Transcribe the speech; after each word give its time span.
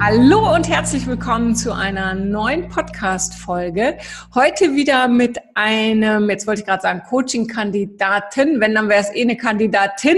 Hallo 0.00 0.52
und 0.54 0.68
herzlich 0.68 1.06
willkommen 1.06 1.54
zu 1.54 1.72
einer 1.72 2.14
neuen 2.14 2.68
Podcast-Folge. 2.68 3.96
Heute 4.34 4.74
wieder 4.74 5.08
mit 5.08 5.38
einem, 5.54 6.28
jetzt 6.28 6.46
wollte 6.46 6.60
ich 6.60 6.66
gerade 6.66 6.82
sagen, 6.82 7.02
Coaching-Kandidaten, 7.08 8.60
wenn 8.60 8.74
dann 8.74 8.88
wäre 8.88 9.00
es 9.00 9.14
eh 9.14 9.22
eine 9.22 9.36
Kandidatin, 9.36 10.16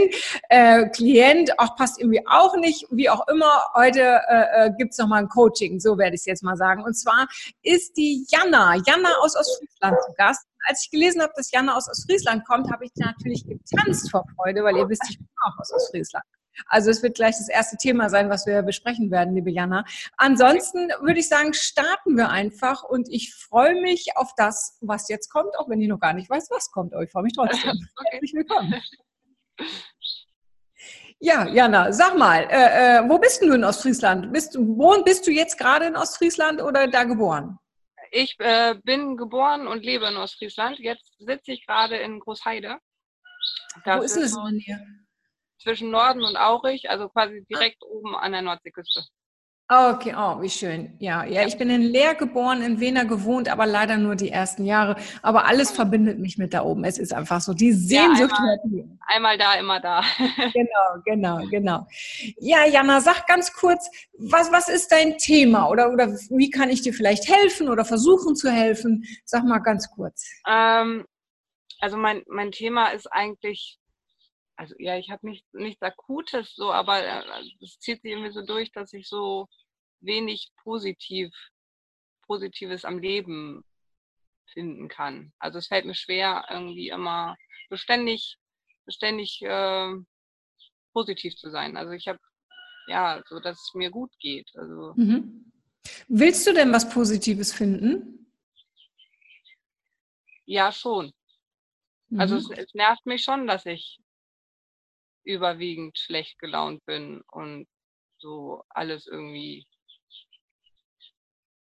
äh, 0.48 0.88
Klient, 0.88 1.58
auch 1.58 1.76
passt 1.76 2.00
irgendwie 2.00 2.26
auch 2.26 2.56
nicht, 2.56 2.86
wie 2.90 3.10
auch 3.10 3.28
immer. 3.28 3.66
Heute 3.74 4.20
äh, 4.28 4.66
äh 4.66 4.70
gibt 4.76 4.92
es 4.92 4.98
nochmal 4.98 5.22
ein 5.22 5.28
Coaching, 5.28 5.78
so 5.78 5.98
werde 5.98 6.14
ich 6.14 6.22
es 6.22 6.26
jetzt 6.26 6.42
mal 6.42 6.56
sagen. 6.56 6.82
Und 6.82 6.94
zwar 6.94 7.28
ist 7.62 7.96
die 7.96 8.26
Jana, 8.28 8.76
Jana 8.76 9.10
aus 9.20 9.36
Ostfriesland 9.36 9.96
zu 10.06 10.12
Gast. 10.16 10.46
Als 10.68 10.84
ich 10.84 10.90
gelesen 10.90 11.22
habe, 11.22 11.32
dass 11.36 11.52
Jana 11.52 11.76
aus 11.76 11.88
Ostfriesland 11.88 12.44
kommt, 12.46 12.72
habe 12.72 12.86
ich 12.86 12.92
natürlich 12.96 13.44
getanzt 13.46 14.10
vor 14.10 14.24
Freude, 14.34 14.64
weil 14.64 14.76
ihr 14.76 14.88
wisst, 14.88 15.04
ich 15.08 15.18
bin 15.18 15.28
auch 15.44 15.58
aus 15.60 15.72
Ostfriesland. 15.72 16.24
Also 16.66 16.90
es 16.90 17.02
wird 17.02 17.16
gleich 17.16 17.36
das 17.36 17.48
erste 17.48 17.76
Thema 17.76 18.08
sein, 18.08 18.30
was 18.30 18.46
wir 18.46 18.62
besprechen 18.62 19.10
werden, 19.10 19.34
liebe 19.34 19.50
Jana. 19.50 19.84
Ansonsten 20.16 20.88
würde 21.00 21.20
ich 21.20 21.28
sagen, 21.28 21.54
starten 21.54 22.16
wir 22.16 22.30
einfach 22.30 22.82
und 22.82 23.08
ich 23.10 23.34
freue 23.34 23.80
mich 23.80 24.16
auf 24.16 24.32
das, 24.36 24.78
was 24.80 25.08
jetzt 25.08 25.28
kommt, 25.28 25.58
auch 25.58 25.68
wenn 25.68 25.80
ich 25.80 25.88
noch 25.88 26.00
gar 26.00 26.12
nicht 26.12 26.30
weiß, 26.30 26.48
was 26.50 26.70
kommt. 26.70 26.94
Aber 26.94 27.02
ich 27.02 27.10
freue 27.10 27.24
mich 27.24 27.34
trotzdem. 27.34 27.72
Herzlich 28.10 28.34
willkommen. 28.34 28.74
Ja, 31.18 31.46
Jana, 31.48 31.92
sag 31.92 32.18
mal, 32.18 32.46
äh, 32.50 32.98
äh, 32.98 33.08
wo 33.08 33.18
bist 33.18 33.42
du 33.42 33.52
in 33.54 33.64
Ostfriesland? 33.64 34.32
Bist 34.32 34.54
du, 34.54 34.76
wo 34.76 35.02
bist 35.02 35.26
du 35.26 35.30
jetzt 35.30 35.56
gerade 35.58 35.86
in 35.86 35.96
Ostfriesland 35.96 36.60
oder 36.60 36.88
da 36.88 37.04
geboren? 37.04 37.58
Ich 38.10 38.36
äh, 38.38 38.74
bin 38.84 39.16
geboren 39.16 39.66
und 39.66 39.82
lebe 39.82 40.06
in 40.06 40.16
Ostfriesland. 40.16 40.78
Jetzt 40.78 41.16
sitze 41.18 41.52
ich 41.52 41.66
gerade 41.66 41.96
in 41.96 42.20
Großheide. 42.20 42.78
Das 43.84 43.98
wo 43.98 44.02
ist 44.02 44.16
es 44.16 44.36
in 44.36 44.42
der 44.42 44.52
Nähe? 44.52 45.05
Zwischen 45.58 45.90
Norden 45.90 46.22
und 46.22 46.36
Aurich, 46.36 46.90
also 46.90 47.08
quasi 47.08 47.44
direkt 47.50 47.82
oben 47.82 48.14
an 48.14 48.32
der 48.32 48.42
Nordseeküste. 48.42 49.04
Okay, 49.68 50.14
oh, 50.16 50.40
wie 50.40 50.48
schön. 50.48 50.94
Ja, 51.00 51.24
ja, 51.24 51.44
ich 51.44 51.58
bin 51.58 51.70
in 51.70 51.82
Leer 51.82 52.14
geboren, 52.14 52.62
in 52.62 52.78
Wiener 52.78 53.04
gewohnt, 53.04 53.48
aber 53.48 53.66
leider 53.66 53.96
nur 53.96 54.14
die 54.14 54.30
ersten 54.30 54.64
Jahre. 54.64 54.94
Aber 55.22 55.46
alles 55.46 55.72
verbindet 55.72 56.20
mich 56.20 56.38
mit 56.38 56.54
da 56.54 56.62
oben. 56.62 56.84
Es 56.84 56.98
ist 56.98 57.12
einfach 57.12 57.40
so. 57.40 57.52
Die 57.52 57.72
Sehnsucht 57.72 58.30
ja, 58.30 58.56
einmal, 58.62 58.88
einmal, 59.08 59.38
da, 59.38 59.54
immer 59.54 59.80
da. 59.80 60.02
genau, 60.52 61.02
genau, 61.04 61.38
genau. 61.50 61.86
Ja, 62.38 62.64
Jana, 62.64 63.00
sag 63.00 63.26
ganz 63.26 63.52
kurz, 63.54 63.90
was, 64.16 64.52
was 64.52 64.68
ist 64.68 64.92
dein 64.92 65.18
Thema? 65.18 65.68
Oder, 65.68 65.92
oder 65.92 66.12
wie 66.30 66.50
kann 66.50 66.70
ich 66.70 66.82
dir 66.82 66.94
vielleicht 66.94 67.28
helfen 67.28 67.68
oder 67.68 67.84
versuchen 67.84 68.36
zu 68.36 68.48
helfen? 68.48 69.04
Sag 69.24 69.42
mal 69.42 69.58
ganz 69.58 69.90
kurz. 69.90 70.30
Ähm, 70.48 71.04
also 71.80 71.96
mein, 71.96 72.22
mein 72.28 72.52
Thema 72.52 72.90
ist 72.90 73.12
eigentlich 73.12 73.80
also 74.56 74.74
ja, 74.78 74.96
ich 74.96 75.10
habe 75.10 75.28
nicht, 75.28 75.44
nichts 75.52 75.82
Akutes 75.82 76.54
so, 76.54 76.72
aber 76.72 77.04
äh, 77.04 77.22
es 77.62 77.78
zieht 77.78 78.02
sich 78.02 78.10
irgendwie 78.10 78.32
so 78.32 78.42
durch, 78.44 78.72
dass 78.72 78.92
ich 78.92 79.08
so 79.08 79.48
wenig 80.00 80.50
positiv, 80.62 81.32
Positives 82.22 82.84
am 82.84 82.98
Leben 82.98 83.62
finden 84.46 84.88
kann. 84.88 85.32
Also 85.38 85.58
es 85.58 85.68
fällt 85.68 85.84
mir 85.84 85.94
schwer, 85.94 86.46
irgendwie 86.50 86.88
immer 86.88 87.36
beständig, 87.68 88.38
beständig 88.84 89.40
äh, 89.42 89.94
positiv 90.92 91.36
zu 91.36 91.50
sein. 91.50 91.76
Also 91.76 91.92
ich 91.92 92.08
habe 92.08 92.18
ja, 92.88 93.22
so 93.28 93.40
dass 93.40 93.58
es 93.58 93.74
mir 93.74 93.90
gut 93.90 94.12
geht. 94.18 94.50
Also 94.54 94.94
mhm. 94.96 95.52
Willst 96.08 96.46
du 96.46 96.52
denn 96.52 96.72
was 96.72 96.88
Positives 96.88 97.52
finden? 97.52 98.26
Ja, 100.44 100.72
schon. 100.72 101.12
Also 102.16 102.36
mhm. 102.36 102.40
es, 102.40 102.50
es 102.50 102.74
nervt 102.74 103.04
mich 103.04 103.24
schon, 103.24 103.46
dass 103.46 103.66
ich 103.66 104.00
überwiegend 105.26 105.98
schlecht 105.98 106.38
gelaunt 106.38 106.84
bin 106.86 107.22
und 107.30 107.66
so 108.18 108.62
alles 108.70 109.06
irgendwie 109.06 109.66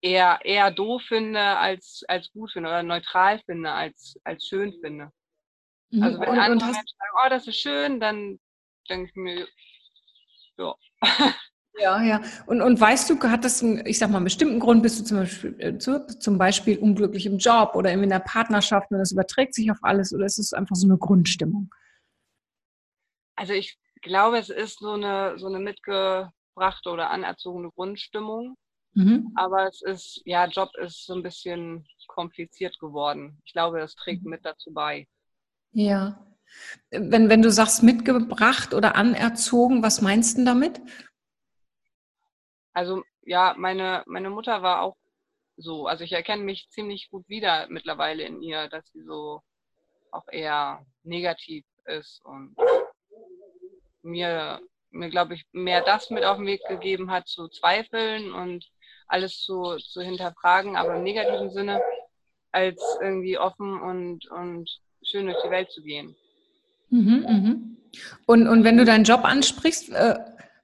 eher, 0.01 0.39
eher 0.43 0.71
doof 0.71 1.03
finde 1.07 1.39
als, 1.39 2.03
als 2.07 2.31
gut 2.31 2.51
finde 2.51 2.69
oder 2.69 2.83
neutral 2.83 3.39
finde 3.45 3.71
als, 3.71 4.19
als 4.23 4.47
schön 4.47 4.73
finde. 4.81 5.11
Mhm. 5.91 6.03
Also 6.03 6.19
wenn 6.19 6.29
und, 6.29 6.39
andere 6.39 6.51
und 6.53 6.73
Menschen 6.73 6.97
sagen, 6.97 7.25
oh, 7.25 7.29
das 7.29 7.47
ist 7.47 7.57
schön, 7.57 7.99
dann 7.99 8.39
denke 8.89 9.09
ich 9.09 9.15
mir, 9.15 9.47
ja. 10.57 10.75
Ja, 11.79 12.03
ja. 12.03 12.21
Und, 12.45 12.61
und 12.61 12.79
weißt 12.79 13.09
du, 13.09 13.19
hat 13.23 13.45
das, 13.45 13.63
einen, 13.63 13.85
ich 13.85 13.97
sag 13.97 14.09
mal, 14.09 14.17
einen 14.17 14.25
bestimmten 14.25 14.59
Grund, 14.59 14.83
bist 14.83 14.99
du 14.99 15.03
zum 15.03 15.17
Beispiel, 15.17 15.55
äh, 15.57 15.77
zu, 15.77 16.05
zum 16.05 16.37
Beispiel 16.37 16.77
unglücklich 16.77 17.25
im 17.25 17.37
Job 17.37 17.71
oder 17.75 17.91
in 17.91 18.09
der 18.09 18.19
Partnerschaft 18.19 18.91
und 18.91 18.99
das 18.99 19.13
überträgt 19.13 19.55
sich 19.55 19.71
auf 19.71 19.77
alles 19.81 20.13
oder 20.13 20.25
ist 20.25 20.37
es 20.37 20.53
einfach 20.53 20.75
so 20.75 20.85
eine 20.85 20.97
Grundstimmung? 20.97 21.73
Also 23.35 23.53
ich 23.53 23.77
glaube, 24.01 24.37
es 24.37 24.49
ist 24.49 24.79
so 24.79 24.93
eine, 24.93 25.37
so 25.37 25.47
eine 25.47 25.59
mitgebrachte 25.59 26.89
oder 26.89 27.09
anerzogene 27.09 27.71
Grundstimmung. 27.71 28.57
Mhm. 28.93 29.31
Aber 29.35 29.67
es 29.67 29.81
ist, 29.81 30.21
ja, 30.25 30.45
Job 30.47 30.71
ist 30.77 31.05
so 31.05 31.13
ein 31.13 31.23
bisschen 31.23 31.87
kompliziert 32.07 32.77
geworden. 32.79 33.39
Ich 33.45 33.53
glaube, 33.53 33.79
das 33.79 33.95
trägt 33.95 34.25
mit 34.25 34.45
dazu 34.45 34.73
bei. 34.73 35.07
Ja. 35.71 36.25
Wenn, 36.89 37.29
wenn 37.29 37.41
du 37.41 37.49
sagst 37.49 37.81
mitgebracht 37.83 38.73
oder 38.73 38.95
anerzogen, 38.95 39.81
was 39.81 40.01
meinst 40.01 40.37
du 40.37 40.43
damit? 40.43 40.81
Also 42.73 43.03
ja, 43.23 43.55
meine, 43.57 44.03
meine 44.05 44.29
Mutter 44.29 44.61
war 44.61 44.81
auch 44.81 44.97
so. 45.55 45.87
Also 45.87 46.03
ich 46.03 46.11
erkenne 46.11 46.43
mich 46.43 46.69
ziemlich 46.69 47.09
gut 47.09 47.27
wieder 47.29 47.67
mittlerweile 47.69 48.23
in 48.23 48.41
ihr, 48.41 48.67
dass 48.67 48.91
sie 48.91 49.03
so 49.03 49.41
auch 50.11 50.27
eher 50.29 50.85
negativ 51.03 51.65
ist 51.85 52.23
und 52.25 52.55
mir, 54.01 54.59
mir 54.91 55.09
glaube 55.09 55.35
ich, 55.35 55.45
mehr 55.51 55.81
das 55.81 56.09
mit 56.09 56.23
auf 56.23 56.37
den 56.37 56.47
Weg 56.47 56.61
gegeben 56.67 57.11
hat, 57.11 57.27
zu 57.27 57.47
zweifeln 57.47 58.33
und 58.33 58.65
alles 59.07 59.41
zu, 59.41 59.77
zu 59.77 60.01
hinterfragen, 60.01 60.75
aber 60.75 60.95
im 60.95 61.03
negativen 61.03 61.49
Sinne, 61.49 61.81
als 62.51 62.81
irgendwie 63.01 63.37
offen 63.37 63.79
und, 63.81 64.29
und 64.31 64.69
schön 65.03 65.25
durch 65.25 65.41
die 65.43 65.49
Welt 65.49 65.71
zu 65.71 65.81
gehen. 65.81 66.15
Mhm, 66.89 67.25
mhm. 67.27 67.77
Und, 68.25 68.47
und 68.47 68.63
wenn 68.63 68.77
du 68.77 68.85
deinen 68.85 69.03
Job 69.03 69.23
ansprichst, 69.23 69.89
äh, 69.89 70.15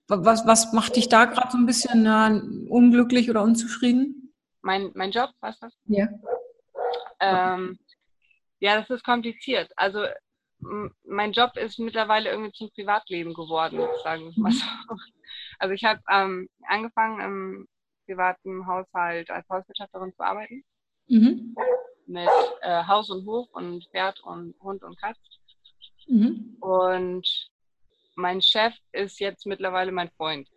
was, 0.08 0.46
was 0.46 0.72
macht 0.74 0.96
dich 0.96 1.10
da 1.10 1.26
gerade 1.26 1.52
so 1.52 1.58
ein 1.58 1.66
bisschen 1.66 2.06
äh, 2.06 2.70
unglücklich 2.70 3.30
oder 3.30 3.44
unzufrieden? 3.44 4.34
Mein, 4.62 4.92
mein 4.96 5.12
Job, 5.12 5.32
was 5.42 5.60
das? 5.60 5.74
Ja. 5.86 6.08
Ähm, 7.20 7.78
ja, 8.60 8.80
das 8.80 8.90
ist 8.90 9.04
kompliziert. 9.04 9.72
Also 9.76 10.06
mein 10.60 11.32
Job 11.32 11.56
ist 11.58 11.80
mittlerweile 11.80 12.30
irgendwie 12.30 12.52
zum 12.52 12.70
Privatleben 12.72 13.34
geworden, 13.34 13.80
sagen 14.04 14.34
wir 14.36 14.44
mal 14.44 14.52
so. 14.52 14.66
Also 15.60 15.74
ich 15.74 15.84
habe 15.84 16.00
ähm, 16.10 16.48
angefangen 16.68 17.20
im 17.20 17.68
privaten 18.06 18.66
Haushalt 18.66 19.30
als 19.30 19.48
Hauswirtschafterin 19.50 20.14
zu 20.14 20.24
arbeiten. 20.24 20.64
Mhm. 21.08 21.56
Mit 22.06 22.30
äh, 22.62 22.84
Haus 22.86 23.10
und 23.10 23.26
Hof 23.26 23.48
und 23.52 23.86
Pferd 23.90 24.20
und 24.24 24.56
Hund 24.62 24.84
und 24.84 25.00
Katz. 25.00 25.18
Mhm. 26.08 26.58
Und 26.60 27.50
mein 28.16 28.42
Chef 28.42 28.74
ist 28.94 29.20
jetzt 29.20 29.46
mittlerweile 29.46 29.92
mein 29.92 30.10
Freund. 30.12 30.48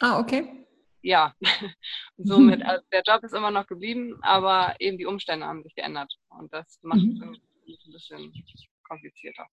Ah, 0.00 0.20
okay. 0.20 0.66
Ja, 1.02 1.34
somit, 2.16 2.62
also 2.62 2.84
der 2.92 3.02
Job 3.04 3.22
ist 3.24 3.34
immer 3.34 3.50
noch 3.50 3.66
geblieben, 3.66 4.18
aber 4.22 4.74
eben 4.78 4.96
die 4.96 5.06
Umstände 5.06 5.46
haben 5.46 5.62
sich 5.62 5.74
geändert. 5.74 6.14
Und 6.28 6.52
das 6.52 6.78
macht 6.82 6.98
es 6.98 7.04
mhm. 7.04 7.22
ein 7.22 7.92
bisschen 7.92 8.32
komplizierter. 8.84 9.46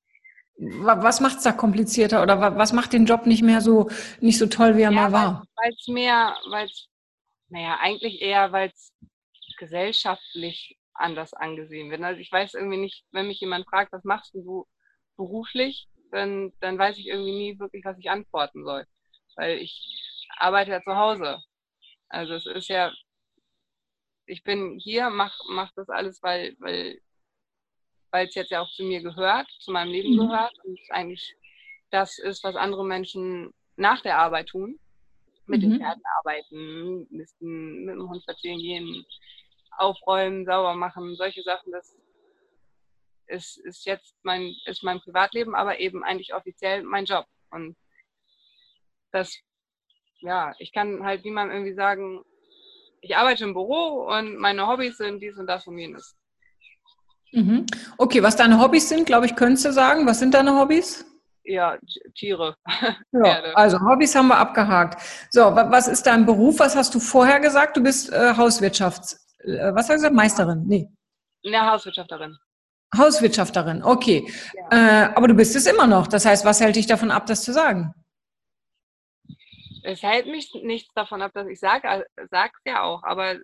Was 0.57 1.21
macht 1.21 1.37
es 1.37 1.43
da 1.43 1.53
komplizierter 1.53 2.21
oder 2.21 2.39
was 2.57 2.73
macht 2.73 2.93
den 2.93 3.05
Job 3.05 3.25
nicht 3.25 3.41
mehr 3.41 3.61
so 3.61 3.89
nicht 4.19 4.37
so 4.37 4.45
toll, 4.45 4.77
wie 4.77 4.81
er 4.81 4.91
ja, 4.91 4.91
mal 4.91 5.11
war? 5.11 5.45
Weil 5.55 5.71
es 5.71 5.87
mehr, 5.87 6.35
weil 6.49 6.65
es, 6.65 6.87
naja, 7.49 7.77
eigentlich 7.79 8.21
eher, 8.21 8.51
weil 8.51 8.69
es 8.69 8.93
gesellschaftlich 9.57 10.77
anders 10.93 11.33
angesehen 11.33 11.89
wird. 11.89 12.01
Also 12.03 12.19
ich 12.19 12.31
weiß 12.31 12.53
irgendwie 12.53 12.77
nicht, 12.77 13.05
wenn 13.11 13.27
mich 13.27 13.39
jemand 13.39 13.65
fragt, 13.67 13.91
was 13.91 14.03
machst 14.03 14.33
du 14.33 14.67
beruflich, 15.17 15.87
dann, 16.11 16.51
dann 16.59 16.77
weiß 16.77 16.97
ich 16.97 17.07
irgendwie 17.07 17.31
nie 17.31 17.59
wirklich, 17.59 17.83
was 17.85 17.97
ich 17.97 18.09
antworten 18.09 18.63
soll. 18.63 18.85
Weil 19.35 19.57
ich 19.59 20.27
arbeite 20.37 20.71
ja 20.71 20.81
zu 20.81 20.95
Hause. 20.95 21.39
Also 22.09 22.33
es 22.33 22.45
ist 22.45 22.67
ja, 22.67 22.91
ich 24.25 24.43
bin 24.43 24.77
hier, 24.79 25.09
mach, 25.09 25.37
mach 25.49 25.71
das 25.75 25.89
alles, 25.89 26.21
weil, 26.21 26.55
weil 26.59 26.99
weil 28.11 28.27
es 28.27 28.35
jetzt 28.35 28.51
ja 28.51 28.61
auch 28.61 28.71
zu 28.71 28.83
mir 28.83 29.01
gehört, 29.01 29.47
zu 29.59 29.71
meinem 29.71 29.91
Leben 29.91 30.13
mhm. 30.13 30.27
gehört 30.27 30.53
und 30.63 30.79
eigentlich 30.89 31.35
das 31.89 32.17
ist, 32.19 32.43
was 32.43 32.55
andere 32.55 32.85
Menschen 32.85 33.53
nach 33.75 34.01
der 34.01 34.17
Arbeit 34.17 34.47
tun. 34.47 34.79
Mit 35.47 35.61
mhm. 35.61 35.71
den 35.71 35.79
Pferden 35.79 36.03
arbeiten, 36.17 37.07
müssen 37.09 37.85
mit 37.85 37.95
dem 37.95 38.09
Hund 38.09 38.21
spazieren 38.23 38.59
gehen, 38.59 39.05
aufräumen, 39.77 40.45
sauber 40.45 40.75
machen, 40.75 41.15
solche 41.15 41.41
Sachen. 41.41 41.71
Das 41.71 41.97
ist, 43.27 43.57
ist 43.57 43.85
jetzt 43.85 44.15
mein, 44.23 44.53
ist 44.65 44.83
mein 44.83 45.01
Privatleben, 45.01 45.55
aber 45.55 45.79
eben 45.79 46.03
eigentlich 46.03 46.33
offiziell 46.33 46.83
mein 46.83 47.05
Job. 47.05 47.25
Und 47.49 47.75
das 49.11 49.41
ja, 50.21 50.53
ich 50.59 50.71
kann 50.71 51.03
halt 51.03 51.25
niemandem 51.25 51.57
irgendwie 51.57 51.75
sagen, 51.75 52.23
ich 53.01 53.17
arbeite 53.17 53.43
im 53.43 53.53
Büro 53.53 54.07
und 54.07 54.37
meine 54.37 54.67
Hobbys 54.67 54.97
sind 54.97 55.19
dies 55.19 55.37
und 55.37 55.47
das 55.47 55.67
und 55.67 55.77
jenes. 55.77 56.15
Mhm. 57.33 57.65
Okay, 57.97 58.21
was 58.21 58.35
deine 58.35 58.59
Hobbys 58.59 58.89
sind, 58.89 59.05
glaube 59.05 59.25
ich, 59.25 59.35
könntest 59.35 59.65
du 59.65 59.71
sagen. 59.73 60.05
Was 60.05 60.19
sind 60.19 60.33
deine 60.33 60.57
Hobbys? 60.57 61.05
Ja, 61.43 61.77
Tiere. 62.15 62.55
Ja, 63.11 63.41
also 63.55 63.79
Hobbys 63.79 64.15
haben 64.15 64.27
wir 64.27 64.37
abgehakt. 64.37 65.01
So, 65.31 65.41
was 65.41 65.87
ist 65.87 66.03
dein 66.03 66.25
Beruf? 66.25 66.59
Was 66.59 66.75
hast 66.75 66.93
du 66.93 66.99
vorher 66.99 67.39
gesagt? 67.39 67.77
Du 67.77 67.83
bist 67.83 68.11
äh, 68.11 68.35
Hauswirtschafts... 68.35 69.13
Äh, 69.39 69.73
was 69.73 69.83
hast 69.83 69.89
du 69.89 69.93
gesagt? 69.95 70.15
Meisterin? 70.15 70.63
Nee. 70.65 70.87
Ja, 71.43 71.71
Hauswirtschafterin. 71.71 72.37
Hauswirtschafterin, 72.95 73.83
okay. 73.83 74.29
Ja. 74.53 75.07
Äh, 75.07 75.13
aber 75.15 75.27
du 75.27 75.33
bist 75.33 75.55
es 75.55 75.65
immer 75.65 75.87
noch. 75.87 76.07
Das 76.07 76.25
heißt, 76.25 76.45
was 76.45 76.59
hält 76.59 76.75
dich 76.75 76.87
davon 76.87 77.11
ab, 77.11 77.25
das 77.25 77.43
zu 77.43 77.53
sagen? 77.53 77.93
Es 79.83 80.03
hält 80.03 80.27
mich 80.27 80.53
nichts 80.63 80.93
davon 80.93 81.21
ab, 81.21 81.31
dass 81.33 81.47
ich 81.47 81.59
sage, 81.59 81.87
äh, 81.87 82.03
sag's 82.29 82.59
ja 82.65 82.83
auch, 82.83 83.03
aber 83.03 83.37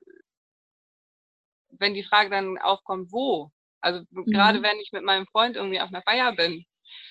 wenn 1.71 1.93
die 1.93 2.03
Frage 2.03 2.29
dann 2.29 2.57
aufkommt, 2.57 3.11
wo? 3.11 3.51
Also 3.81 4.03
mhm. 4.09 4.25
gerade 4.25 4.61
wenn 4.61 4.79
ich 4.79 4.91
mit 4.91 5.03
meinem 5.03 5.27
Freund 5.27 5.55
irgendwie 5.55 5.79
auf 5.79 5.89
einer 5.89 6.01
Feier 6.01 6.35
bin, 6.35 6.65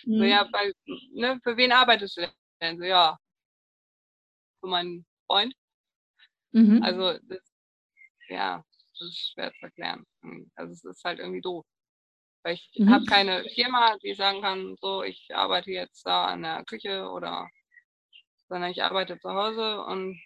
mhm. 0.04 0.18
so 0.18 0.24
ja, 0.24 0.48
weil, 0.52 0.72
ne, 1.12 1.38
für 1.42 1.56
wen 1.56 1.72
arbeitest 1.72 2.16
du 2.16 2.28
denn? 2.60 2.78
So 2.78 2.84
ja, 2.84 3.18
für 4.60 4.68
meinen 4.68 5.06
Freund. 5.26 5.54
Mhm. 6.52 6.82
Also 6.82 7.18
das, 7.28 7.40
ja, 8.28 8.64
das 8.98 9.08
ist 9.08 9.32
schwer 9.32 9.52
zu 9.52 9.66
erklären. 9.66 10.04
Also 10.54 10.72
es 10.72 10.84
ist 10.84 11.04
halt 11.04 11.18
irgendwie 11.18 11.40
doof. 11.40 11.64
Weil 12.42 12.54
ich 12.54 12.70
mhm. 12.76 12.90
habe 12.90 13.04
keine 13.06 13.44
Firma, 13.54 13.96
die 14.02 14.14
sagen 14.14 14.40
kann, 14.40 14.76
so 14.80 15.02
ich 15.02 15.28
arbeite 15.34 15.70
jetzt 15.70 16.04
da 16.06 16.26
an 16.26 16.42
der 16.42 16.64
Küche 16.64 17.08
oder 17.10 17.48
sondern 18.48 18.70
ich 18.70 18.82
arbeite 18.82 19.18
zu 19.18 19.30
Hause 19.30 19.82
und 19.84 20.20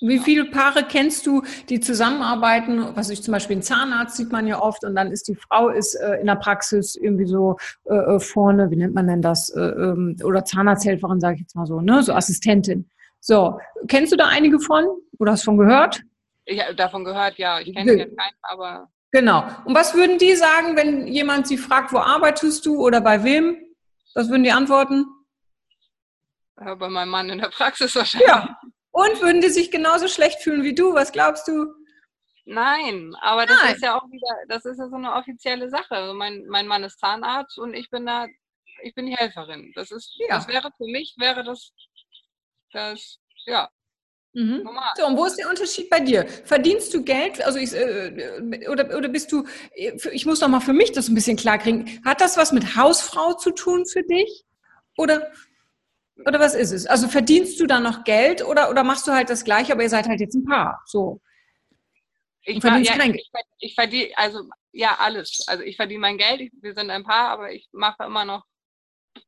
wie 0.00 0.18
viele 0.18 0.44
Paare 0.46 0.84
kennst 0.84 1.26
du, 1.26 1.42
die 1.68 1.80
zusammenarbeiten? 1.80 2.94
Was 2.94 3.10
ich 3.10 3.22
zum 3.22 3.32
Beispiel, 3.32 3.56
ein 3.56 3.62
Zahnarzt 3.62 4.16
sieht 4.16 4.30
man 4.30 4.46
ja 4.46 4.60
oft 4.60 4.84
und 4.84 4.94
dann 4.94 5.10
ist 5.10 5.28
die 5.28 5.36
Frau 5.36 5.68
ist 5.68 5.94
äh, 5.94 6.16
in 6.16 6.26
der 6.26 6.36
Praxis 6.36 6.96
irgendwie 6.96 7.26
so 7.26 7.56
äh, 7.84 7.94
äh 7.94 8.20
vorne, 8.20 8.70
wie 8.70 8.76
nennt 8.76 8.94
man 8.94 9.06
denn 9.06 9.22
das? 9.22 9.48
Äh, 9.50 9.60
ähm, 9.60 10.16
oder 10.22 10.44
Zahnarzthelferin, 10.44 11.20
sage 11.20 11.36
ich 11.36 11.40
jetzt 11.42 11.56
mal 11.56 11.66
so, 11.66 11.80
ne? 11.80 12.02
So 12.02 12.12
Assistentin. 12.12 12.90
So, 13.20 13.58
kennst 13.88 14.12
du 14.12 14.16
da 14.16 14.28
einige 14.28 14.60
von? 14.60 14.84
Oder 15.18 15.32
hast 15.32 15.42
du 15.42 15.46
von 15.46 15.58
gehört? 15.58 16.02
Ich 16.44 16.62
habe 16.62 16.74
davon 16.74 17.04
gehört, 17.04 17.38
ja. 17.38 17.58
Ich 17.60 17.74
kenne 17.74 17.94
jetzt 17.94 18.16
keinen, 18.16 18.36
aber. 18.42 18.88
Genau. 19.12 19.44
Und 19.64 19.74
was 19.74 19.94
würden 19.94 20.18
die 20.18 20.34
sagen, 20.34 20.76
wenn 20.76 21.06
jemand 21.06 21.46
sie 21.46 21.56
fragt, 21.56 21.92
wo 21.92 21.98
arbeitest 21.98 22.66
du 22.66 22.84
oder 22.84 23.00
bei 23.00 23.24
wem? 23.24 23.56
Was 24.14 24.28
würden 24.28 24.44
die 24.44 24.52
antworten? 24.52 25.06
Ja, 26.60 26.74
bei 26.74 26.88
meinem 26.88 27.10
Mann 27.10 27.30
in 27.30 27.38
der 27.38 27.48
Praxis 27.48 27.94
wahrscheinlich. 27.96 28.28
Ja. 28.28 28.56
Und 28.96 29.20
würden 29.20 29.42
die 29.42 29.50
sich 29.50 29.70
genauso 29.70 30.08
schlecht 30.08 30.40
fühlen 30.40 30.62
wie 30.62 30.74
du? 30.74 30.94
Was 30.94 31.12
glaubst 31.12 31.46
du? 31.48 31.66
Nein, 32.46 33.14
aber 33.20 33.44
das 33.44 33.60
Nein. 33.62 33.74
ist 33.74 33.82
ja 33.82 33.94
auch 33.94 34.10
wieder, 34.10 34.34
das 34.48 34.64
ist 34.64 34.78
ja 34.78 34.88
so 34.88 34.96
eine 34.96 35.12
offizielle 35.12 35.68
Sache. 35.68 35.90
Also 35.90 36.14
mein, 36.14 36.46
mein 36.46 36.66
Mann 36.66 36.82
ist 36.82 36.98
Zahnarzt 36.98 37.58
und 37.58 37.74
ich 37.74 37.90
bin 37.90 38.06
da, 38.06 38.26
ich 38.82 38.94
bin 38.94 39.04
die 39.04 39.14
Helferin. 39.14 39.70
Das 39.74 39.90
ist, 39.90 40.14
ja. 40.16 40.36
das 40.36 40.48
wäre 40.48 40.70
für 40.78 40.86
mich, 40.86 41.14
wäre 41.18 41.44
das, 41.44 41.74
das, 42.72 43.18
ja. 43.44 43.68
Mhm. 44.32 44.66
So, 44.96 45.06
und 45.06 45.18
wo 45.18 45.26
ist 45.26 45.36
der 45.36 45.50
Unterschied 45.50 45.90
bei 45.90 46.00
dir? 46.00 46.26
Verdienst 46.26 46.94
du 46.94 47.04
Geld? 47.04 47.44
Also 47.44 47.58
ich, 47.58 47.74
äh, 47.74 48.66
oder, 48.66 48.96
oder 48.96 49.08
bist 49.10 49.30
du, 49.30 49.44
ich 49.74 50.24
muss 50.24 50.40
doch 50.40 50.48
mal 50.48 50.60
für 50.60 50.72
mich 50.72 50.92
das 50.92 51.08
ein 51.08 51.14
bisschen 51.14 51.36
klar 51.36 51.58
kriegen. 51.58 52.00
Hat 52.02 52.22
das 52.22 52.38
was 52.38 52.50
mit 52.50 52.76
Hausfrau 52.76 53.34
zu 53.34 53.50
tun 53.50 53.84
für 53.84 54.04
dich? 54.04 54.46
Oder 54.96 55.30
oder 56.24 56.40
was 56.40 56.54
ist 56.54 56.72
es? 56.72 56.86
Also 56.86 57.08
verdienst 57.08 57.60
du 57.60 57.66
da 57.66 57.80
noch 57.80 58.04
Geld 58.04 58.44
oder, 58.44 58.70
oder 58.70 58.84
machst 58.84 59.06
du 59.06 59.12
halt 59.12 59.28
das 59.28 59.44
Gleiche, 59.44 59.72
aber 59.72 59.82
ihr 59.82 59.90
seid 59.90 60.08
halt 60.08 60.20
jetzt 60.20 60.34
ein 60.34 60.44
Paar? 60.44 60.82
So. 60.86 61.20
Ich, 62.42 62.62
ja, 62.62 62.78
ich, 62.78 63.30
ich 63.58 63.74
verdiene, 63.74 64.16
also 64.16 64.48
ja, 64.72 64.96
alles. 65.00 65.44
Also 65.48 65.64
ich 65.64 65.76
verdiene 65.76 66.00
mein 66.00 66.16
Geld, 66.16 66.40
ich, 66.40 66.52
wir 66.60 66.74
sind 66.74 66.90
ein 66.90 67.02
Paar, 67.02 67.30
aber 67.30 67.52
ich 67.52 67.68
mache 67.72 68.04
immer 68.04 68.24
noch 68.24 68.44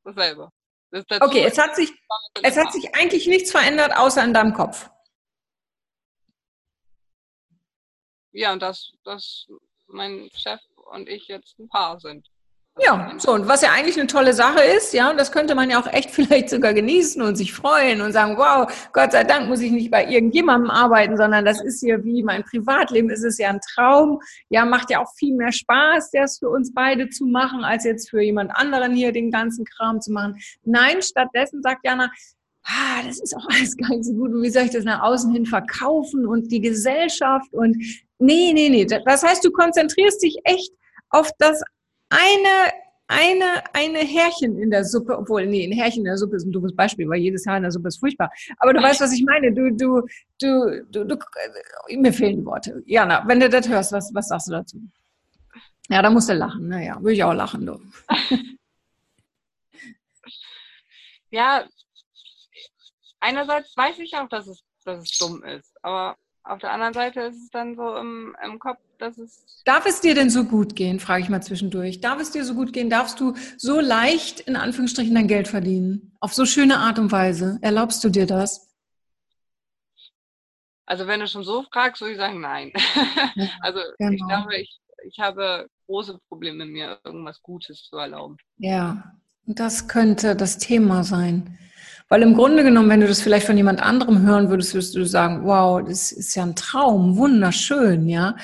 dasselbe. 0.05 0.51
Das 0.91 1.05
okay, 1.21 1.45
es 1.45 1.59
hat 1.59 1.77
sich, 1.77 1.91
es 2.43 2.57
hat 2.57 2.73
sich 2.73 2.95
eigentlich 2.95 3.27
nichts 3.27 3.51
verändert, 3.51 3.95
außer 3.95 4.25
in 4.25 4.33
deinem 4.33 4.55
Kopf. 4.55 4.89
Ja, 8.33 8.53
und 8.53 8.63
dass, 8.63 8.93
dass 9.05 9.47
mein 9.89 10.31
Chef 10.35 10.61
und 10.93 11.09
ich 11.09 11.27
jetzt 11.29 11.59
ein 11.59 11.69
Paar 11.69 12.01
sind. 12.01 12.29
Ja, 12.81 13.13
so, 13.19 13.33
und 13.33 13.49
was 13.49 13.63
ja 13.63 13.71
eigentlich 13.73 13.99
eine 13.99 14.07
tolle 14.07 14.33
Sache 14.33 14.63
ist, 14.63 14.95
ja, 14.95 15.11
und 15.11 15.19
das 15.19 15.33
könnte 15.33 15.57
man 15.57 15.69
ja 15.69 15.81
auch 15.81 15.93
echt 15.93 16.11
vielleicht 16.13 16.49
sogar 16.51 16.75
genießen 16.75 17.21
und 17.21 17.37
sich 17.37 17.53
freuen 17.53 18.01
und 18.01 18.13
sagen, 18.13 18.37
wow, 18.37 18.71
Gott 18.93 19.13
sei 19.13 19.25
Dank 19.25 19.49
muss 19.49 19.61
ich 19.61 19.73
nicht 19.73 19.91
bei 19.91 20.07
irgendjemandem 20.07 20.71
arbeiten, 20.71 21.17
sondern 21.17 21.45
das 21.45 21.61
ist 21.61 21.81
hier 21.81 22.05
wie 22.05 22.23
mein 22.23 22.45
Privatleben, 22.45 23.11
ist 23.11 23.25
es 23.25 23.39
ja 23.39 23.49
ein 23.49 23.61
Traum, 23.75 24.21
ja, 24.49 24.65
macht 24.65 24.91
ja 24.91 25.03
auch 25.03 25.13
viel 25.17 25.35
mehr 25.35 25.53
Spaß, 25.53 26.11
das 26.13 26.39
für 26.39 26.49
uns 26.51 26.73
beide 26.73 27.09
zu 27.09 27.27
machen, 27.27 27.65
als 27.65 27.85
jetzt 27.85 28.11
für 28.11 28.21
jemand 28.21 28.53
anderen 28.55 28.95
hier 28.95 29.13
den 29.13 29.31
ganzen 29.31 29.65
Kram 29.65 30.01
zu 30.01 30.13
machen. 30.13 30.37
Nein, 30.65 31.03
stattdessen 31.03 31.63
sagt 31.63 31.85
Jana, 31.85 32.13
ah, 32.63 33.03
das 33.05 33.21
ist 33.21 33.35
auch 33.37 33.47
alles 33.51 33.77
gar 33.77 33.91
nicht 33.91 34.05
so 34.05 34.13
gut 34.13 34.33
und 34.33 34.43
wie 34.43 34.51
soll 34.51 34.65
ich 34.65 34.71
das 34.71 34.85
nach 34.85 35.03
außen 35.03 35.33
hin 35.33 35.47
verkaufen 35.47 36.27
und 36.27 36.53
die 36.53 36.61
Gesellschaft 36.61 37.53
und 37.53 37.77
nee, 38.19 38.53
nee, 38.53 38.69
nee. 38.69 38.85
Das 38.85 39.23
heißt, 39.25 39.45
du 39.45 39.51
konzentrierst 39.51 40.23
dich 40.23 40.39
echt 40.45 40.73
auf 41.11 41.31
das 41.39 41.63
eine, 42.09 42.73
eine, 43.07 43.63
eine 43.73 43.99
Härchen 43.99 44.59
in 44.59 44.71
der 44.71 44.85
Suppe, 44.85 45.17
obwohl, 45.17 45.47
nee, 45.47 45.67
ein 45.67 45.73
Härchen 45.73 46.01
in 46.01 46.07
der 46.07 46.19
Suppe 46.19 46.37
ist 46.37 46.45
ein 46.45 46.53
doofes 46.53 46.75
Beispiel, 46.75 47.09
weil 47.09 47.21
jedes 47.21 47.47
Haar 47.47 47.57
in 47.57 47.63
der 47.63 47.73
Suppe 47.73 47.89
ist 47.89 47.99
furchtbar. 47.99 48.31
Aber 48.59 48.73
du 48.73 48.83
weißt, 48.83 49.01
was 49.01 49.13
ich 49.13 49.25
meine. 49.25 49.53
Du, 49.53 49.71
du, 49.71 50.07
du, 50.41 50.85
du, 50.91 51.05
du 51.05 51.17
mir 51.97 52.13
fehlen 52.13 52.39
die 52.39 52.45
Worte. 52.45 52.83
Jana, 52.87 53.27
wenn 53.27 53.41
du 53.41 53.49
das 53.49 53.69
hörst, 53.69 53.93
was, 53.93 54.11
was 54.15 54.29
sagst 54.29 54.49
du 54.49 54.53
dazu? 54.53 54.81
Ja, 55.89 56.03
da 56.03 56.11
musst 56.11 56.29
du 56.29 56.35
lachen. 56.35 56.69
Naja, 56.69 56.97
würde 57.01 57.15
ich 57.15 57.25
auch 57.25 57.33
lachen, 57.33 57.65
du. 57.65 57.81
ja, 61.31 61.67
einerseits 63.21 63.75
weiß 63.77 63.99
ich 64.01 64.15
auch, 64.15 64.29
dass 64.29 64.47
es, 64.47 64.63
dass 64.85 65.03
es 65.03 65.19
dumm 65.19 65.43
ist, 65.45 65.75
aber 65.83 66.17
auf 66.49 66.59
der 66.59 66.73
anderen 66.73 66.95
Seite 66.95 67.21
ist 67.21 67.37
es 67.37 67.51
dann 67.51 67.77
so 67.77 67.97
im, 67.97 68.35
im 68.45 68.59
Kopf, 68.59 68.79
dass 68.99 69.19
es. 69.19 69.63
Darf 69.65 69.87
es 69.87 70.01
dir 70.01 70.15
denn 70.15 70.31
so 70.31 70.45
gut 70.45 70.75
gehen, 70.77 70.99
frage 70.99 71.23
ich 71.23 71.29
mal 71.29 71.43
zwischendurch. 71.43 72.01
Darf 72.01 72.21
es 72.21 72.31
dir 72.31 72.45
so 72.45 72.55
gut 72.55 72.73
gehen? 72.73 72.89
Darfst 72.89 73.21
du 73.21 73.35
so 73.57 73.81
leicht 73.81 74.41
in 74.41 74.57
Anführungsstrichen 74.57 75.15
dein 75.15 75.29
Geld 75.29 75.49
verdienen? 75.49 76.17
Auf 76.21 76.33
so 76.33 76.47
schöne 76.47 76.79
Art 76.79 76.99
und 76.99 77.13
Weise? 77.13 77.59
Erlaubst 77.61 78.03
du 78.03 78.09
dir 78.09 78.27
das? 78.27 78.75
Also 80.87 81.07
wenn 81.07 81.21
du 81.21 81.29
schon 81.29 81.45
so 81.45 81.65
fragst, 81.71 82.01
würde 82.01 82.13
ich 82.13 82.19
sagen, 82.19 82.41
nein. 82.41 82.73
Ja, 83.35 83.49
also 83.61 83.81
genau. 83.99 84.13
ich 84.13 84.27
glaube, 84.27 84.57
ich, 84.57 84.81
ich 85.05 85.19
habe 85.19 85.69
große 85.87 86.19
Probleme, 86.29 86.65
mir 86.65 86.99
irgendwas 87.05 87.43
Gutes 87.43 87.83
zu 87.85 87.97
erlauben. 87.97 88.39
Ja, 88.57 89.13
das 89.45 89.87
könnte 89.87 90.35
das 90.35 90.59
Thema 90.59 91.05
sein. 91.05 91.59
Weil 92.09 92.23
im 92.23 92.35
Grunde 92.35 92.65
genommen, 92.65 92.89
wenn 92.89 93.01
du 93.01 93.07
das 93.07 93.21
vielleicht 93.21 93.47
von 93.47 93.57
jemand 93.57 93.83
anderem 93.83 94.23
hören 94.23 94.49
würdest, 94.49 94.73
würdest 94.75 94.95
du 94.95 95.05
sagen, 95.05 95.45
wow, 95.45 95.83
das 95.87 96.11
ist 96.11 96.35
ja 96.35 96.43
ein 96.43 96.57
Traum, 96.57 97.17
wunderschön, 97.17 98.09
ja. 98.09 98.35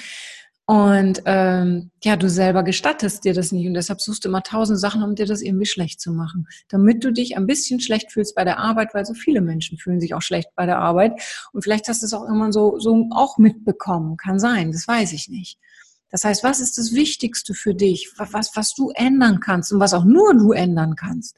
Und 0.67 1.23
ähm, 1.27 1.91
ja, 2.03 2.17
du 2.17 2.31
selber 2.31 2.63
gestattest 2.63 3.25
dir 3.25 3.35
das 3.35 3.53
nicht 3.53 3.67
und 3.67 3.75
deshalb 3.75 4.01
suchst 4.01 4.25
du 4.25 4.31
immer 4.31 4.43
tausend 4.43 4.81
Sachen, 4.81 5.03
um 5.03 5.15
dir 5.15 5.27
das 5.27 5.43
irgendwie 5.43 5.67
schlecht 5.67 6.01
zu 6.01 6.11
machen, 6.11 6.47
damit 6.69 7.05
du 7.05 7.13
dich 7.13 7.37
ein 7.37 7.47
bisschen 7.47 7.81
schlecht 7.81 8.13
fühlst 8.13 8.35
bei 8.35 8.45
der 8.45 8.59
Arbeit, 8.59 8.95
weil 8.95 9.05
so 9.05 9.13
viele 9.13 9.43
Menschen 9.43 9.77
fühlen 9.77 10.01
sich 10.01 10.15
auch 10.15 10.23
schlecht 10.23 10.49
bei 10.57 10.65
der 10.65 10.79
Arbeit 10.79 11.21
und 11.53 11.63
vielleicht 11.63 11.89
hast 11.89 12.01
du 12.01 12.07
es 12.07 12.15
auch 12.15 12.27
immer 12.27 12.51
so 12.51 12.79
so 12.79 13.09
auch 13.11 13.37
mitbekommen, 13.37 14.17
kann 14.17 14.39
sein, 14.39 14.73
das 14.73 14.89
weiß 14.89 15.13
ich 15.13 15.29
nicht. 15.29 15.59
Das 16.11 16.25
heißt, 16.25 16.43
was 16.45 16.61
ist 16.61 16.79
das 16.79 16.95
Wichtigste 16.95 17.53
für 17.53 17.75
dich, 17.75 18.11
was 18.17 18.57
was 18.57 18.73
du 18.75 18.91
ändern 18.95 19.41
kannst 19.41 19.71
und 19.71 19.81
was 19.81 19.93
auch 19.93 20.05
nur 20.05 20.33
du 20.33 20.53
ändern 20.53 20.97
kannst? 20.97 21.37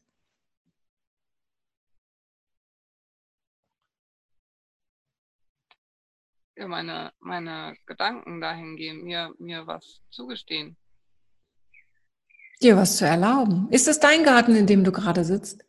Ja, 6.56 6.66
meine, 6.68 7.12
meine 7.20 7.76
Gedanken 7.86 8.40
dahin 8.40 8.76
gehen, 8.76 9.04
mir, 9.04 9.32
mir 9.38 9.66
was 9.66 10.00
zugestehen. 10.10 10.76
Dir 12.62 12.76
was 12.76 12.96
zu 12.96 13.06
erlauben. 13.06 13.68
Ist 13.70 13.88
es 13.88 14.00
dein 14.00 14.24
Garten, 14.24 14.56
in 14.56 14.66
dem 14.66 14.82
du 14.82 14.90
gerade 14.90 15.24
sitzt? 15.24 15.62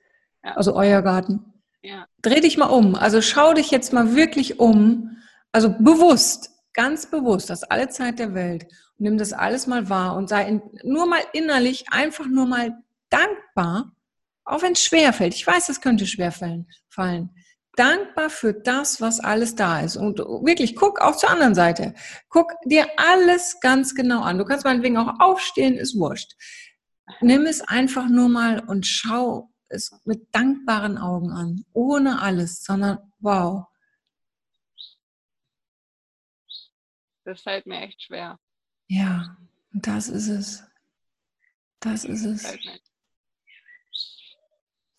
Ja. 0.43 0.55
Also 0.55 0.75
euer 0.75 1.01
Garten? 1.01 1.53
Ja. 1.81 2.07
Dreh 2.21 2.39
dich 2.39 2.57
mal 2.57 2.67
um. 2.67 2.95
Also 2.95 3.21
schau 3.21 3.53
dich 3.53 3.69
jetzt 3.71 3.91
mal 3.91 4.15
wirklich 4.15 4.59
um. 4.59 5.17
Also 5.51 5.69
bewusst, 5.77 6.51
ganz 6.73 7.09
bewusst, 7.09 7.49
das 7.49 7.63
alle 7.63 7.89
Zeit 7.89 8.19
der 8.19 8.33
Welt. 8.33 8.63
Und 8.97 9.03
nimm 9.03 9.17
das 9.17 9.33
alles 9.33 9.67
mal 9.67 9.89
wahr 9.89 10.15
und 10.15 10.29
sei 10.29 10.47
in, 10.47 10.61
nur 10.83 11.05
mal 11.05 11.21
innerlich 11.33 11.85
einfach 11.91 12.27
nur 12.27 12.45
mal 12.45 12.81
dankbar, 13.09 13.91
auch 14.45 14.61
wenn 14.61 14.73
es 14.73 14.83
schwer 14.83 15.11
fällt. 15.11 15.33
Ich 15.33 15.45
weiß, 15.45 15.67
es 15.67 15.81
könnte 15.81 16.07
schwer 16.07 16.31
fallen 16.31 17.29
dankbar 17.77 18.29
für 18.29 18.53
das, 18.53 18.99
was 18.99 19.19
alles 19.19 19.55
da 19.55 19.79
ist. 19.81 19.95
Und 19.95 20.19
wirklich, 20.19 20.75
guck 20.75 20.99
auch 20.99 21.15
zur 21.15 21.29
anderen 21.29 21.55
Seite. 21.55 21.93
Guck 22.27 22.51
dir 22.65 22.87
alles 22.97 23.59
ganz 23.61 23.95
genau 23.95 24.21
an. 24.21 24.37
Du 24.37 24.45
kannst 24.45 24.65
meinetwegen 24.65 24.97
auch 24.97 25.19
aufstehen, 25.19 25.75
ist 25.75 25.97
wurscht. 25.97 26.35
Nimm 27.21 27.45
es 27.45 27.61
einfach 27.61 28.09
nur 28.09 28.27
mal 28.27 28.59
und 28.59 28.85
schau, 28.85 29.49
es 29.69 29.91
mit 30.05 30.27
dankbaren 30.33 30.97
Augen 30.97 31.31
an, 31.31 31.63
ohne 31.73 32.21
alles, 32.21 32.63
sondern 32.63 32.99
wow. 33.19 33.65
Das 37.23 37.41
fällt 37.41 37.65
mir 37.65 37.81
echt 37.81 38.01
schwer. 38.03 38.39
Ja, 38.87 39.37
das 39.71 40.07
ist 40.07 40.29
es. 40.29 40.63
Das 41.79 42.05
ist 42.05 42.25
es. 42.25 42.57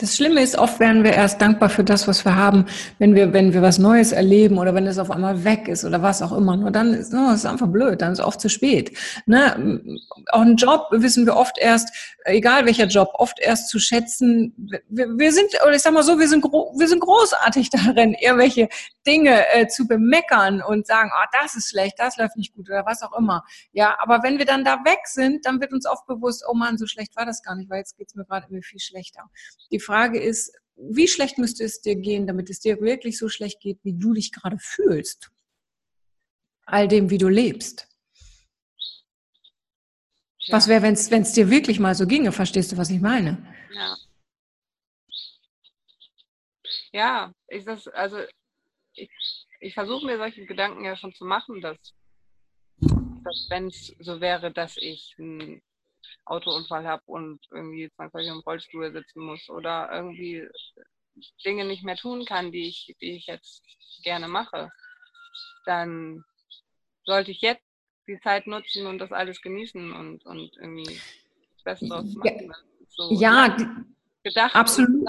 Das 0.01 0.15
Schlimme 0.15 0.43
ist, 0.43 0.57
oft 0.57 0.79
werden 0.79 1.03
wir 1.03 1.13
erst 1.13 1.43
dankbar 1.43 1.69
für 1.69 1.83
das, 1.83 2.07
was 2.07 2.25
wir 2.25 2.37
haben, 2.37 2.67
wenn 3.01 3.17
wir, 3.17 3.33
wenn 3.33 3.53
wir 3.53 3.63
was 3.63 3.79
Neues 3.79 4.13
erleben 4.13 4.57
oder 4.57 4.73
wenn 4.73 4.87
es 4.87 4.97
auf 4.97 5.11
einmal 5.11 5.43
weg 5.43 5.67
ist 5.67 5.85
oder 5.85 6.01
was 6.03 6.23
auch 6.23 6.31
immer. 6.31 6.57
Nur 6.57 6.71
dann 6.71 6.95
ist 6.95 7.13
oh, 7.13 7.33
ist 7.33 7.45
einfach 7.45 7.67
blöd, 7.67 8.01
dann 8.01 8.13
ist 8.13 8.21
es 8.21 8.25
oft 8.25 8.41
zu 8.41 8.49
spät. 8.49 8.97
Ne? 9.27 9.83
Auch 10.31 10.43
ein 10.43 10.55
Job 10.55 10.87
wissen 10.93 11.27
wir 11.27 11.35
oft 11.35 11.59
erst, 11.59 11.93
egal 12.27 12.65
welcher 12.65 12.87
Job, 12.87 13.09
oft 13.15 13.41
erst 13.41 13.71
zu 13.71 13.81
schätzen. 13.81 14.55
Wir, 14.89 15.09
wir 15.19 15.33
sind, 15.33 15.49
oder 15.65 15.75
ich 15.75 15.83
sag 15.83 15.93
mal 15.93 16.05
so, 16.05 16.17
wir 16.17 16.29
sind, 16.29 16.45
wir 16.45 16.89
sind 16.89 17.01
großartig 17.01 17.71
darin, 17.71 18.15
irgendwelche 18.15 18.69
Dinge 19.05 19.53
äh, 19.53 19.67
zu 19.67 19.89
bemeckern 19.89 20.63
und 20.63 20.87
sagen, 20.87 21.11
oh, 21.13 21.27
das 21.43 21.57
ist 21.57 21.71
schlecht, 21.71 21.99
das 21.99 22.17
läuft 22.19 22.37
nicht 22.37 22.55
gut 22.55 22.69
oder 22.71 22.87
was 22.87 23.03
auch 23.03 23.19
immer. 23.19 23.45
Ja, 23.73 23.97
aber 23.99 24.23
wenn 24.23 24.39
wir 24.39 24.45
dann 24.45 24.65
da 24.65 24.85
weg 24.85 25.01
sind, 25.07 25.45
dann 25.45 25.61
wird 25.61 25.73
uns 25.73 25.87
oft 25.87 26.07
bewusst, 26.07 26.45
oh 26.49 26.55
Mann, 26.55 26.79
so 26.79 26.87
schlecht 26.87 27.17
war 27.17 27.27
das 27.27 27.43
gar 27.43 27.57
nicht, 27.57 27.69
weil 27.69 27.79
jetzt 27.79 27.97
geht's 27.97 28.15
mir 28.15 28.25
gerade 28.25 28.47
irgendwie 28.47 28.63
viel 28.63 28.81
schlechter. 28.81 29.23
Die 29.73 29.81
Frage 29.89 30.21
ist, 30.21 30.55
wie 30.77 31.09
schlecht 31.09 31.39
müsste 31.39 31.65
es 31.65 31.81
dir 31.81 31.97
gehen, 31.97 32.27
damit 32.27 32.51
es 32.51 32.61
dir 32.61 32.79
wirklich 32.81 33.19
so 33.19 33.29
schlecht 33.29 33.59
geht, 33.61 33.79
wie 33.85 33.95
du 33.95 34.13
dich 34.13 34.33
gerade 34.33 34.59
fühlst? 34.61 35.31
All 36.67 36.87
dem, 36.87 37.09
wie 37.09 37.17
du 37.17 37.29
lebst. 37.29 37.89
Ja. 40.41 40.57
Was 40.57 40.69
wäre, 40.69 40.83
wenn 40.83 41.23
es 41.23 41.33
dir 41.33 41.51
wirklich 41.51 41.81
mal 41.81 41.95
so 41.95 42.07
ginge? 42.07 42.33
Verstehst 42.33 42.71
du, 42.71 42.77
was 42.77 42.91
ich 42.91 43.01
meine? 43.01 43.33
Ja. 43.73 43.97
Ja, 46.93 47.33
ich 47.49 47.65
das, 47.65 47.89
also 47.89 48.19
ich, 48.93 49.11
ich 49.61 49.75
versuche 49.75 50.05
mir 50.05 50.19
solche 50.19 50.45
Gedanken 50.45 50.85
ja 50.85 50.97
schon 50.97 51.15
zu 51.15 51.25
machen, 51.25 51.63
dass, 51.63 51.79
dass 52.81 53.47
wenn 53.49 53.69
es 53.69 53.95
so 54.01 54.21
wäre, 54.21 54.53
dass 54.53 54.77
ich 54.77 55.15
ein 55.19 55.63
Autounfall 56.25 56.87
habe 56.87 57.03
und 57.07 57.41
irgendwie 57.51 57.91
zwangsläufig 57.91 58.31
im 58.31 58.41
Rollstuhl 58.41 58.93
sitzen 58.93 59.21
muss 59.23 59.49
oder 59.49 59.91
irgendwie 59.93 60.49
Dinge 61.45 61.65
nicht 61.65 61.85
mehr 61.85 61.97
tun 61.97 62.25
kann, 62.25 62.53
die 62.53 62.69
ich, 62.69 62.95
die 63.01 63.17
ich 63.17 63.27
jetzt 63.27 63.63
gerne 64.03 64.29
mache, 64.29 64.71
dann 65.65 66.25
sollte 67.05 67.31
ich 67.31 67.41
jetzt 67.41 67.65
die 68.07 68.21
Zeit 68.21 68.47
nutzen 68.47 68.87
und 68.87 68.99
das 68.99 69.13
alles 69.13 69.41
genießen 69.43 69.93
und, 69.93 70.25
und 70.25 70.57
irgendwie 70.57 71.01
das 71.55 71.65
Beste 71.65 71.89
draus 71.89 72.15
machen. 72.15 72.53
So, 72.89 73.13
ja, 73.21 73.57
gedacht. 74.23 74.55
Absolut. 74.55 75.07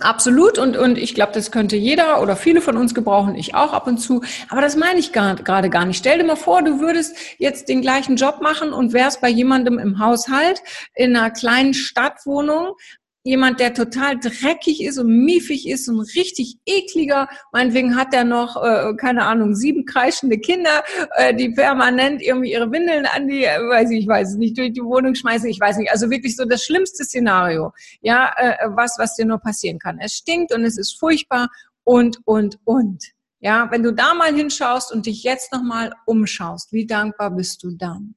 Absolut 0.00 0.58
und, 0.58 0.76
und 0.76 0.98
ich 0.98 1.14
glaube, 1.14 1.32
das 1.32 1.50
könnte 1.50 1.76
jeder 1.76 2.22
oder 2.22 2.36
viele 2.36 2.60
von 2.60 2.76
uns 2.76 2.94
gebrauchen, 2.94 3.34
ich 3.34 3.54
auch 3.54 3.72
ab 3.72 3.86
und 3.86 3.98
zu. 3.98 4.22
Aber 4.48 4.60
das 4.60 4.76
meine 4.76 4.98
ich 4.98 5.12
gerade 5.12 5.42
gar 5.42 5.84
nicht. 5.84 5.98
Stell 5.98 6.18
dir 6.18 6.24
mal 6.24 6.36
vor, 6.36 6.62
du 6.62 6.80
würdest 6.80 7.16
jetzt 7.38 7.68
den 7.68 7.82
gleichen 7.82 8.16
Job 8.16 8.40
machen 8.40 8.72
und 8.72 8.92
wärst 8.92 9.20
bei 9.20 9.28
jemandem 9.28 9.78
im 9.78 9.98
Haushalt 9.98 10.62
in 10.94 11.16
einer 11.16 11.30
kleinen 11.30 11.74
Stadtwohnung 11.74 12.74
jemand, 13.24 13.60
der 13.60 13.72
total 13.74 14.18
dreckig 14.18 14.82
ist 14.82 14.98
und 14.98 15.24
miefig 15.24 15.68
ist 15.68 15.88
und 15.88 16.00
richtig 16.16 16.58
ekliger. 16.66 17.28
Meinetwegen 17.52 17.96
hat 17.96 18.12
er 18.14 18.24
noch, 18.24 18.62
äh, 18.62 18.94
keine 18.96 19.24
Ahnung, 19.24 19.54
sieben 19.54 19.84
kreischende 19.84 20.38
Kinder, 20.38 20.82
äh, 21.16 21.34
die 21.34 21.50
permanent 21.50 22.20
irgendwie 22.20 22.52
ihre 22.52 22.70
Windeln 22.72 23.06
an 23.06 23.28
die, 23.28 23.44
äh, 23.44 23.58
weiß 23.58 23.90
ich, 23.90 24.00
ich 24.00 24.08
weiß 24.08 24.30
es 24.30 24.36
nicht, 24.36 24.58
durch 24.58 24.72
die 24.72 24.82
Wohnung 24.82 25.14
schmeißen, 25.14 25.48
ich 25.48 25.60
weiß 25.60 25.76
nicht. 25.76 25.90
Also 25.90 26.10
wirklich 26.10 26.36
so 26.36 26.44
das 26.44 26.64
schlimmste 26.64 27.04
Szenario, 27.04 27.72
ja, 28.00 28.32
äh, 28.36 28.68
was, 28.70 28.98
was 28.98 29.14
dir 29.14 29.24
nur 29.24 29.38
passieren 29.38 29.78
kann. 29.78 29.98
Es 30.00 30.14
stinkt 30.14 30.52
und 30.52 30.64
es 30.64 30.76
ist 30.76 30.98
furchtbar 30.98 31.48
und, 31.84 32.18
und, 32.24 32.58
und. 32.64 33.04
Ja, 33.40 33.68
wenn 33.70 33.82
du 33.82 33.92
da 33.92 34.14
mal 34.14 34.32
hinschaust 34.32 34.92
und 34.92 35.06
dich 35.06 35.24
jetzt 35.24 35.52
nochmal 35.52 35.92
umschaust, 36.06 36.72
wie 36.72 36.86
dankbar 36.86 37.30
bist 37.30 37.62
du 37.64 37.72
dann? 37.76 38.14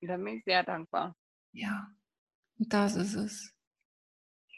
Dann 0.00 0.24
bin 0.24 0.38
ich 0.38 0.44
sehr 0.44 0.64
dankbar. 0.64 1.14
Ja, 1.52 1.86
das 2.58 2.96
ist 2.96 3.14
es. 3.14 3.52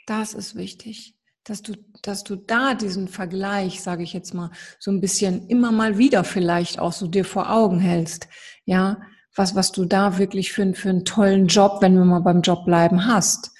Das 0.06 0.34
ist 0.34 0.54
wichtig, 0.54 1.16
dass 1.44 1.62
du, 1.62 1.74
dass 2.02 2.24
du 2.24 2.36
da 2.36 2.74
diesen 2.74 3.08
Vergleich, 3.08 3.82
sage 3.82 4.02
ich 4.02 4.12
jetzt 4.12 4.34
mal, 4.34 4.50
so 4.78 4.90
ein 4.90 5.00
bisschen 5.00 5.48
immer 5.48 5.72
mal 5.72 5.98
wieder 5.98 6.24
vielleicht 6.24 6.78
auch 6.78 6.92
so 6.92 7.06
dir 7.06 7.24
vor 7.24 7.50
Augen 7.50 7.80
hältst. 7.80 8.28
Ja, 8.64 9.00
was, 9.34 9.54
was 9.54 9.72
du 9.72 9.84
da 9.84 10.18
wirklich 10.18 10.52
für, 10.52 10.74
für 10.74 10.90
einen 10.90 11.04
tollen 11.04 11.46
Job, 11.46 11.78
wenn 11.80 11.94
wir 11.94 12.04
mal 12.04 12.20
beim 12.20 12.42
Job 12.42 12.64
bleiben, 12.64 13.06
hast. 13.06 13.50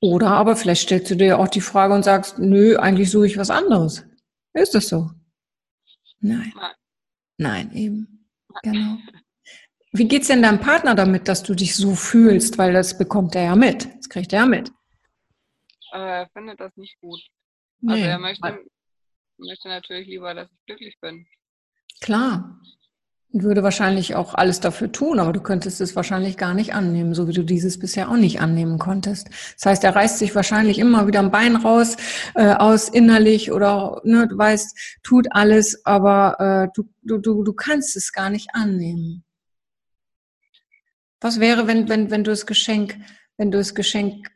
Oder 0.00 0.30
aber 0.30 0.56
vielleicht 0.56 0.82
stellst 0.82 1.10
du 1.10 1.16
dir 1.16 1.38
auch 1.38 1.48
die 1.48 1.60
Frage 1.60 1.92
und 1.94 2.04
sagst, 2.04 2.38
nö, 2.38 2.76
eigentlich 2.76 3.10
suche 3.10 3.26
ich 3.26 3.36
was 3.36 3.50
anderes. 3.50 4.06
Ist 4.52 4.74
das 4.74 4.88
so? 4.88 5.10
Nein. 6.20 6.52
Nein, 7.36 7.72
eben. 7.72 8.26
Genau. 8.62 8.98
Wie 9.98 10.06
geht's 10.06 10.28
denn 10.28 10.42
deinem 10.42 10.60
Partner 10.60 10.94
damit, 10.94 11.26
dass 11.26 11.42
du 11.42 11.56
dich 11.56 11.74
so 11.74 11.96
fühlst? 11.96 12.56
Weil 12.56 12.72
das 12.72 12.96
bekommt 12.96 13.34
er 13.34 13.42
ja 13.42 13.56
mit. 13.56 13.88
Das 13.96 14.08
kriegt 14.08 14.32
er 14.32 14.40
ja 14.40 14.46
mit. 14.46 14.70
Äh, 15.92 16.20
er 16.20 16.28
findet 16.32 16.60
das 16.60 16.76
nicht 16.76 17.00
gut. 17.00 17.20
Nee. 17.80 17.94
Also 17.94 18.04
er 18.04 18.18
möchte, 18.20 18.64
möchte 19.38 19.68
natürlich 19.68 20.06
lieber, 20.06 20.34
dass 20.34 20.48
ich 20.52 20.66
glücklich 20.66 20.96
bin. 21.00 21.26
Klar. 22.00 22.60
Und 23.32 23.42
würde 23.42 23.64
wahrscheinlich 23.64 24.14
auch 24.14 24.34
alles 24.34 24.60
dafür 24.60 24.92
tun, 24.92 25.18
aber 25.18 25.32
du 25.32 25.40
könntest 25.40 25.80
es 25.80 25.96
wahrscheinlich 25.96 26.36
gar 26.36 26.54
nicht 26.54 26.74
annehmen, 26.74 27.12
so 27.12 27.26
wie 27.26 27.32
du 27.32 27.42
dieses 27.42 27.80
bisher 27.80 28.08
auch 28.08 28.16
nicht 28.16 28.40
annehmen 28.40 28.78
konntest. 28.78 29.28
Das 29.56 29.66
heißt, 29.66 29.84
er 29.84 29.96
reißt 29.96 30.18
sich 30.18 30.32
wahrscheinlich 30.34 30.78
immer 30.78 31.08
wieder 31.08 31.18
ein 31.18 31.32
Bein 31.32 31.56
raus, 31.56 31.96
äh, 32.36 32.54
aus 32.54 32.88
innerlich 32.88 33.50
oder 33.50 34.00
ne, 34.04 34.28
du 34.28 34.38
weißt, 34.38 35.00
tut 35.02 35.26
alles, 35.32 35.84
aber 35.84 36.38
äh, 36.38 36.68
du, 36.74 36.88
du, 37.02 37.18
du, 37.18 37.42
du 37.42 37.52
kannst 37.52 37.96
es 37.96 38.12
gar 38.12 38.30
nicht 38.30 38.54
annehmen. 38.54 39.24
Was 41.20 41.40
wäre, 41.40 41.66
wenn, 41.66 41.88
wenn, 41.88 42.10
wenn 42.10 42.24
du 42.24 42.30
das 42.30 42.46
Geschenk, 42.46 42.96
wenn 43.36 43.50
du 43.50 43.58
das 43.58 43.74
Geschenk 43.74 44.28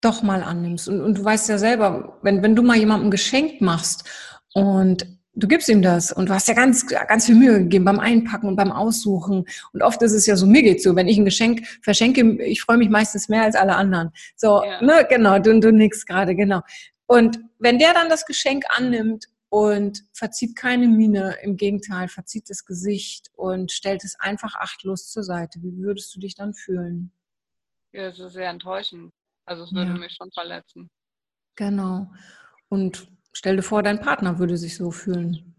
doch 0.00 0.22
mal 0.22 0.42
annimmst? 0.42 0.88
Und, 0.88 1.00
und 1.00 1.18
du 1.18 1.24
weißt 1.24 1.48
ja 1.48 1.58
selber, 1.58 2.18
wenn, 2.22 2.42
wenn 2.42 2.56
du 2.56 2.62
mal 2.62 2.76
jemandem 2.76 3.08
ein 3.08 3.10
Geschenk 3.10 3.60
machst 3.60 4.04
und 4.52 5.06
du 5.34 5.48
gibst 5.48 5.68
ihm 5.68 5.82
das 5.82 6.12
und 6.12 6.28
du 6.28 6.34
hast 6.34 6.48
ja 6.48 6.54
ganz, 6.54 6.86
ganz 6.86 7.26
viel 7.26 7.34
Mühe 7.34 7.58
gegeben 7.58 7.84
beim 7.84 8.00
Einpacken 8.00 8.48
und 8.48 8.56
beim 8.56 8.72
Aussuchen. 8.72 9.44
Und 9.72 9.82
oft 9.82 10.00
ist 10.02 10.12
es 10.12 10.26
ja 10.26 10.36
so, 10.36 10.46
mir 10.46 10.62
geht's 10.62 10.84
so, 10.84 10.96
wenn 10.96 11.08
ich 11.08 11.18
ein 11.18 11.24
Geschenk 11.24 11.66
verschenke, 11.82 12.42
ich 12.42 12.62
freue 12.62 12.76
mich 12.76 12.90
meistens 12.90 13.28
mehr 13.28 13.42
als 13.42 13.56
alle 13.56 13.76
anderen. 13.76 14.10
So, 14.36 14.62
ja. 14.64 14.82
ne, 14.82 15.06
genau, 15.08 15.38
du, 15.38 15.58
du 15.60 15.72
nix 15.72 16.06
gerade, 16.06 16.34
genau. 16.34 16.60
Und 17.06 17.40
wenn 17.58 17.78
der 17.78 17.92
dann 17.92 18.08
das 18.08 18.24
Geschenk 18.26 18.64
annimmt 18.68 19.26
und 19.48 20.04
verzieht 20.12 20.56
keine 20.56 20.88
Miene, 20.88 21.36
im 21.42 21.56
Gegenteil, 21.56 22.08
verzieht 22.08 22.50
das 22.50 22.64
Gesicht 22.64 23.30
und 23.34 23.70
stellt 23.70 24.04
es 24.04 24.18
einfach 24.18 24.54
achtlos 24.56 25.10
zur 25.10 25.22
Seite. 25.22 25.62
Wie 25.62 25.76
würdest 25.78 26.14
du 26.14 26.20
dich 26.20 26.34
dann 26.34 26.54
fühlen? 26.54 27.12
Ja, 27.92 28.08
es 28.08 28.18
ist 28.18 28.32
sehr 28.32 28.50
enttäuschend. 28.50 29.12
Also 29.44 29.64
es 29.64 29.72
würde 29.72 29.92
ja. 29.92 29.96
mich 29.96 30.12
schon 30.12 30.30
verletzen. 30.32 30.90
Genau. 31.54 32.10
Und 32.68 33.08
stell 33.32 33.56
dir 33.56 33.62
vor, 33.62 33.82
dein 33.82 34.00
Partner 34.00 34.38
würde 34.38 34.56
sich 34.56 34.76
so 34.76 34.90
fühlen. 34.90 35.54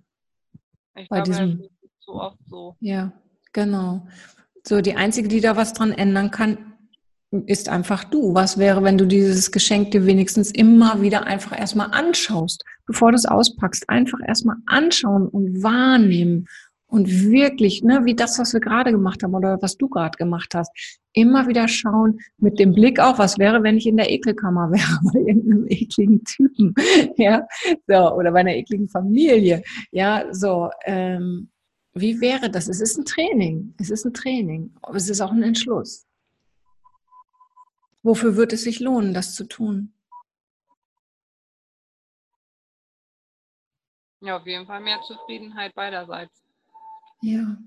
Ich 0.96 1.08
Bei 1.10 1.22
glaube, 1.22 1.30
diesem... 1.30 1.62
ist 1.62 1.92
so 2.00 2.22
oft 2.22 2.39
so. 2.48 2.75
Ja, 2.80 3.13
genau. 3.54 4.08
So, 4.68 4.82
die 4.82 4.96
einzige, 4.96 5.27
die 5.27 5.42
da 5.42 5.56
was 5.56 5.74
dran 5.74 5.92
ändern 5.92 6.32
kann, 6.32 6.75
ist 7.46 7.70
einfach 7.70 8.03
du. 8.03 8.34
Was 8.34 8.58
wäre, 8.58 8.84
wenn 8.84 8.98
du 8.98 9.05
dieses 9.05 9.51
Geschenk 9.51 9.91
dir 9.91 10.05
wenigstens 10.05 10.51
immer 10.51 11.01
wieder 11.01 11.25
einfach 11.25 11.58
erstmal 11.58 11.89
anschaust, 11.91 12.63
bevor 12.86 13.12
du 13.12 13.15
es 13.15 13.25
auspackst? 13.25 13.89
Einfach 13.89 14.20
erstmal 14.25 14.58
anschauen 14.65 15.27
und 15.27 15.63
wahrnehmen 15.63 16.48
und 16.88 17.10
wirklich, 17.29 17.84
ne, 17.84 18.05
wie 18.05 18.15
das, 18.15 18.39
was 18.39 18.53
wir 18.53 18.60
gerade 18.60 18.91
gemacht 18.91 19.24
haben 19.24 19.34
oder 19.34 19.62
was 19.62 19.75
du 19.75 19.89
gerade 19.89 20.17
gemacht 20.17 20.53
hast, 20.55 20.72
immer 21.13 21.48
wieder 21.48 21.67
schauen 21.67 22.20
mit 22.38 22.60
dem 22.60 22.74
Blick 22.74 23.00
auch, 23.00 23.17
was 23.17 23.38
wäre, 23.38 23.63
wenn 23.63 23.77
ich 23.77 23.88
in 23.88 23.98
der 23.98 24.12
Ekelkammer 24.12 24.72
wäre 24.72 25.00
bei 25.13 25.20
irgendeinem 25.20 25.65
ekligen 25.67 26.24
Typen, 26.24 26.74
ja, 27.17 27.46
so, 27.88 28.13
oder 28.15 28.32
bei 28.32 28.39
einer 28.39 28.55
ekligen 28.55 28.88
Familie, 28.88 29.63
ja, 29.91 30.25
so, 30.32 30.70
ähm, 30.86 31.50
wie 31.94 32.20
wäre 32.20 32.50
das? 32.50 32.67
Es 32.67 32.82
ist 32.82 32.98
ein 32.98 33.05
Training, 33.05 33.74
es 33.79 33.89
ist 33.89 34.05
ein 34.05 34.13
Training, 34.13 34.72
aber 34.82 34.98
es 34.98 35.10
ist 35.10 35.22
auch 35.22 35.32
ein 35.32 35.44
Entschluss. 35.44 36.04
Wofür 38.05 38.35
wird 38.35 38.53
es 38.53 38.62
sich 38.62 38.79
lohnen, 38.79 39.15
das 39.15 39.33
zu 39.33 39.45
tun? 39.45 39.91
Ja, 44.21 44.38
auf 44.38 44.45
jeden 44.45 44.67
Fall 44.67 44.79
mehr 44.79 45.01
Zufriedenheit 45.01 45.74
beiderseits. 45.74 46.43
Ja. 47.24 47.57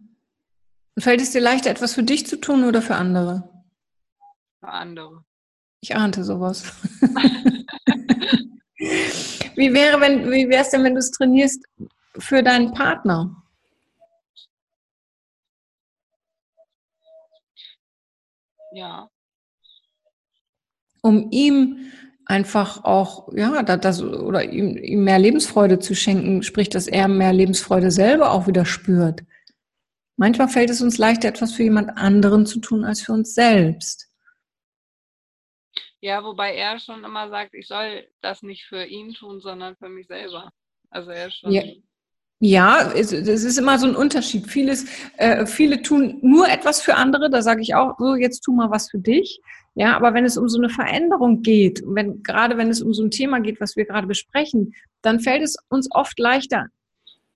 Und 0.95 1.03
fällt 1.03 1.21
es 1.21 1.33
dir 1.33 1.41
leichter, 1.41 1.71
etwas 1.71 1.95
für 1.95 2.05
dich 2.05 2.25
zu 2.29 2.37
tun 2.37 2.63
oder 2.63 2.81
für 2.83 2.95
andere? 2.95 3.51
Für 4.61 4.69
andere. 4.69 5.25
Ich 5.81 5.97
ahnte 5.97 6.23
sowas. 6.23 6.63
wie 9.57 9.75
wäre, 9.75 10.01
wenn, 10.01 10.31
wie 10.31 10.49
wäre 10.49 10.63
es 10.63 10.71
denn, 10.71 10.85
wenn 10.85 10.95
du 10.95 11.01
es 11.01 11.11
trainierst 11.11 11.65
für 12.17 12.45
deinen 12.45 12.73
Partner? 12.75 13.43
Ja. 18.71 19.11
Um 21.03 21.31
ihm 21.31 21.91
einfach 22.25 22.85
auch, 22.85 23.33
ja, 23.33 23.63
das, 23.63 24.03
oder 24.03 24.45
ihm, 24.45 24.77
ihm 24.77 25.05
mehr 25.05 25.19
Lebensfreude 25.19 25.79
zu 25.79 25.95
schenken, 25.95 26.43
sprich, 26.43 26.69
dass 26.69 26.87
er 26.87 27.09
mehr 27.09 27.33
Lebensfreude 27.33 27.91
selber 27.91 28.33
auch 28.33 28.47
wieder 28.47 28.67
spürt. 28.67 29.23
Manchmal 30.17 30.49
fällt 30.49 30.69
es 30.69 30.83
uns 30.83 30.99
leichter, 30.99 31.29
etwas 31.29 31.55
für 31.55 31.63
jemand 31.63 31.97
anderen 31.97 32.45
zu 32.45 32.61
tun, 32.61 32.85
als 32.85 33.01
für 33.01 33.13
uns 33.13 33.35
selbst. 33.35 34.09
Ja, 36.01 36.23
wobei 36.23 36.55
er 36.55 36.79
schon 36.79 37.03
immer 37.05 37.29
sagt, 37.29 37.55
ich 37.55 37.67
soll 37.67 38.09
das 38.21 38.43
nicht 38.43 38.65
für 38.67 38.85
ihn 38.85 39.15
tun, 39.15 39.41
sondern 39.41 39.77
für 39.77 39.89
mich 39.89 40.07
selber. 40.07 40.53
Also 40.91 41.11
er 41.11 41.29
ist 41.29 41.39
schon. 41.39 41.53
Ja. 41.53 41.63
Ja, 42.41 42.93
es, 42.93 43.13
ist 43.13 43.59
immer 43.59 43.79
so 43.79 43.87
ein 43.87 43.97
Unterschied. 43.97 44.47
Vieles, 44.47 44.87
äh, 45.17 45.45
viele 45.45 45.83
tun 45.83 46.19
nur 46.23 46.49
etwas 46.49 46.81
für 46.81 46.95
andere, 46.95 47.31
da 47.31 47.43
sage 47.43 47.63
ich 47.63 47.75
auch, 47.75 47.97
so 47.99 48.15
jetzt 48.15 48.41
tu 48.41 48.53
mal 48.53 48.71
was 48.71 48.91
für 48.91 48.99
dich. 48.99 49.41
Ja, 49.75 49.97
aber 49.97 50.15
wenn 50.15 50.25
es 50.25 50.37
um 50.37 50.49
so 50.49 50.59
eine 50.59 50.69
Veränderung 50.69 51.43
geht, 51.43 51.83
wenn, 51.85 52.23
gerade 52.23 52.57
wenn 52.57 52.69
es 52.69 52.81
um 52.81 52.95
so 52.95 53.03
ein 53.03 53.11
Thema 53.11 53.41
geht, 53.41 53.61
was 53.61 53.77
wir 53.77 53.87
gerade 53.87 54.07
besprechen, 54.07 54.75
dann 55.03 55.21
fällt 55.21 55.43
es 55.43 55.57
uns 55.69 55.89
oft 55.91 56.19
leichter, 56.19 56.67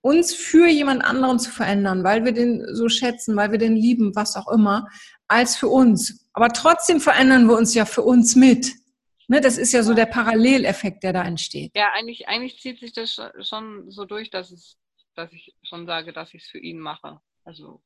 uns 0.02 0.34
für 0.34 0.66
jemand 0.66 1.04
anderen 1.04 1.38
zu 1.38 1.50
verändern, 1.50 2.04
weil 2.04 2.24
wir 2.24 2.32
den 2.32 2.64
so 2.74 2.88
schätzen, 2.88 3.36
weil 3.36 3.52
wir 3.52 3.58
den 3.58 3.76
lieben, 3.76 4.14
was 4.14 4.36
auch 4.36 4.48
immer, 4.52 4.88
als 5.28 5.56
für 5.56 5.68
uns. 5.68 6.26
Aber 6.32 6.48
trotzdem 6.48 7.00
verändern 7.00 7.48
wir 7.48 7.56
uns 7.56 7.74
ja 7.74 7.84
für 7.86 8.02
uns 8.02 8.36
mit. 8.36 8.72
Ne, 9.28 9.40
das 9.40 9.56
ist 9.56 9.72
ja 9.72 9.82
so 9.82 9.94
der 9.94 10.06
Paralleleffekt, 10.06 11.04
der 11.04 11.12
da 11.12 11.22
entsteht. 11.22 11.70
Ja, 11.74 11.92
eigentlich, 11.94 12.28
eigentlich 12.28 12.60
zieht 12.60 12.80
sich 12.80 12.92
das 12.92 13.18
schon 13.40 13.90
so 13.90 14.04
durch, 14.04 14.30
dass, 14.30 14.50
es, 14.50 14.76
dass 15.14 15.32
ich 15.32 15.54
schon 15.62 15.86
sage, 15.86 16.12
dass 16.12 16.32
ich 16.34 16.42
es 16.42 16.48
für 16.48 16.58
ihn 16.58 16.78
mache. 16.78 17.20
Also 17.44 17.82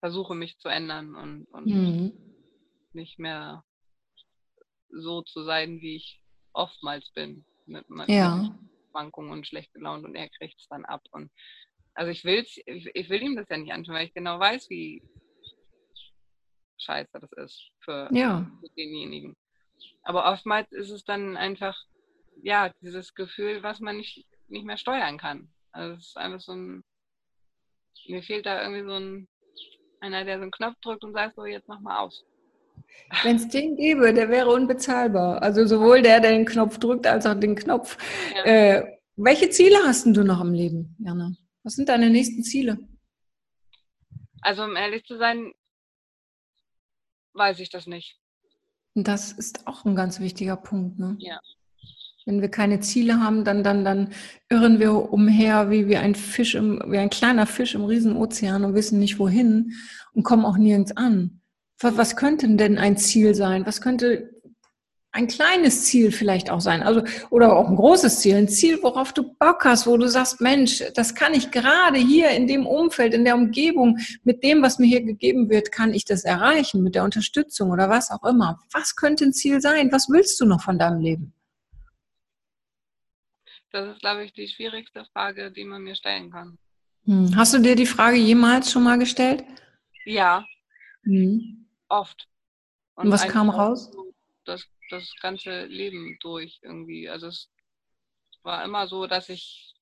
versuche 0.00 0.34
mich 0.34 0.58
zu 0.58 0.68
ändern 0.68 1.14
und, 1.14 1.44
und 1.46 1.66
mhm. 1.66 2.12
nicht 2.92 3.18
mehr 3.18 3.64
so 4.90 5.22
zu 5.22 5.44
sein, 5.44 5.80
wie 5.80 5.96
ich 5.96 6.20
oftmals 6.52 7.10
bin. 7.12 7.44
Mit, 7.66 7.88
mit, 7.88 8.08
ja. 8.08 8.54
Schwankungen 8.90 9.32
und 9.32 9.46
schlecht 9.46 9.72
gelaunt 9.72 10.04
und 10.04 10.14
er 10.14 10.28
kriegt 10.28 10.60
es 10.60 10.68
dann 10.68 10.84
ab. 10.84 11.02
Und 11.10 11.30
also 11.94 12.10
ich 12.10 12.24
will's, 12.24 12.58
ich 12.66 13.08
will 13.08 13.22
ihm 13.22 13.36
das 13.36 13.48
ja 13.48 13.56
nicht 13.56 13.72
anschauen, 13.72 13.94
weil 13.96 14.06
ich 14.06 14.14
genau 14.14 14.38
weiß, 14.38 14.68
wie 14.70 15.02
scheiße 16.78 17.18
das 17.18 17.32
ist 17.32 17.70
für, 17.80 18.08
ja. 18.12 18.50
für 18.60 18.68
denjenigen. 18.76 19.36
Aber 20.02 20.30
oftmals 20.30 20.70
ist 20.72 20.90
es 20.90 21.04
dann 21.04 21.36
einfach, 21.36 21.76
ja, 22.42 22.72
dieses 22.82 23.14
Gefühl, 23.14 23.62
was 23.62 23.80
man 23.80 23.96
nicht, 23.96 24.26
nicht 24.48 24.64
mehr 24.64 24.78
steuern 24.78 25.18
kann. 25.18 25.48
Also 25.72 25.94
es 25.94 26.08
ist 26.08 26.16
einfach 26.16 26.40
so 26.40 26.52
ein, 26.52 26.84
mir 28.06 28.22
fehlt 28.22 28.46
da 28.46 28.62
irgendwie 28.62 28.88
so 28.88 28.94
ein, 28.94 29.28
einer, 30.00 30.24
der 30.24 30.38
so 30.38 30.42
einen 30.42 30.50
Knopf 30.50 30.76
drückt 30.82 31.04
und 31.04 31.12
sagt 31.12 31.36
so, 31.36 31.44
jetzt 31.44 31.68
mach 31.68 31.80
mal 31.80 31.98
aus. 31.98 32.24
Wenn 33.22 33.36
es 33.36 33.48
den 33.48 33.76
gäbe, 33.76 34.12
der 34.12 34.28
wäre 34.28 34.50
unbezahlbar. 34.50 35.42
Also 35.42 35.66
sowohl 35.66 36.02
der, 36.02 36.20
der 36.20 36.32
den 36.32 36.44
Knopf 36.44 36.78
drückt, 36.78 37.06
als 37.06 37.26
auch 37.26 37.34
den 37.34 37.56
Knopf. 37.56 37.96
Ja. 38.34 38.44
Äh, 38.44 38.98
welche 39.16 39.48
Ziele 39.50 39.78
hast 39.84 40.06
du 40.06 40.24
noch 40.24 40.40
im 40.40 40.52
Leben, 40.52 40.96
Jana? 40.98 41.32
Was 41.62 41.74
sind 41.74 41.88
deine 41.88 42.10
nächsten 42.10 42.42
Ziele? 42.42 42.78
Also 44.42 44.64
um 44.64 44.76
ehrlich 44.76 45.04
zu 45.04 45.16
sein, 45.16 45.52
weiß 47.32 47.60
ich 47.60 47.70
das 47.70 47.86
nicht. 47.86 48.18
Das 48.94 49.32
ist 49.32 49.66
auch 49.66 49.84
ein 49.84 49.96
ganz 49.96 50.20
wichtiger 50.20 50.56
Punkt. 50.56 50.98
Ne? 50.98 51.16
Ja. 51.18 51.40
Wenn 52.26 52.40
wir 52.40 52.48
keine 52.48 52.80
Ziele 52.80 53.20
haben, 53.20 53.44
dann, 53.44 53.62
dann, 53.62 53.84
dann 53.84 54.08
irren 54.48 54.78
wir 54.80 55.12
umher 55.12 55.70
wie, 55.70 55.88
wie 55.88 55.96
ein 55.96 56.14
Fisch 56.14 56.54
im, 56.54 56.82
wie 56.86 56.98
ein 56.98 57.10
kleiner 57.10 57.46
Fisch 57.46 57.74
im 57.74 57.84
Riesenozean 57.84 58.64
und 58.64 58.74
wissen 58.74 58.98
nicht 58.98 59.18
wohin 59.18 59.72
und 60.14 60.22
kommen 60.22 60.44
auch 60.44 60.56
nirgends 60.56 60.96
an. 60.96 61.40
Was, 61.80 62.16
könnte 62.16 62.48
denn 62.48 62.78
ein 62.78 62.96
Ziel 62.96 63.34
sein? 63.34 63.66
Was 63.66 63.82
könnte 63.82 64.30
ein 65.14 65.28
kleines 65.28 65.84
Ziel 65.84 66.10
vielleicht 66.10 66.50
auch 66.50 66.60
sein, 66.60 66.82
also 66.82 67.02
oder 67.30 67.56
auch 67.56 67.68
ein 67.68 67.76
großes 67.76 68.18
Ziel, 68.18 68.34
ein 68.34 68.48
Ziel, 68.48 68.80
worauf 68.82 69.12
du 69.12 69.34
Bock 69.38 69.64
hast, 69.64 69.86
wo 69.86 69.96
du 69.96 70.08
sagst, 70.08 70.40
Mensch, 70.40 70.82
das 70.94 71.14
kann 71.14 71.34
ich 71.34 71.52
gerade 71.52 71.98
hier 71.98 72.30
in 72.30 72.48
dem 72.48 72.66
Umfeld, 72.66 73.14
in 73.14 73.24
der 73.24 73.36
Umgebung, 73.36 73.98
mit 74.24 74.42
dem, 74.42 74.60
was 74.60 74.80
mir 74.80 74.86
hier 74.86 75.02
gegeben 75.02 75.50
wird, 75.50 75.70
kann 75.70 75.94
ich 75.94 76.04
das 76.04 76.24
erreichen, 76.24 76.82
mit 76.82 76.96
der 76.96 77.04
Unterstützung 77.04 77.70
oder 77.70 77.88
was 77.88 78.10
auch 78.10 78.24
immer. 78.24 78.58
Was 78.72 78.96
könnte 78.96 79.24
ein 79.24 79.32
Ziel 79.32 79.60
sein? 79.60 79.92
Was 79.92 80.08
willst 80.08 80.40
du 80.40 80.46
noch 80.46 80.62
von 80.62 80.78
deinem 80.80 81.00
Leben? 81.00 81.32
Das 83.74 83.96
ist, 83.96 84.00
glaube 84.00 84.24
ich, 84.24 84.32
die 84.32 84.46
schwierigste 84.46 85.04
Frage, 85.12 85.50
die 85.50 85.64
man 85.64 85.82
mir 85.82 85.96
stellen 85.96 86.30
kann. 86.30 86.56
Hm. 87.06 87.34
Hast 87.34 87.54
du 87.54 87.58
dir 87.58 87.74
die 87.74 87.86
Frage 87.86 88.16
jemals 88.16 88.70
schon 88.70 88.84
mal 88.84 89.00
gestellt? 89.00 89.42
Ja. 90.04 90.44
Hm. 91.02 91.66
Oft. 91.88 92.28
Und, 92.94 93.06
Und 93.06 93.12
was 93.12 93.26
kam 93.26 93.50
raus? 93.50 93.90
Das 94.44 94.64
das 94.90 95.12
ganze 95.20 95.64
Leben 95.64 96.16
durch 96.20 96.60
irgendwie. 96.62 97.08
Also 97.08 97.26
es 97.26 97.50
war 98.44 98.64
immer 98.64 98.86
so, 98.86 99.08
dass 99.08 99.28
ich, 99.28 99.74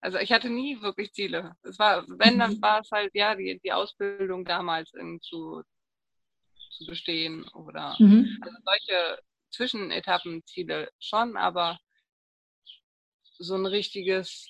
also 0.00 0.18
ich 0.18 0.30
hatte 0.30 0.48
nie 0.48 0.80
wirklich 0.80 1.12
Ziele. 1.12 1.56
Es 1.64 1.80
war, 1.80 2.04
wenn, 2.06 2.38
dann 2.38 2.54
mhm. 2.54 2.62
war 2.62 2.80
es 2.80 2.90
halt, 2.92 3.10
ja, 3.12 3.34
die, 3.34 3.58
die 3.64 3.72
Ausbildung 3.72 4.44
damals 4.44 4.92
zu, 5.22 5.64
zu 6.70 6.86
bestehen 6.86 7.44
oder 7.54 7.96
mhm. 7.98 8.38
also 8.40 8.56
solche 8.64 9.18
Zwischenetappenziele 9.50 10.90
schon, 11.00 11.36
aber 11.36 11.76
so 13.38 13.54
ein 13.54 13.66
richtiges 13.66 14.48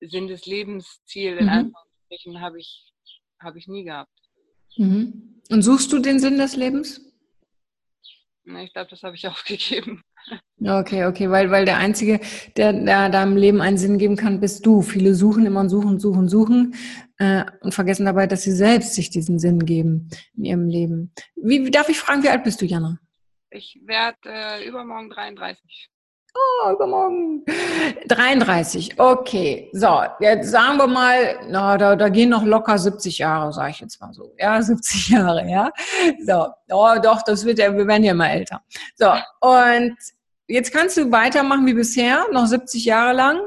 Sinn 0.00 0.26
des 0.26 0.46
Lebensziel 0.46 1.36
in 1.38 1.46
mhm. 1.46 1.50
Anführungsstrichen 1.50 2.40
habe 2.40 2.60
ich, 2.60 2.92
habe 3.40 3.58
ich 3.58 3.68
nie 3.68 3.84
gehabt. 3.84 4.12
Mhm. 4.76 5.40
Und 5.50 5.62
suchst 5.62 5.92
du 5.92 5.98
den 5.98 6.18
Sinn 6.18 6.38
des 6.38 6.56
Lebens? 6.56 7.00
Ich 8.44 8.72
glaube, 8.72 8.90
das 8.90 9.02
habe 9.02 9.14
ich 9.16 9.26
aufgegeben. 9.28 10.02
Okay, 10.64 11.06
okay, 11.06 11.30
weil, 11.30 11.50
weil 11.50 11.64
der 11.64 11.78
Einzige, 11.78 12.20
der, 12.56 12.72
der 12.72 13.08
deinem 13.08 13.36
Leben 13.36 13.60
einen 13.60 13.78
Sinn 13.78 13.98
geben 13.98 14.16
kann, 14.16 14.40
bist 14.40 14.64
du. 14.64 14.80
Viele 14.80 15.14
suchen 15.14 15.46
immer 15.46 15.60
und 15.60 15.68
suchen, 15.68 15.98
suchen, 15.98 16.28
suchen 16.28 16.74
äh, 17.18 17.44
und 17.60 17.74
vergessen 17.74 18.06
dabei, 18.06 18.28
dass 18.28 18.42
sie 18.42 18.52
selbst 18.52 18.94
sich 18.94 19.10
diesen 19.10 19.40
Sinn 19.40 19.64
geben 19.64 20.10
in 20.36 20.44
ihrem 20.44 20.68
Leben. 20.68 21.12
Wie, 21.34 21.68
darf 21.70 21.88
ich 21.88 21.98
fragen, 21.98 22.22
wie 22.22 22.28
alt 22.28 22.44
bist 22.44 22.60
du, 22.60 22.66
Jana? 22.66 23.00
Ich 23.50 23.80
werde 23.84 24.18
äh, 24.26 24.66
übermorgen 24.66 25.10
33. 25.10 25.90
Oh, 26.34 26.72
übermorgen. 26.72 27.44
33, 28.08 28.98
okay. 28.98 29.70
So, 29.74 30.02
jetzt 30.20 30.50
sagen 30.50 30.78
wir 30.78 30.86
mal, 30.86 31.40
na, 31.48 31.76
da, 31.76 31.94
da 31.94 32.08
gehen 32.08 32.30
noch 32.30 32.44
locker 32.44 32.78
70 32.78 33.18
Jahre, 33.18 33.52
sage 33.52 33.70
ich 33.70 33.80
jetzt 33.80 34.00
mal 34.00 34.14
so. 34.14 34.34
Ja, 34.38 34.62
70 34.62 35.08
Jahre, 35.10 35.48
ja. 35.48 35.70
So, 36.24 36.48
oh, 36.70 36.94
doch, 37.02 37.22
das 37.22 37.44
wird 37.44 37.58
ja, 37.58 37.74
wir 37.76 37.86
werden 37.86 38.04
ja 38.04 38.14
mal 38.14 38.28
älter. 38.28 38.62
So, 38.96 39.12
und 39.40 39.96
jetzt 40.46 40.72
kannst 40.72 40.96
du 40.96 41.10
weitermachen 41.12 41.66
wie 41.66 41.74
bisher, 41.74 42.26
noch 42.32 42.46
70 42.46 42.84
Jahre 42.84 43.12
lang. 43.12 43.40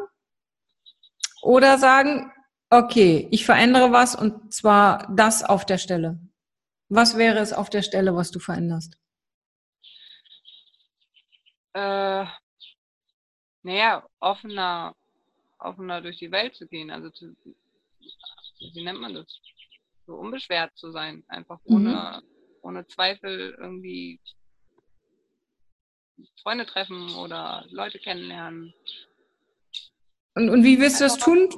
Oder 1.42 1.78
sagen, 1.78 2.32
okay, 2.70 3.28
ich 3.32 3.46
verändere 3.46 3.92
was 3.92 4.16
und 4.16 4.54
zwar 4.54 5.08
das 5.16 5.44
auf 5.44 5.66
der 5.66 5.78
Stelle. 5.78 6.20
Was 6.90 7.18
wäre 7.18 7.40
es 7.40 7.54
auf 7.54 7.70
der 7.70 7.82
Stelle, 7.82 8.16
was 8.16 8.32
du 8.32 8.40
veränderst? 8.40 8.98
Äh, 11.74 12.26
naja, 13.66 14.08
offener, 14.20 14.96
offener 15.58 16.00
durch 16.00 16.18
die 16.18 16.32
Welt 16.32 16.56
zu 16.56 16.68
gehen. 16.68 16.92
Also 16.92 17.10
zu, 17.10 17.36
wie 18.60 18.84
nennt 18.84 19.02
man 19.02 19.16
das? 19.16 19.42
So 20.06 20.14
unbeschwert 20.14 20.78
zu 20.78 20.92
sein, 20.92 21.24
einfach 21.28 21.60
ohne, 21.64 22.22
mhm. 22.22 22.28
ohne 22.62 22.88
Zweifel 22.88 23.56
irgendwie 23.60 24.20
Freunde 26.44 26.68
treffen 26.68 27.16
oder 27.16 27.66
Leute 27.70 27.98
kennenlernen. 27.98 28.72
Und, 30.36 30.50
und 30.50 30.64
wie 30.64 30.80
wirst 30.80 31.00
du 31.00 31.06
das 31.06 31.18
tun? 31.18 31.50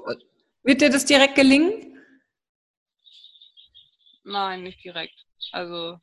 Wird 0.63 0.79
dir 0.79 0.89
das 0.89 1.03
direkt 1.03 1.35
gelingen? 1.35 2.01
Nein, 4.23 4.63
nicht 4.63 4.81
direkt. 4.81 5.25
Also 5.51 5.99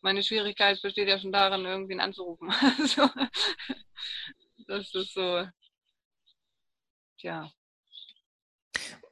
meine 0.00 0.22
Schwierigkeit 0.22 0.80
besteht 0.80 1.08
ja 1.08 1.18
schon 1.18 1.32
darin, 1.32 1.66
irgendwen 1.66 2.00
anzurufen. 2.00 2.50
Also, 2.78 3.10
das 4.66 4.94
ist 4.94 5.14
so, 5.14 5.46
tja. 7.18 7.50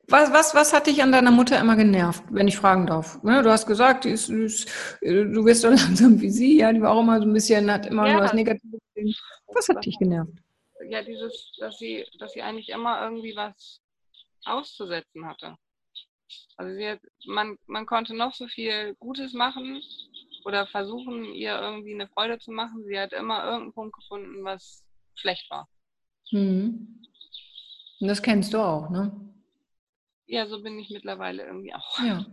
Was, 0.08 0.32
was, 0.32 0.54
was 0.54 0.72
hat 0.72 0.88
dich 0.88 1.02
an 1.02 1.12
deiner 1.12 1.30
Mutter 1.30 1.58
immer 1.58 1.76
genervt, 1.76 2.24
wenn 2.30 2.48
ich 2.48 2.56
fragen 2.56 2.86
darf? 2.86 3.22
Ne, 3.22 3.42
du 3.42 3.50
hast 3.50 3.66
gesagt, 3.66 4.04
ist, 4.04 4.28
ist, 4.28 4.68
du 5.00 5.44
wirst 5.44 5.62
so 5.62 5.68
langsam 5.70 6.20
wie 6.20 6.30
sie, 6.30 6.58
ja, 6.58 6.72
die 6.72 6.82
war 6.82 6.92
auch 6.92 7.00
immer 7.00 7.18
so 7.18 7.26
ein 7.26 7.32
bisschen, 7.32 7.70
hat 7.70 7.86
immer 7.86 8.06
ja. 8.06 8.14
nur 8.14 8.22
was 8.22 8.34
Negatives 8.34 8.80
gesehen. 8.94 9.14
Was 9.54 9.68
hat 9.68 9.84
dich 9.84 9.98
genervt? 9.98 10.32
Ja, 10.88 11.02
dieses, 11.02 11.52
dass 11.58 11.78
sie, 11.78 12.04
dass 12.18 12.32
sie 12.32 12.42
eigentlich 12.42 12.68
immer 12.68 13.02
irgendwie 13.02 13.34
was 13.36 13.80
auszusetzen 14.44 15.24
hatte. 15.26 15.56
Also 16.56 16.74
sie 16.76 16.88
hat, 16.88 17.00
man, 17.26 17.56
man 17.66 17.86
konnte 17.86 18.14
noch 18.14 18.34
so 18.34 18.48
viel 18.48 18.94
Gutes 18.98 19.32
machen 19.32 19.80
oder 20.44 20.66
versuchen, 20.66 21.24
ihr 21.24 21.58
irgendwie 21.58 21.94
eine 21.94 22.08
Freude 22.08 22.38
zu 22.38 22.50
machen. 22.50 22.84
Sie 22.84 22.98
hat 22.98 23.12
immer 23.12 23.44
irgendeinen 23.44 23.72
Punkt 23.72 23.94
gefunden, 23.94 24.44
was 24.44 24.84
schlecht 25.14 25.50
war. 25.50 25.68
Mhm. 26.30 27.00
Und 28.00 28.08
das 28.08 28.22
kennst 28.22 28.52
du 28.54 28.58
auch, 28.58 28.90
ne? 28.90 29.12
Ja, 30.26 30.46
so 30.46 30.62
bin 30.62 30.78
ich 30.78 30.90
mittlerweile 30.90 31.44
irgendwie 31.44 31.74
auch. 31.74 32.00
Ja. 32.00 32.26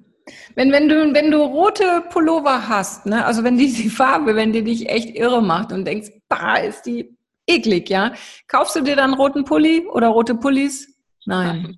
Wenn, 0.56 0.72
wenn, 0.72 0.90
du, 0.90 1.14
wenn 1.14 1.32
du 1.32 1.44
rote 1.44 2.04
Pullover 2.10 2.70
hast, 2.70 3.06
ne, 3.06 3.26
also 3.26 3.44
wenn 3.44 3.58
die, 3.58 3.74
die 3.74 3.90
Farbe, 3.90 4.36
wenn 4.36 4.54
die 4.54 4.64
dich 4.64 4.90
echt 4.90 5.16
irre 5.16 5.42
macht 5.42 5.72
und 5.72 5.86
denkst, 5.86 6.12
bah, 6.28 6.58
ist 6.58 6.84
die 6.84 7.18
eklig, 7.48 7.90
ja, 7.90 8.14
kaufst 8.48 8.76
du 8.76 8.82
dir 8.82 8.96
dann 8.96 9.14
roten 9.14 9.44
Pulli 9.44 9.88
oder 9.88 10.08
rote 10.10 10.36
Pullis? 10.36 10.96
Nein. 11.26 11.78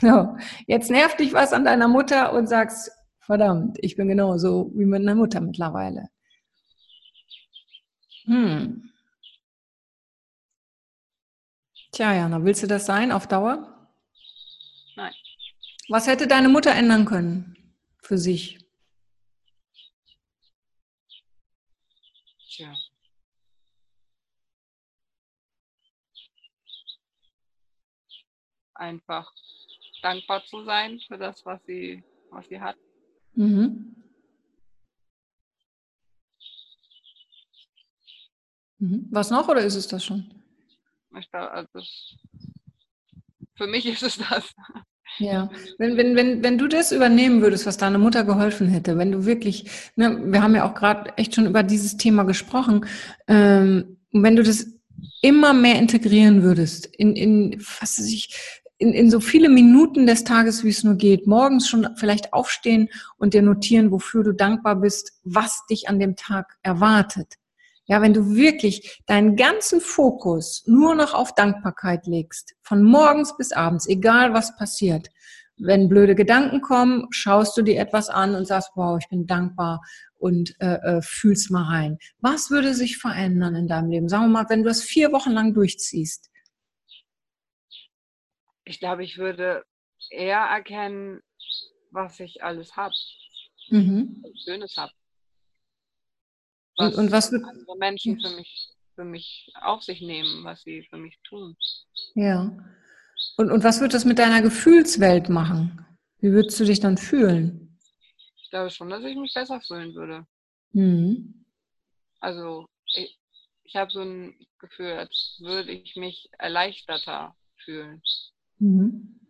So, 0.00 0.36
jetzt 0.66 0.90
nervt 0.90 1.20
dich 1.20 1.32
was 1.32 1.52
an 1.52 1.64
deiner 1.64 1.88
Mutter 1.88 2.32
und 2.32 2.48
sagst, 2.48 2.90
verdammt, 3.20 3.76
ich 3.80 3.96
bin 3.96 4.08
genauso 4.08 4.70
wie 4.74 4.86
mit 4.86 5.02
meiner 5.02 5.14
Mutter 5.14 5.40
mittlerweile. 5.40 6.08
Hm. 8.24 8.89
Tja, 12.00 12.14
Jana, 12.14 12.42
willst 12.42 12.62
du 12.62 12.66
das 12.66 12.86
sein 12.86 13.12
auf 13.12 13.26
Dauer? 13.26 13.90
Nein. 14.96 15.12
Was 15.90 16.06
hätte 16.06 16.26
deine 16.26 16.48
Mutter 16.48 16.70
ändern 16.70 17.04
können 17.04 17.74
für 17.98 18.16
sich? 18.16 18.58
Tja. 22.48 22.74
Einfach 28.72 29.30
dankbar 30.00 30.42
zu 30.46 30.64
sein 30.64 31.00
für 31.06 31.18
das, 31.18 31.44
was 31.44 31.62
sie, 31.66 32.02
was 32.30 32.48
sie 32.48 32.58
hat. 32.58 32.78
Mhm. 33.34 33.94
Mhm. 38.78 39.06
Was 39.10 39.28
noch 39.28 39.48
oder 39.48 39.60
ist 39.60 39.74
es 39.74 39.86
das 39.86 40.02
schon? 40.02 40.39
Ich 41.18 41.30
glaube, 41.30 41.50
also 41.50 41.80
für 43.56 43.66
mich 43.66 43.86
ist 43.86 44.02
es 44.02 44.18
das. 44.18 44.54
Ja, 45.18 45.50
wenn, 45.78 45.96
wenn, 45.96 46.16
wenn, 46.16 46.42
wenn 46.42 46.56
du 46.56 46.68
das 46.68 46.92
übernehmen 46.92 47.42
würdest, 47.42 47.66
was 47.66 47.76
deine 47.76 47.98
Mutter 47.98 48.24
geholfen 48.24 48.68
hätte, 48.68 48.96
wenn 48.96 49.12
du 49.12 49.26
wirklich, 49.26 49.64
ne, 49.96 50.18
wir 50.32 50.42
haben 50.42 50.54
ja 50.54 50.68
auch 50.68 50.74
gerade 50.74 51.16
echt 51.18 51.34
schon 51.34 51.46
über 51.46 51.62
dieses 51.62 51.96
Thema 51.96 52.22
gesprochen, 52.22 52.86
ähm, 53.26 53.98
wenn 54.12 54.36
du 54.36 54.42
das 54.42 54.66
immer 55.20 55.52
mehr 55.52 55.78
integrieren 55.78 56.42
würdest, 56.42 56.86
in, 56.86 57.16
in 57.16 57.60
was 57.80 57.98
weiß 57.98 58.06
ich, 58.06 58.60
in, 58.78 58.94
in 58.94 59.10
so 59.10 59.20
viele 59.20 59.50
Minuten 59.50 60.06
des 60.06 60.24
Tages, 60.24 60.64
wie 60.64 60.70
es 60.70 60.84
nur 60.84 60.94
geht, 60.94 61.26
morgens 61.26 61.68
schon 61.68 61.88
vielleicht 61.96 62.32
aufstehen 62.32 62.88
und 63.18 63.34
dir 63.34 63.42
notieren, 63.42 63.90
wofür 63.90 64.24
du 64.24 64.32
dankbar 64.32 64.76
bist, 64.76 65.20
was 65.22 65.66
dich 65.66 65.88
an 65.88 65.98
dem 65.98 66.16
Tag 66.16 66.56
erwartet. 66.62 67.34
Ja, 67.90 68.00
wenn 68.02 68.14
du 68.14 68.36
wirklich 68.36 69.02
deinen 69.06 69.34
ganzen 69.34 69.80
Fokus 69.80 70.62
nur 70.64 70.94
noch 70.94 71.12
auf 71.12 71.34
Dankbarkeit 71.34 72.06
legst, 72.06 72.54
von 72.62 72.84
morgens 72.84 73.36
bis 73.36 73.50
abends, 73.50 73.88
egal 73.88 74.32
was 74.32 74.56
passiert, 74.56 75.08
wenn 75.56 75.88
blöde 75.88 76.14
Gedanken 76.14 76.60
kommen, 76.60 77.08
schaust 77.10 77.56
du 77.56 77.62
dir 77.62 77.80
etwas 77.80 78.08
an 78.08 78.36
und 78.36 78.46
sagst, 78.46 78.70
wow, 78.76 78.96
ich 78.96 79.08
bin 79.08 79.26
dankbar 79.26 79.80
und 80.18 80.54
äh, 80.60 80.76
äh, 80.76 81.02
fühlst 81.02 81.50
mal 81.50 81.64
rein. 81.64 81.98
Was 82.20 82.48
würde 82.48 82.74
sich 82.74 82.96
verändern 82.96 83.56
in 83.56 83.66
deinem 83.66 83.90
Leben? 83.90 84.08
Sagen 84.08 84.26
wir 84.26 84.28
mal, 84.28 84.46
wenn 84.48 84.62
du 84.62 84.68
das 84.68 84.84
vier 84.84 85.10
Wochen 85.10 85.32
lang 85.32 85.52
durchziehst. 85.52 86.30
Ich 88.62 88.78
glaube, 88.78 89.02
ich 89.02 89.18
würde 89.18 89.64
eher 90.10 90.38
erkennen, 90.38 91.22
was 91.90 92.20
ich 92.20 92.44
alles 92.44 92.76
habe. 92.76 92.94
Mhm. 93.68 94.22
Schönes 94.44 94.76
habe 94.76 94.92
was, 96.80 96.94
und, 96.94 97.04
und 97.04 97.12
was 97.12 97.32
wird 97.32 97.44
andere 97.44 97.76
Menschen 97.78 98.20
für 98.20 98.34
mich, 98.36 98.70
für 98.94 99.04
mich 99.04 99.52
auf 99.60 99.82
sich 99.82 100.00
nehmen, 100.00 100.44
was 100.44 100.62
sie 100.62 100.86
für 100.88 100.96
mich 100.96 101.18
tun. 101.22 101.56
Ja. 102.14 102.56
Und, 103.36 103.50
und 103.50 103.64
was 103.64 103.80
wird 103.80 103.94
das 103.94 104.04
mit 104.04 104.18
deiner 104.18 104.42
Gefühlswelt 104.42 105.28
machen? 105.28 105.84
Wie 106.18 106.32
würdest 106.32 106.58
du 106.60 106.64
dich 106.64 106.80
dann 106.80 106.98
fühlen? 106.98 107.78
Ich 108.42 108.50
glaube 108.50 108.70
schon, 108.70 108.90
dass 108.90 109.04
ich 109.04 109.16
mich 109.16 109.32
besser 109.32 109.60
fühlen 109.60 109.94
würde. 109.94 110.26
Mhm. 110.72 111.44
Also 112.20 112.66
ich, 112.94 113.18
ich 113.64 113.76
habe 113.76 113.90
so 113.90 114.02
ein 114.02 114.34
Gefühl, 114.58 114.92
als 114.92 115.38
würde 115.40 115.72
ich 115.72 115.96
mich 115.96 116.28
erleichterter 116.38 117.34
fühlen. 117.64 118.02
Mhm. 118.58 119.20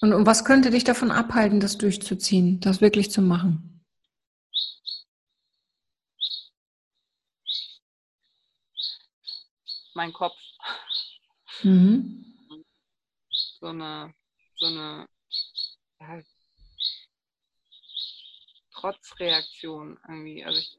Und, 0.00 0.12
und 0.12 0.26
was 0.26 0.44
könnte 0.44 0.70
dich 0.70 0.84
davon 0.84 1.10
abhalten, 1.10 1.60
das 1.60 1.78
durchzuziehen, 1.78 2.60
das 2.60 2.82
wirklich 2.82 3.10
zu 3.10 3.22
machen? 3.22 3.73
Mein 9.94 10.12
Kopf. 10.12 10.36
Mhm. 11.62 12.24
So 13.60 13.66
eine, 13.66 14.14
so 14.56 14.66
eine 14.66 15.06
ja, 16.00 16.20
Trotzreaktion 18.72 19.98
irgendwie. 20.08 20.44
Also 20.44 20.58
ich 20.58 20.78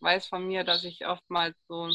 weiß 0.00 0.26
von 0.26 0.46
mir, 0.46 0.64
dass 0.64 0.84
ich 0.84 1.06
oftmals 1.06 1.54
so, 1.68 1.90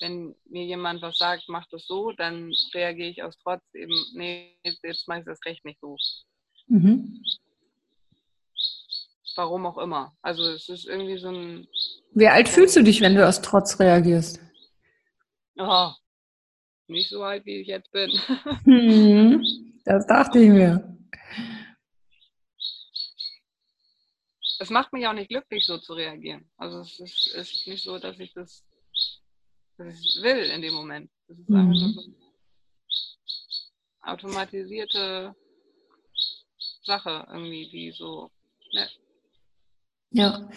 wenn 0.00 0.34
mir 0.46 0.64
jemand 0.64 1.02
was 1.02 1.18
sagt, 1.18 1.44
mach 1.48 1.66
das 1.70 1.86
so, 1.86 2.12
dann 2.12 2.52
reagiere 2.74 3.10
ich 3.10 3.22
aus 3.22 3.36
Trotz 3.42 3.62
eben, 3.74 3.94
nee, 4.14 4.56
jetzt 4.64 5.06
mache 5.08 5.20
ich 5.20 5.26
das 5.26 5.44
recht 5.44 5.64
nicht 5.64 5.80
so. 5.80 5.96
Mhm. 6.68 7.22
Warum 9.36 9.66
auch 9.66 9.78
immer. 9.78 10.12
Also 10.22 10.44
es 10.44 10.68
ist 10.68 10.86
irgendwie 10.86 11.18
so 11.18 11.28
ein. 11.28 11.66
Wie 12.12 12.28
alt 12.28 12.48
fühlst 12.48 12.76
du 12.76 12.82
dich, 12.82 13.00
wenn 13.00 13.14
du 13.14 13.26
aus 13.26 13.40
Trotz 13.40 13.78
reagierst? 13.78 14.40
Oh, 15.56 15.92
nicht 16.88 17.08
so 17.08 17.22
alt, 17.22 17.44
wie 17.46 17.60
ich 17.60 17.68
jetzt 17.68 17.90
bin. 17.92 18.10
Hm, 18.64 19.42
das 19.84 20.06
dachte 20.06 20.38
ich 20.38 20.50
mir. 20.50 20.98
Es 24.58 24.68
macht 24.68 24.92
mich 24.92 25.06
auch 25.06 25.14
nicht 25.14 25.30
glücklich, 25.30 25.64
so 25.64 25.78
zu 25.78 25.94
reagieren. 25.94 26.50
Also 26.56 26.80
es 26.80 27.00
ist, 27.00 27.26
ist 27.28 27.66
nicht 27.66 27.82
so, 27.82 27.98
dass 27.98 28.18
ich 28.18 28.32
das, 28.34 28.66
dass 29.78 29.98
ich 30.00 30.22
will 30.22 30.50
in 30.50 30.60
dem 30.60 30.74
Moment. 30.74 31.10
Es 31.28 31.38
ist 31.38 31.48
einfach 31.50 31.74
nur 31.74 31.88
so 31.88 32.00
eine 32.02 32.14
automatisierte 34.02 35.34
Sache 36.82 37.26
irgendwie, 37.30 37.70
die 37.70 37.90
so. 37.92 38.30
Ne? 38.72 38.88
Ja, 40.10 40.50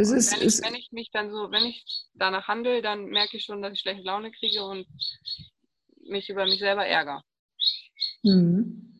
das 0.00 0.10
ist, 0.10 0.32
wenn, 0.32 0.48
ich, 0.48 0.62
wenn 0.62 0.74
ich 0.74 0.92
mich 0.92 1.10
dann 1.12 1.30
so, 1.30 1.50
wenn 1.50 1.64
ich 1.64 1.84
danach 2.14 2.48
handle, 2.48 2.82
dann 2.82 3.06
merke 3.06 3.36
ich 3.36 3.44
schon, 3.44 3.62
dass 3.62 3.72
ich 3.72 3.80
schlechte 3.80 4.02
Laune 4.02 4.30
kriege 4.32 4.64
und 4.64 4.86
mich 6.08 6.28
über 6.28 6.44
mich 6.44 6.58
selber 6.58 6.86
ärgere. 6.86 7.22
Mhm 8.22 8.90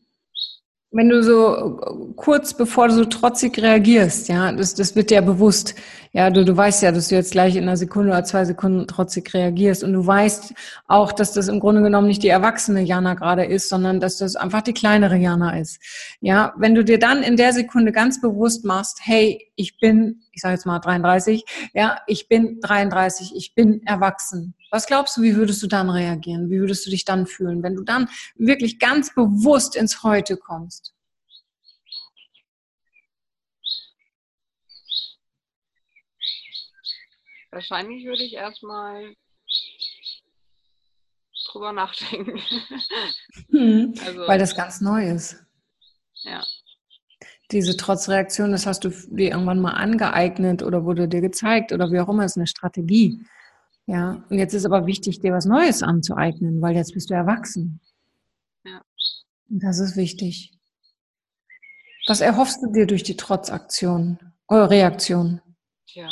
wenn 0.93 1.09
du 1.09 1.23
so 1.23 2.13
kurz 2.17 2.53
bevor 2.55 2.89
du 2.89 2.95
so 2.95 3.05
trotzig 3.05 3.63
reagierst, 3.63 4.29
ja, 4.29 4.51
das, 4.51 4.75
das 4.75 4.97
wird 4.97 5.11
dir 5.11 5.23
bewusst. 5.23 5.77
Ja, 6.13 6.31
du, 6.31 6.45
du 6.45 6.57
weißt 6.57 6.83
ja, 6.83 6.91
dass 6.91 7.09
du 7.09 7.15
jetzt 7.15 7.31
gleich 7.31 7.55
in 7.55 7.63
einer 7.63 7.77
Sekunde 7.77 8.11
oder 8.11 8.25
zwei 8.25 8.45
Sekunden 8.45 8.89
trotzig 8.89 9.33
reagierst. 9.33 9.85
Und 9.85 9.93
du 9.93 10.05
weißt 10.05 10.53
auch, 10.89 11.13
dass 11.13 11.33
das 11.33 11.47
im 11.47 11.61
Grunde 11.61 11.83
genommen 11.83 12.09
nicht 12.09 12.25
die 12.25 12.29
erwachsene 12.29 12.83
Jana 12.83 13.15
gerade 13.15 13.45
ist, 13.45 13.69
sondern 13.69 14.01
dass 14.01 14.19
das 14.19 14.35
einfach 14.35 14.63
die 14.63 14.73
kleinere 14.73 15.17
Jana 15.17 15.61
ist. 15.61 15.81
Ja, 16.21 16.53
wenn 16.57 16.75
du 16.75 16.83
dir 16.83 16.99
dann 16.99 17.23
in 17.23 17.37
der 17.37 17.53
Sekunde 17.53 17.93
ganz 17.93 18.21
bewusst 18.21 18.65
machst, 18.65 18.99
hey, 19.03 19.53
ich 19.55 19.79
bin, 19.79 20.23
ich 20.40 20.42
sage 20.42 20.55
jetzt 20.55 20.64
mal 20.64 20.79
33, 20.79 21.44
ja, 21.74 22.00
ich 22.07 22.26
bin 22.26 22.61
33, 22.62 23.37
ich 23.37 23.55
bin 23.55 23.87
erwachsen. 23.87 24.55
Was 24.70 24.87
glaubst 24.87 25.18
du, 25.18 25.20
wie 25.20 25.37
würdest 25.37 25.62
du 25.62 25.66
dann 25.66 25.90
reagieren? 25.90 26.48
Wie 26.48 26.61
würdest 26.61 26.87
du 26.87 26.90
dich 26.90 27.05
dann 27.05 27.26
fühlen, 27.26 27.62
wenn 27.62 27.74
du 27.74 27.83
dann 27.83 28.09
wirklich 28.37 28.79
ganz 28.79 29.14
bewusst 29.14 29.76
ins 29.76 30.03
Heute 30.03 30.38
kommst? 30.38 30.94
Wahrscheinlich 37.50 38.07
würde 38.07 38.22
ich 38.22 38.33
erstmal 38.33 39.14
drüber 41.53 41.72
nachdenken. 41.72 42.40
Hm, 43.50 43.94
also, 44.07 44.26
weil 44.26 44.38
das 44.38 44.57
ganz 44.57 44.81
neu 44.81 45.07
ist. 45.07 45.44
Ja. 46.22 46.42
Diese 47.53 47.77
Trotzreaktion, 47.77 48.53
das 48.53 48.67
hast 48.67 48.85
du 48.85 48.91
dir 48.91 49.31
irgendwann 49.31 49.61
mal 49.61 49.73
angeeignet 49.73 50.63
oder 50.63 50.85
wurde 50.85 51.09
dir 51.09 51.21
gezeigt 51.21 51.73
oder 51.73 51.91
wie 51.91 51.99
auch 51.99 52.09
immer, 52.09 52.25
ist 52.25 52.37
eine 52.37 52.47
Strategie. 52.47 53.25
Ja, 53.87 54.25
und 54.31 54.39
jetzt 54.39 54.55
ist 54.55 54.65
aber 54.65 54.87
wichtig, 54.87 55.21
dir 55.21 55.33
was 55.33 55.47
Neues 55.47 55.83
anzueignen, 55.83 56.63
weil 56.63 56.77
jetzt 56.77 56.95
bist 56.95 57.11
du 57.11 57.15
erwachsen. 57.15 57.81
Ja. 58.65 58.83
Und 59.49 59.63
das 59.63 59.81
ist 59.81 59.97
wichtig. 59.97 60.53
Was 62.07 62.21
erhoffst 62.21 62.63
du 62.63 62.71
dir 62.71 62.87
durch 62.87 63.03
die 63.03 63.17
Trotzaktion, 63.17 64.19
eure 64.49 64.71
Reaktion? 64.71 65.41
Tja, 65.87 66.09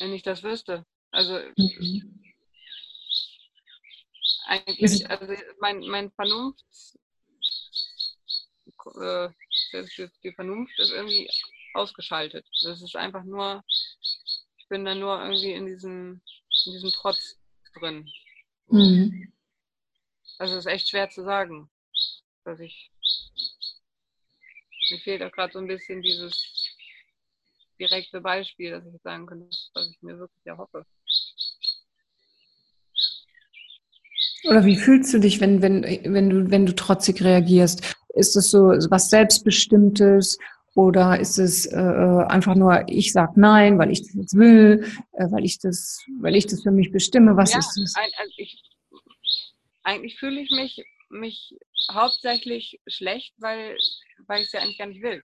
wenn 0.00 0.12
ich 0.12 0.22
das 0.22 0.42
wüsste. 0.42 0.84
Also 1.10 1.38
mhm. 1.56 2.20
eigentlich, 4.46 5.08
also 5.10 5.32
mein, 5.60 5.80
mein 5.80 6.10
Vernunft, 6.12 6.64
äh, 9.00 9.28
die 10.22 10.32
Vernunft 10.32 10.78
ist 10.78 10.90
irgendwie 10.90 11.28
ausgeschaltet. 11.74 12.46
Das 12.62 12.80
ist 12.80 12.96
einfach 12.96 13.24
nur 13.24 13.62
ich 14.66 14.68
bin 14.70 14.84
dann 14.84 14.98
nur 14.98 15.22
irgendwie 15.22 15.52
in 15.52 15.64
diesem, 15.66 16.20
in 16.64 16.72
diesem 16.72 16.90
Trotz 16.90 17.38
drin. 17.78 18.04
Mhm. 18.68 19.32
Also 20.38 20.56
es 20.56 20.66
ist 20.66 20.72
echt 20.72 20.88
schwer 20.88 21.08
zu 21.08 21.22
sagen, 21.22 21.70
dass 22.44 22.58
ich 22.58 22.90
mir 24.90 24.98
fehlt 24.98 25.22
auch 25.22 25.30
gerade 25.30 25.52
so 25.52 25.60
ein 25.60 25.68
bisschen 25.68 26.02
dieses 26.02 26.74
direkte 27.78 28.20
Beispiel, 28.20 28.72
dass 28.72 28.84
ich 28.92 29.00
sagen 29.02 29.26
könnte, 29.26 29.48
was 29.74 29.88
ich 29.88 30.02
mir 30.02 30.18
wirklich 30.18 30.44
erhoffe. 30.44 30.84
Oder 34.48 34.64
wie 34.64 34.76
fühlst 34.76 35.14
du 35.14 35.20
dich, 35.20 35.40
wenn, 35.40 35.62
wenn, 35.62 35.82
wenn, 35.84 36.28
du, 36.28 36.50
wenn 36.50 36.66
du 36.66 36.74
trotzig 36.74 37.22
reagierst? 37.22 37.95
Ist 38.16 38.34
das 38.34 38.50
so 38.50 38.68
was 38.90 39.10
Selbstbestimmtes 39.10 40.38
oder 40.74 41.18
ist 41.18 41.38
es 41.38 41.66
äh, 41.66 41.76
einfach 42.28 42.54
nur, 42.54 42.84
ich 42.88 43.12
sag 43.12 43.36
nein, 43.36 43.78
weil 43.78 43.90
ich 43.90 44.02
das 44.02 44.14
jetzt 44.14 44.36
will, 44.36 44.86
äh, 45.12 45.30
weil 45.30 45.44
ich 45.44 45.58
das, 45.58 46.04
weil 46.20 46.36
ich 46.36 46.46
das 46.46 46.62
für 46.62 46.70
mich 46.70 46.92
bestimme? 46.92 47.36
Was 47.36 47.52
ja, 47.52 47.60
ist 47.60 47.78
das? 47.80 47.94
Ein, 47.94 48.10
also 48.18 48.32
ich, 48.36 48.62
eigentlich 49.82 50.18
fühle 50.18 50.40
ich 50.40 50.50
mich, 50.50 50.84
mich 51.08 51.54
hauptsächlich 51.90 52.80
schlecht, 52.86 53.32
weil, 53.38 53.76
weil 54.26 54.42
ich 54.42 54.48
es 54.48 54.52
ja 54.52 54.60
eigentlich 54.60 54.78
gar 54.78 54.88
nicht 54.88 55.02
will. 55.02 55.22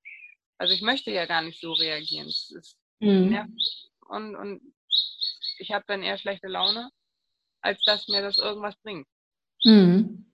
Also 0.57 0.73
ich 0.73 0.81
möchte 0.81 1.11
ja 1.11 1.27
gar 1.27 1.43
nicht 1.43 1.61
so 1.61 1.73
reagieren. 1.73 2.29
Es 2.29 2.51
ist 2.57 2.79
mhm. 3.01 3.55
und, 4.09 4.37
und 4.37 4.75
ich 5.59 5.73
habe 5.73 5.85
dann 5.87 6.03
eher 6.03 6.19
schlechte 6.19 6.49
Laune, 6.49 6.91
als 7.61 7.83
dass 7.85 8.09
mir 8.09 8.23
das 8.23 8.39
irgendwas 8.39 8.77
bringt. 8.83 9.07
Mhm. 9.65 10.32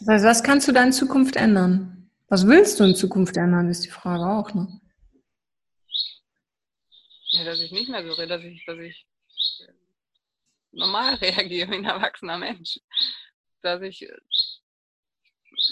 Das 0.00 0.08
heißt, 0.08 0.24
was 0.24 0.42
kannst 0.42 0.66
du 0.66 0.72
da 0.72 0.82
in 0.82 0.92
Zukunft 0.92 1.36
ändern? 1.36 2.10
Was 2.28 2.46
willst 2.46 2.80
du 2.80 2.84
in 2.84 2.94
Zukunft 2.94 3.36
ändern, 3.36 3.68
ist 3.68 3.84
die 3.84 3.90
Frage 3.90 4.24
auch, 4.24 4.54
ne? 4.54 4.80
Ja, 7.32 7.44
dass 7.44 7.60
ich 7.60 7.70
nicht 7.70 7.90
mehr 7.90 8.04
so 8.04 8.12
rede, 8.12 8.28
dass 8.28 8.42
ich, 8.42 8.64
dass 8.64 8.78
ich 8.78 9.06
normal 10.72 11.14
reagiere 11.20 11.70
wie 11.70 11.74
ein 11.74 11.84
erwachsener 11.84 12.38
Mensch. 12.38 12.78
Dass 13.62 13.82
ich, 13.82 14.08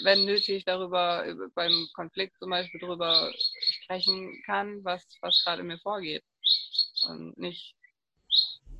wenn 0.03 0.25
nötig, 0.25 0.63
darüber 0.65 1.25
beim 1.55 1.87
Konflikt 1.93 2.37
zum 2.37 2.51
Beispiel 2.51 2.79
darüber 2.79 3.31
sprechen 3.83 4.41
kann, 4.45 4.83
was, 4.83 5.05
was 5.21 5.43
gerade 5.43 5.63
mir 5.63 5.79
vorgeht. 5.79 6.23
Und 7.07 7.37
nicht 7.37 7.75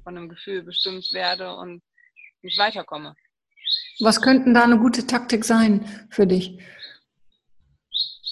von 0.03 0.15
einem 0.15 0.29
Gefühl 0.29 0.63
bestimmt 0.63 1.11
werde 1.11 1.55
und 1.55 1.81
nicht 2.41 2.57
weiterkomme. 2.57 3.15
Was 4.01 4.21
könnten 4.21 4.53
da 4.53 4.63
eine 4.63 4.79
gute 4.79 5.05
Taktik 5.05 5.43
sein 5.43 6.07
für 6.09 6.25
dich? 6.25 6.57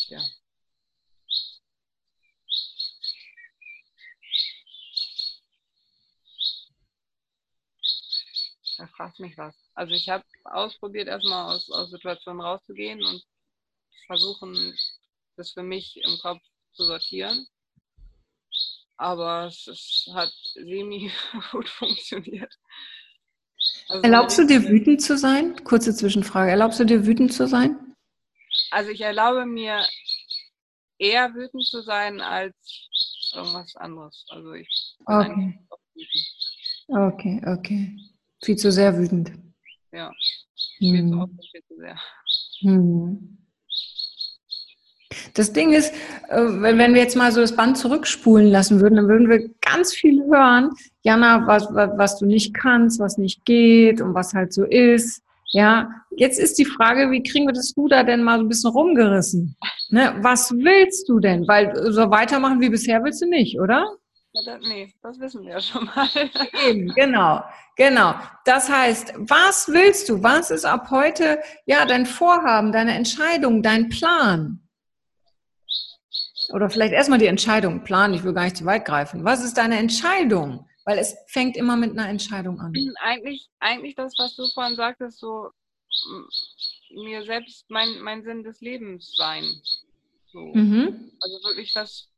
Ja. 0.08 0.22
Da 8.78 8.88
fragt 8.88 9.20
mich 9.20 9.38
was. 9.38 9.56
Also 9.74 9.94
ich 9.94 10.08
habe 10.08 10.24
ausprobiert, 10.46 11.10
erstmal 11.10 11.54
aus, 11.54 11.70
aus 11.70 11.92
Situationen 11.92 12.42
rauszugehen 12.42 13.04
und 13.04 13.22
versuchen, 14.06 14.74
das 15.36 15.52
für 15.52 15.64
mich 15.64 15.98
im 15.98 16.18
Kopf 16.20 16.42
zu 16.72 16.86
sortieren. 16.86 17.46
Aber 18.96 19.48
es, 19.48 19.68
es 19.68 20.08
hat 20.14 20.32
semi 20.54 21.12
gut 21.52 21.68
funktioniert. 21.68 22.58
Also 23.90 24.04
Erlaubst 24.04 24.38
du 24.38 24.46
dir 24.46 24.68
wütend 24.68 25.02
zu 25.02 25.18
sein? 25.18 25.56
Kurze 25.64 25.96
Zwischenfrage. 25.96 26.52
Erlaubst 26.52 26.80
du 26.80 26.86
dir 26.86 27.06
wütend 27.06 27.34
zu 27.34 27.48
sein? 27.48 27.78
Also 28.72 28.92
ich 28.92 29.02
erlaube 29.02 29.46
mir 29.46 29.86
eher 30.98 31.34
wütend 31.34 31.66
zu 31.66 31.82
sein 31.82 32.20
als 32.20 32.56
irgendwas 33.34 33.76
anderes. 33.78 34.26
Also 34.30 34.54
ich 34.54 34.98
okay. 35.06 35.60
Okay, 36.88 37.42
okay. 37.46 37.98
Viel 38.44 38.56
zu 38.56 38.72
sehr 38.72 38.98
wütend. 38.98 39.32
Ja. 39.92 40.12
Viel 40.78 41.00
hm. 41.00 41.12
zu 41.12 41.20
oft, 41.20 41.32
viel 41.52 41.64
zu 41.68 41.76
sehr. 41.78 42.00
Hm. 42.62 43.38
Das 45.34 45.54
Ding 45.54 45.74
ist, 45.74 45.94
äh, 46.30 46.38
wenn 46.38 46.94
wir 46.94 47.02
jetzt 47.02 47.16
mal 47.16 47.32
so 47.32 47.42
das 47.42 47.56
Band 47.56 47.78
zurückspulen 47.78 48.48
lassen 48.48 48.80
würden, 48.82 48.96
dann 48.96 49.08
würden 49.08 49.30
wir 49.30 49.50
ganz 49.72 49.94
viel 49.94 50.24
hören. 50.26 50.72
Jana, 51.04 51.46
was, 51.48 51.68
was, 51.74 51.90
was 51.96 52.20
du 52.20 52.26
nicht 52.26 52.54
kannst, 52.54 53.00
was 53.00 53.18
nicht 53.18 53.46
geht 53.46 54.02
und 54.02 54.14
was 54.14 54.34
halt 54.34 54.54
so 54.54 54.64
ist. 54.64 55.22
Ja, 55.52 55.90
jetzt 56.12 56.40
ist 56.40 56.60
die 56.60 56.66
Frage, 56.66 57.10
wie 57.10 57.24
kriegen 57.24 57.48
wir 57.48 57.54
das 57.54 57.74
Ruder 57.78 58.04
denn 58.04 58.24
mal 58.24 58.38
so 58.38 58.46
ein 58.46 58.50
bisschen 58.50 58.72
rumgerissen? 58.72 59.56
Ne? 59.90 60.16
Was 60.22 60.52
willst 60.52 61.08
du 61.08 61.20
denn? 61.20 61.48
Weil 61.48 61.74
so 61.92 62.10
weitermachen 62.12 62.60
wie 62.60 62.70
bisher 62.70 63.04
willst 63.04 63.22
du 63.22 63.28
nicht, 63.28 63.60
oder? 63.60 63.86
Ja, 64.34 64.42
das, 64.46 64.68
nee, 64.68 64.94
das 65.02 65.20
wissen 65.20 65.44
wir 65.44 65.54
ja 65.54 65.62
schon 65.62 65.86
mal. 65.86 66.08
Eben, 66.68 66.94
genau, 66.96 67.42
genau. 67.78 68.16
Das 68.44 68.70
heißt, 68.70 69.14
was 69.18 69.70
willst 69.70 70.10
du? 70.10 70.22
Was 70.22 70.52
ist 70.52 70.66
ab 70.66 70.92
heute 70.92 71.40
ja 71.66 71.86
dein 71.86 72.06
Vorhaben, 72.06 72.74
deine 72.74 72.94
Entscheidung, 72.94 73.64
dein 73.64 73.88
Plan? 73.88 74.67
Oder 76.50 76.70
vielleicht 76.70 76.94
erstmal 76.94 77.20
die 77.20 77.26
Entscheidung. 77.26 77.84
Plan, 77.84 78.14
ich 78.14 78.24
will 78.24 78.34
gar 78.34 78.46
nicht 78.46 78.58
zu 78.58 78.66
weit 78.66 78.86
greifen. 78.86 79.24
Was 79.24 79.44
ist 79.44 79.58
deine 79.58 79.78
Entscheidung? 79.78 80.68
Weil 80.86 81.00
es 81.00 81.16
fängt 81.28 81.58
immer 81.58 81.76
mit 81.76 81.92
einer 81.92 82.08
Entscheidung 82.08 82.60
an. 82.62 82.74
Eigentlich, 83.02 83.50
eigentlich 83.60 83.96
das, 83.96 84.14
was 84.18 84.36
du 84.36 84.48
vorhin 84.54 84.76
sagtest, 84.76 85.20
so 85.20 85.50
mir 86.92 87.24
selbst 87.24 87.70
mein, 87.70 88.00
mein 88.02 88.24
Sinn 88.24 88.44
des 88.44 88.62
Lebens 88.62 89.14
sein. 89.16 89.44
So. 90.32 90.54
Mhm. 90.54 91.12
Also 91.20 91.44
wirklich 91.44 91.76
was, 91.76 92.10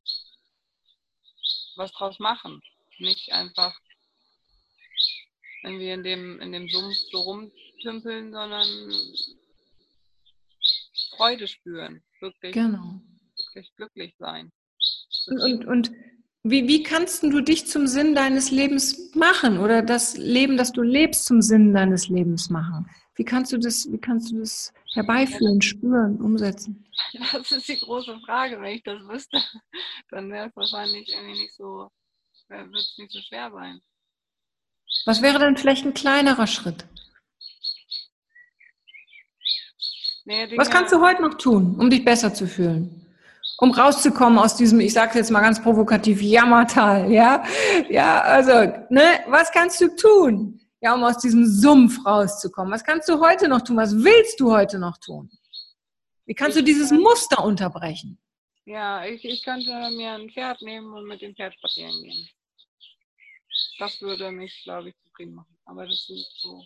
was 1.76 1.92
draus 1.94 2.20
machen. 2.20 2.62
Nicht 3.00 3.32
einfach 3.32 3.74
wenn 5.64 5.80
wir 5.80 5.94
in 5.94 6.04
dem, 6.04 6.40
in 6.40 6.54
dem 6.54 6.70
Sumpf 6.70 6.96
so 7.12 7.20
rumtümpeln, 7.20 8.32
sondern 8.32 8.66
Freude 11.18 11.48
spüren. 11.48 12.02
Wirklich. 12.22 12.54
Genau 12.54 13.02
wirklich 13.56 13.76
glücklich 13.76 14.16
sein. 14.18 14.52
Und, 15.28 15.66
und, 15.66 15.92
wie, 16.44 16.68
wie 16.68 16.84
kannst 16.84 17.24
du 17.24 17.42
dich 17.42 17.68
zum 17.68 17.88
Sinn 17.88 18.16
deines 18.16 18.50
Lebens 18.50 19.14
machen 19.14 19.60
oder 19.60 19.82
das 19.82 20.18
Leben, 20.18 20.56
das 20.56 20.72
du 20.72 20.82
lebst, 20.82 21.26
zum 21.26 21.42
Sinn 21.42 21.74
deines 21.74 22.08
Lebens 22.08 22.50
machen? 22.50 22.90
Wie 23.16 23.26
kannst 23.26 23.52
du 23.52 23.58
das, 23.58 23.92
wie 23.92 23.98
kannst 23.98 24.32
du 24.32 24.40
das 24.40 24.72
herbeiführen, 24.94 25.62
spüren, 25.62 26.22
umsetzen? 26.22 26.86
Das 27.34 27.52
ist 27.52 27.68
die 27.68 27.78
große 27.78 28.18
Frage. 28.26 28.62
Wenn 28.62 28.76
ich 28.76 28.84
das 28.84 29.02
wüsste, 29.02 29.42
dann 30.10 30.32
wäre 30.32 30.48
es 30.48 30.56
wahrscheinlich 30.56 31.10
irgendwie 31.10 31.42
nicht 31.42 31.54
so, 31.54 31.90
wird 32.48 32.76
es 32.76 32.96
nicht 32.98 33.12
so 33.12 33.20
schwer 33.20 33.52
sein. 33.52 33.82
Was 35.06 35.22
wäre 35.22 35.40
denn 35.40 35.58
vielleicht 35.58 35.86
ein 35.86 35.94
kleinerer 35.94 36.48
Schritt? 36.48 36.86
Nee, 40.26 40.58
Was 40.58 40.70
kannst 40.70 40.94
du 40.94 41.02
heute 41.02 41.22
noch 41.22 41.34
tun, 41.34 41.76
um 41.80 41.90
dich 41.90 42.06
besser 42.06 42.34
zu 42.34 42.48
fühlen? 42.48 43.09
Um 43.60 43.72
rauszukommen 43.72 44.40
aus 44.40 44.56
diesem, 44.56 44.80
ich 44.80 44.94
sage 44.94 45.18
jetzt 45.18 45.32
mal 45.32 45.42
ganz 45.42 45.62
provokativ, 45.62 46.22
Jammertal, 46.22 47.12
ja, 47.12 47.44
ja, 47.90 48.22
also, 48.22 48.52
ne, 48.90 49.20
was 49.28 49.52
kannst 49.52 49.82
du 49.82 49.96
tun, 49.96 50.62
ja, 50.82 50.94
um 50.94 51.04
aus 51.04 51.18
diesem 51.18 51.46
Sumpf 51.46 52.06
rauszukommen? 52.06 52.72
Was 52.72 52.84
kannst 52.84 53.10
du 53.10 53.20
heute 53.20 53.50
noch 53.50 53.62
tun? 53.62 53.78
Was 53.78 53.94
willst 53.96 54.40
du 54.40 54.52
heute 54.52 54.80
noch 54.80 54.98
tun? 54.98 55.30
Wie 56.26 56.34
kannst 56.34 56.58
ich, 56.58 56.64
du 56.64 56.66
dieses 56.66 56.92
Muster 56.92 57.44
unterbrechen? 57.44 58.18
Ja, 58.66 59.04
ich, 59.06 59.26
ich 59.26 59.44
könnte 59.44 59.72
mir 59.92 60.12
ein 60.12 60.30
Pferd 60.30 60.62
nehmen 60.62 60.94
und 60.94 61.06
mit 61.08 61.22
dem 61.22 61.36
Pferd 61.36 61.54
spazieren 61.56 62.02
gehen. 62.04 62.30
Das 63.80 64.00
würde 64.00 64.32
mich, 64.32 64.62
glaube 64.64 64.90
ich, 64.90 64.96
zufrieden 65.04 65.34
machen. 65.34 65.58
Aber 65.66 65.86
das 65.86 66.06
sind 66.06 66.24
so 66.38 66.64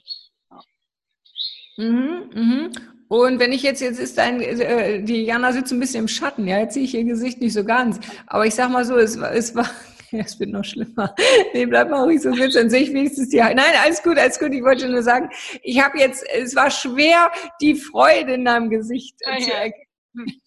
Mhm, 1.78 2.30
mhm. 2.34 2.72
Und 3.08 3.40
wenn 3.40 3.52
ich 3.52 3.62
jetzt, 3.62 3.82
jetzt 3.82 4.00
ist 4.00 4.18
dein, 4.18 4.42
äh, 4.42 5.04
die 5.04 5.24
Jana 5.24 5.52
sitzt 5.52 5.72
ein 5.72 5.80
bisschen 5.80 6.02
im 6.02 6.08
Schatten, 6.08 6.48
ja, 6.48 6.60
jetzt 6.60 6.74
sehe 6.74 6.84
ich 6.84 6.96
ihr 6.96 7.04
Gesicht 7.04 7.42
nicht 7.42 7.54
so 7.54 7.64
ganz. 7.64 8.00
Aber 8.28 8.46
ich 8.46 8.56
sag 8.56 8.72
mal 8.72 8.86
so, 8.86 8.98
es, 8.98 9.16
es 9.16 9.54
war, 9.54 9.70
ja, 10.12 10.22
es 10.22 10.40
wird 10.40 10.50
noch 10.50 10.66
schlimmer. 10.66 11.14
Nee, 11.54 11.66
bleib 11.66 11.90
mal 11.90 12.04
ruhig 12.04 12.22
so 12.22 12.34
sitzen, 12.34 12.58
dann 12.58 12.70
sehe 12.70 12.82
ich 12.82 12.94
wenigstens 12.94 13.30
die 13.30 13.38
Nein, 13.38 13.60
alles 13.84 14.02
gut, 14.02 14.18
alles 14.18 14.40
gut. 14.40 14.54
Ich 14.54 14.64
wollte 14.64 14.90
nur 14.90 15.04
sagen, 15.04 15.30
ich 15.62 15.80
habe 15.84 16.00
jetzt, 16.00 16.26
es 16.34 16.56
war 16.56 16.72
schwer, 16.72 17.32
die 17.62 17.76
Freude 17.76 18.34
in 18.34 18.46
deinem 18.46 18.70
Gesicht 18.70 19.16
ja, 19.26 19.38
zu 19.38 19.54
erkennen. 19.54 19.86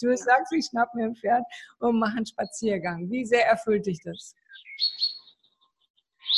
Du 0.01 0.17
sagst, 0.17 0.53
ich 0.53 0.67
schnapp 0.67 0.95
mir 0.95 1.05
ein 1.05 1.17
Pferd 1.17 1.43
und 1.79 1.99
mache 1.99 2.17
einen 2.17 2.27
Spaziergang. 2.27 3.11
Wie 3.11 3.25
sehr 3.25 3.47
erfüllt 3.47 3.87
dich 3.87 4.01
das? 4.03 4.35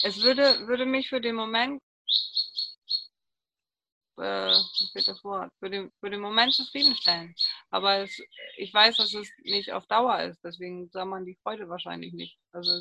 Es 0.05 0.23
würde, 0.23 0.67
würde 0.67 0.87
mich 0.87 1.09
für 1.09 1.21
den 1.21 1.35
Moment 1.35 1.81
äh, 4.19 4.55
fehlt 4.93 5.09
das 5.09 5.23
Wort, 5.25 5.51
für 5.59 5.71
den, 5.71 5.91
für 6.01 6.11
den 6.11 6.21
Moment 6.21 6.55
zufriedenstellen. 6.55 7.35
Aber 7.71 7.99
es, 7.99 8.21
ich 8.57 8.73
weiß, 8.73 8.97
dass 8.97 9.15
es 9.15 9.29
nicht 9.45 9.73
auf 9.73 9.87
Dauer 9.87 10.21
ist, 10.21 10.39
deswegen 10.45 10.89
sah 10.91 11.05
man 11.05 11.25
die 11.25 11.39
Freude 11.43 11.69
wahrscheinlich 11.69 12.13
nicht. 12.13 12.39
Also 12.53 12.81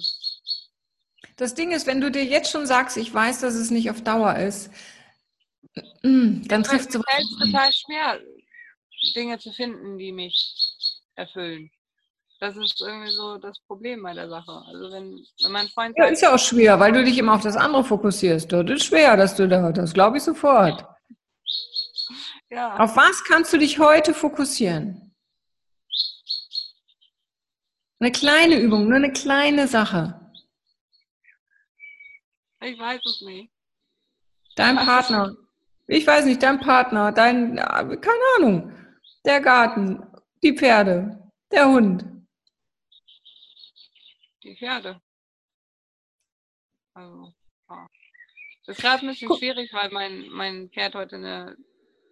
das 1.36 1.54
Ding 1.56 1.72
ist, 1.72 1.88
wenn 1.88 2.02
du 2.02 2.12
dir 2.12 2.24
jetzt 2.24 2.52
schon 2.52 2.66
sagst, 2.66 2.98
ich 2.98 3.14
weiß, 3.14 3.42
dass 3.42 3.56
es 3.56 3.72
nicht 3.72 3.90
auf 3.90 4.04
Dauer 4.04 4.36
ist, 4.36 4.72
mm, 6.04 6.44
dann 6.48 6.64
trifft 6.64 6.90
es 6.90 7.02
total 7.02 7.72
schwer, 7.74 8.20
Dinge 9.16 9.38
zu 9.40 9.52
finden, 9.52 9.98
die 9.98 10.12
mich 10.12 10.56
erfüllen. 11.16 11.70
Das 12.40 12.56
ist 12.56 12.80
irgendwie 12.82 13.10
so 13.10 13.38
das 13.38 13.60
Problem 13.66 14.04
bei 14.04 14.14
der 14.14 14.30
Sache. 14.30 14.64
Also 14.68 14.92
wenn, 14.92 15.20
wenn 15.44 15.52
mein 15.52 15.68
Freund 15.70 15.96
ja, 15.98 16.04
sagt, 16.04 16.14
ist 16.14 16.22
ja 16.22 16.36
auch 16.36 16.40
schwer, 16.40 16.80
weil 16.80 16.92
du 16.92 17.04
dich 17.04 17.18
immer 17.18 17.34
auf 17.34 17.42
das 17.42 17.58
andere 17.58 17.84
fokussierst. 17.84 18.52
Das 18.52 18.70
ist 18.70 18.86
schwer, 18.86 19.18
dass 19.18 19.36
du 19.36 19.48
da, 19.48 19.72
das 19.72 19.94
glaube 19.94 20.18
ich 20.18 20.24
sofort. 20.24 20.86
Ja. 22.50 22.78
Auf 22.78 22.96
was 22.96 23.24
kannst 23.24 23.52
du 23.54 23.58
dich 23.58 23.80
heute 23.80 24.14
fokussieren? 24.14 25.16
Eine 28.00 28.12
kleine 28.12 28.60
Übung, 28.60 28.88
nur 28.88 28.98
eine 28.98 29.12
kleine 29.12 29.68
Sache. 29.68 30.32
Ich 32.62 32.78
weiß 32.78 33.02
es 33.06 33.22
nicht. 33.22 33.52
Dein 34.56 34.76
Partner. 34.76 35.36
Ich 35.88 36.06
weiß 36.06 36.26
nicht, 36.26 36.44
dein 36.44 36.60
Partner, 36.60 37.12
dein, 37.12 37.56
keine 37.56 38.24
Ahnung, 38.38 38.76
der 39.26 39.40
Garten, 39.40 40.04
die 40.44 40.56
Pferde, 40.58 41.32
der 41.52 41.68
Hund. 41.68 42.06
Die 44.44 44.56
Pferde. 44.58 45.02
Also, 46.94 47.34
ja. 47.70 47.88
Das 48.66 48.78
ist 48.78 48.82
gerade 48.82 49.06
ein 49.06 49.10
bisschen 49.10 49.34
schwierig, 49.38 49.72
weil 49.72 49.90
mein, 49.92 50.28
mein 50.30 50.70
Pferd 50.70 50.96
heute 50.96 51.16
eine. 51.16 51.56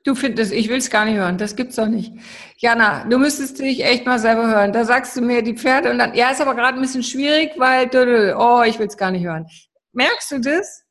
Du 0.05 0.13
findest, 0.13 0.53
ich 0.53 0.69
will 0.69 0.77
es 0.77 0.91
gar 0.91 1.05
nicht 1.05 1.15
hören, 1.15 1.39
das 1.39 1.55
gibt's 1.55 1.77
doch 1.77 1.87
nicht. 1.87 2.13
Jana, 2.57 3.05
du 3.05 3.17
müsstest 3.17 3.57
dich 3.59 3.83
echt 3.83 4.05
mal 4.05 4.19
selber 4.19 4.47
hören. 4.47 4.71
Da 4.71 4.85
sagst 4.85 5.17
du 5.17 5.21
mir 5.21 5.41
die 5.41 5.57
Pferde 5.57 5.89
und 5.89 5.97
dann, 5.97 6.13
ja, 6.13 6.29
ist 6.29 6.41
aber 6.41 6.53
gerade 6.53 6.77
ein 6.77 6.81
bisschen 6.81 7.01
schwierig, 7.01 7.53
weil, 7.57 7.89
oh, 8.37 8.61
ich 8.61 8.77
will 8.77 8.85
es 8.85 8.97
gar 8.97 9.09
nicht 9.09 9.25
hören. 9.25 9.47
Merkst 9.93 10.31
du 10.31 10.39
das? 10.39 10.83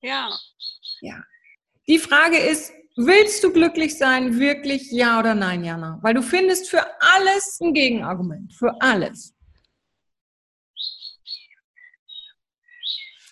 Ja. 0.00 0.30
Ja. 1.02 1.22
Die 1.88 1.98
Frage 1.98 2.38
ist, 2.38 2.72
willst 2.96 3.44
du 3.44 3.52
glücklich 3.52 3.98
sein? 3.98 4.38
Wirklich 4.38 4.90
ja 4.90 5.18
oder 5.18 5.34
nein, 5.34 5.62
Jana? 5.62 5.98
Weil 6.00 6.14
du 6.14 6.22
findest 6.22 6.70
für 6.70 6.86
alles 7.00 7.60
ein 7.60 7.74
Gegenargument. 7.74 8.54
Für 8.54 8.80
alles. 8.80 9.34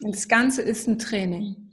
Und 0.00 0.14
das 0.14 0.28
Ganze 0.28 0.60
ist 0.60 0.86
ein 0.86 0.98
Training. 0.98 1.63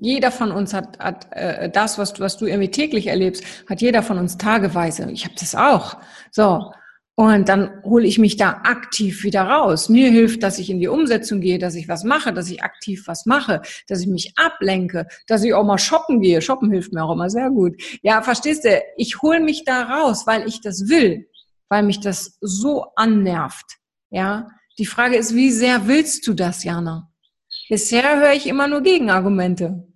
Jeder 0.00 0.30
von 0.30 0.50
uns 0.50 0.72
hat, 0.72 0.98
hat 0.98 1.28
äh, 1.32 1.70
das, 1.70 1.98
was, 1.98 2.18
was 2.20 2.38
du 2.38 2.46
irgendwie 2.46 2.70
täglich 2.70 3.06
erlebst, 3.06 3.44
hat 3.68 3.82
jeder 3.82 4.02
von 4.02 4.18
uns 4.18 4.38
tageweise. 4.38 5.10
Ich 5.12 5.24
habe 5.24 5.34
das 5.38 5.54
auch. 5.54 5.98
So. 6.30 6.72
Und 7.16 7.50
dann 7.50 7.82
hole 7.84 8.06
ich 8.06 8.18
mich 8.18 8.38
da 8.38 8.62
aktiv 8.64 9.24
wieder 9.24 9.42
raus. 9.42 9.90
Mir 9.90 10.10
hilft, 10.10 10.42
dass 10.42 10.58
ich 10.58 10.70
in 10.70 10.80
die 10.80 10.88
Umsetzung 10.88 11.42
gehe, 11.42 11.58
dass 11.58 11.74
ich 11.74 11.86
was 11.86 12.02
mache, 12.02 12.32
dass 12.32 12.50
ich 12.50 12.62
aktiv 12.62 13.02
was 13.06 13.26
mache, 13.26 13.60
dass 13.88 14.00
ich 14.00 14.06
mich 14.06 14.32
ablenke, 14.36 15.06
dass 15.26 15.44
ich 15.44 15.52
auch 15.52 15.64
mal 15.64 15.76
shoppen 15.76 16.22
gehe. 16.22 16.40
Shoppen 16.40 16.70
hilft 16.70 16.94
mir 16.94 17.04
auch 17.04 17.12
immer 17.12 17.28
sehr 17.28 17.50
gut. 17.50 17.76
Ja, 18.00 18.22
verstehst 18.22 18.64
du? 18.64 18.82
Ich 18.96 19.20
hole 19.20 19.40
mich 19.40 19.64
da 19.64 19.82
raus, 19.82 20.26
weil 20.26 20.48
ich 20.48 20.62
das 20.62 20.88
will, 20.88 21.28
weil 21.68 21.82
mich 21.82 22.00
das 22.00 22.38
so 22.40 22.86
annervt. 22.96 23.76
Ja, 24.08 24.48
die 24.78 24.86
Frage 24.86 25.16
ist, 25.16 25.34
wie 25.34 25.50
sehr 25.50 25.86
willst 25.88 26.26
du 26.26 26.32
das, 26.32 26.64
Jana? 26.64 27.10
Bisher 27.68 28.18
höre 28.18 28.32
ich 28.32 28.46
immer 28.46 28.66
nur 28.66 28.80
Gegenargumente. 28.80 29.89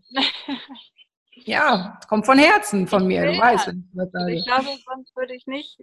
Ja, 1.45 1.99
kommt 2.09 2.27
von 2.27 2.39
Herzen 2.39 2.87
von 2.87 3.07
mir, 3.07 3.25
du 3.25 3.39
weißt. 3.39 3.69
Ich 3.69 4.45
glaube, 4.47 4.79
sonst 4.85 5.17
würde 5.17 5.35
ich 5.35 5.47
nicht 5.47 5.79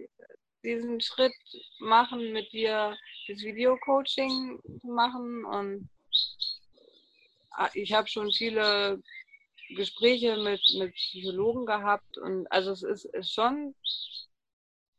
diesen 0.62 1.00
Schritt 1.00 1.34
machen, 1.80 2.32
mit 2.32 2.52
dir 2.52 2.96
das 3.28 3.38
Video-Coaching 3.38 4.60
machen. 4.82 5.44
Und 5.44 5.88
ah, 7.52 7.68
ich 7.74 7.92
habe 7.92 8.08
schon 8.08 8.30
viele 8.32 9.02
Gespräche 9.76 10.36
mit, 10.36 10.60
mit 10.78 10.94
Psychologen 10.94 11.66
gehabt. 11.66 12.18
Und 12.18 12.46
also 12.50 12.72
es 12.72 12.82
ist, 12.82 13.04
ist 13.06 13.32
schon, 13.32 13.74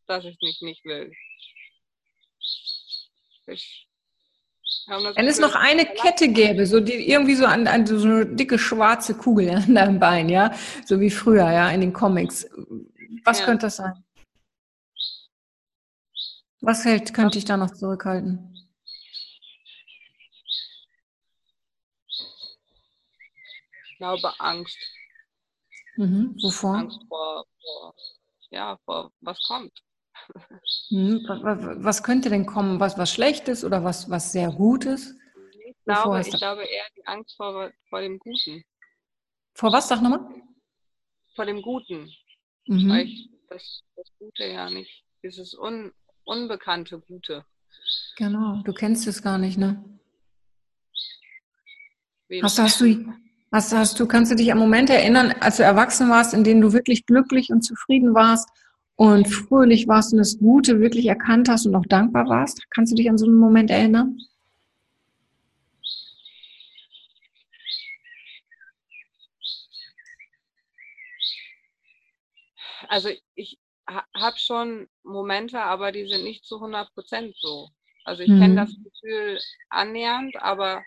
dass 0.08 0.26
ich 0.26 0.38
mich 0.42 0.62
nicht 0.62 0.84
will. 0.86 1.12
Ich, 3.48 3.88
Wenn 4.88 5.28
es 5.28 5.40
noch 5.40 5.56
eine 5.56 5.86
Kette 5.86 6.28
gäbe, 6.28 6.66
so 6.66 6.80
die 6.80 7.10
irgendwie 7.10 7.36
so 7.36 7.46
an, 7.46 7.68
an 7.68 7.86
so 7.86 8.06
eine 8.06 8.26
dicke 8.26 8.60
schwarze 8.60 9.16
Kugel 9.16 9.50
an 9.56 9.76
deinem 9.76 10.00
Bein, 10.00 10.30
ja, 10.30 10.54
so 10.86 11.00
wie 11.00 11.10
früher, 11.10 11.52
ja, 11.52 11.70
in 11.70 11.82
den 11.82 11.94
Comics. 11.94 12.48
Was 13.24 13.40
ja. 13.40 13.46
könnte 13.46 13.68
das 13.68 13.78
sein? 13.78 14.04
Was 16.62 16.86
hält, 16.86 17.14
könnte 17.14 17.38
ich 17.38 17.46
da 17.46 17.58
noch 17.58 17.72
zurückhalten? 17.72 18.50
Ich 23.92 23.98
glaube 23.98 24.34
Angst. 24.40 24.78
Mhm. 25.96 26.36
Wovor? 26.42 26.76
Angst 26.76 27.00
vor, 27.08 27.46
vor, 27.62 27.96
ja, 28.50 28.78
vor 28.86 29.12
was 29.22 29.42
kommt. 29.44 29.72
Mhm. 30.90 31.26
Was 31.84 32.04
könnte 32.04 32.30
denn 32.30 32.46
kommen? 32.46 32.80
Was, 32.80 32.98
was 32.98 33.12
Schlechtes 33.12 33.64
oder 33.64 33.84
was, 33.84 34.10
was 34.10 34.32
sehr 34.32 34.52
Gutes? 34.52 35.16
Ich 35.66 35.76
glaube, 35.86 36.22
ich 36.22 36.38
glaube 36.38 36.64
eher 36.64 36.86
die 36.96 37.06
Angst 37.08 37.36
vor, 37.36 37.72
vor 37.90 38.02
dem 38.02 38.20
Guten. 38.20 38.64
Vor 39.54 39.72
was, 39.72 39.88
sag 39.88 40.02
nochmal? 40.02 40.26
Vor 41.36 41.46
dem 41.46 41.62
Guten. 41.62 42.10
Mhm. 42.68 42.90
Weil 42.90 43.06
ich 43.08 43.30
das, 43.50 43.84
das 43.96 44.08
Gute 44.20 44.46
ja 44.46 44.70
nicht, 44.70 45.04
dieses 45.24 45.58
Un, 45.58 45.92
unbekannte 46.26 47.00
Gute. 47.00 47.46
Genau, 48.18 48.62
du 48.64 48.74
kennst 48.74 49.08
es 49.08 49.22
gar 49.22 49.38
nicht, 49.38 49.58
ne? 49.58 49.84
Hast, 52.42 52.58
hast, 52.58 52.82
du, 52.82 53.14
hast, 53.52 53.74
hast 53.74 54.00
du, 54.00 54.08
kannst 54.08 54.32
du 54.32 54.36
dich 54.36 54.52
an 54.52 54.58
Momente 54.58 54.94
erinnern, 54.94 55.34
als 55.40 55.58
du 55.58 55.64
erwachsen 55.64 56.10
warst, 56.10 56.34
in 56.34 56.44
denen 56.44 56.62
du 56.62 56.74
wirklich 56.74 57.06
glücklich 57.06 57.52
und 57.52 57.62
zufrieden 57.62 58.16
warst 58.16 58.50
und 58.96 59.28
fröhlich 59.28 59.88
warst 59.88 60.14
und 60.14 60.20
das 60.20 60.38
Gute 60.38 60.80
wirklich 60.80 61.08
erkannt 61.08 61.50
hast 61.50 61.66
und 61.66 61.76
auch 61.76 61.86
dankbar 61.86 62.28
warst? 62.28 62.64
Kannst 62.70 62.92
du 62.92 62.96
dich 62.96 63.10
an 63.10 63.18
so 63.18 63.26
einen 63.26 63.36
Moment 63.36 63.70
erinnern? 63.72 64.18
Also 72.90 73.10
ich, 73.34 73.58
habe 73.88 74.38
schon 74.38 74.88
Momente, 75.04 75.60
aber 75.60 75.92
die 75.92 76.08
sind 76.08 76.24
nicht 76.24 76.46
zu 76.46 76.56
100 76.56 76.94
Prozent 76.94 77.36
so. 77.38 77.70
Also 78.06 78.24
ich 78.24 78.30
mhm. 78.30 78.40
kenne 78.40 78.56
das 78.56 78.76
Gefühl 78.84 79.40
annähernd, 79.70 80.36
aber 80.38 80.84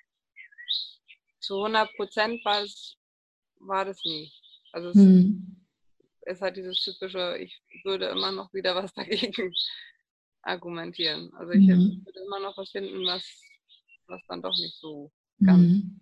zu 1.40 1.56
100 1.56 1.94
Prozent 1.96 2.44
war, 2.44 2.62
es, 2.62 2.96
war 3.60 3.84
das 3.84 4.02
nie. 4.04 4.32
Also 4.72 4.90
es 4.90 4.96
mhm. 4.96 5.65
Ist 6.26 6.42
halt 6.42 6.56
dieses 6.56 6.76
typische, 6.82 7.36
ich 7.38 7.60
würde 7.84 8.06
immer 8.06 8.32
noch 8.32 8.52
wieder 8.52 8.74
was 8.74 8.92
dagegen 8.94 9.52
argumentieren. 10.42 11.32
Also 11.34 11.52
ich 11.52 11.66
mhm. 11.66 12.02
würde 12.04 12.20
immer 12.26 12.40
noch 12.40 12.56
was 12.56 12.70
finden, 12.70 13.04
was, 13.06 13.24
was 14.06 14.20
dann 14.28 14.42
doch 14.42 14.56
nicht 14.58 14.76
so 14.76 15.10
ganz 15.40 15.62
mhm. 15.62 16.00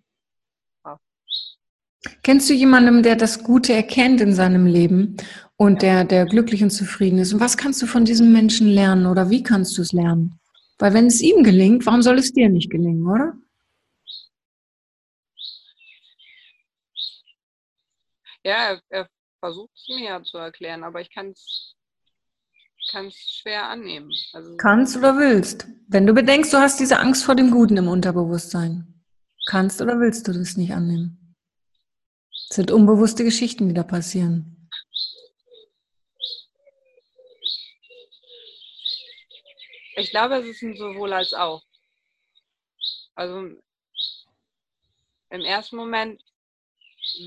Kennst 2.21 2.49
du 2.49 2.53
jemanden, 2.53 3.03
der 3.03 3.15
das 3.15 3.43
Gute 3.43 3.73
erkennt 3.73 4.21
in 4.21 4.33
seinem 4.33 4.65
Leben 4.65 5.17
und 5.57 5.81
der, 5.81 6.05
der 6.05 6.25
glücklich 6.25 6.63
und 6.63 6.69
zufrieden 6.69 7.19
ist? 7.19 7.33
Und 7.33 7.39
was 7.39 7.57
kannst 7.57 7.81
du 7.81 7.87
von 7.87 8.05
diesem 8.05 8.31
Menschen 8.31 8.67
lernen 8.67 9.05
oder 9.07 9.29
wie 9.29 9.43
kannst 9.43 9.77
du 9.77 9.81
es 9.81 9.91
lernen? 9.91 10.39
Weil 10.77 10.93
wenn 10.93 11.07
es 11.07 11.21
ihm 11.21 11.43
gelingt, 11.43 11.85
warum 11.85 12.01
soll 12.01 12.17
es 12.19 12.31
dir 12.31 12.49
nicht 12.49 12.69
gelingen, 12.69 13.07
oder? 13.07 13.33
Ja, 18.43 18.73
er, 18.73 18.81
er 18.89 19.09
versucht 19.45 19.75
es 19.75 19.87
mir 19.89 20.05
ja 20.05 20.23
zu 20.23 20.39
erklären, 20.39 20.83
aber 20.83 21.01
ich 21.01 21.11
kann 21.11 21.29
es 21.29 21.75
schwer 23.15 23.69
annehmen. 23.69 24.11
Also, 24.33 24.57
kannst 24.57 24.97
oder 24.97 25.17
willst. 25.17 25.67
Wenn 25.87 26.07
du 26.07 26.13
bedenkst, 26.13 26.51
du 26.51 26.57
hast 26.57 26.79
diese 26.79 26.97
Angst 26.97 27.23
vor 27.23 27.35
dem 27.35 27.51
Guten 27.51 27.77
im 27.77 27.87
Unterbewusstsein. 27.87 29.03
Kannst 29.45 29.81
oder 29.81 29.99
willst 29.99 30.27
du 30.27 30.33
das 30.33 30.57
nicht 30.57 30.73
annehmen? 30.73 31.35
Das 32.47 32.55
sind 32.55 32.71
unbewusste 32.71 33.23
Geschichten, 33.23 33.67
die 33.67 33.75
da 33.75 33.83
passieren. 33.83 34.67
Ich 39.97 40.09
glaube, 40.09 40.37
es 40.37 40.47
ist 40.47 40.63
ein 40.63 40.75
sowohl 40.75 41.13
als 41.13 41.33
auch. 41.33 41.63
Also 43.13 43.51
im 45.29 45.41
ersten 45.41 45.75
Moment 45.75 46.19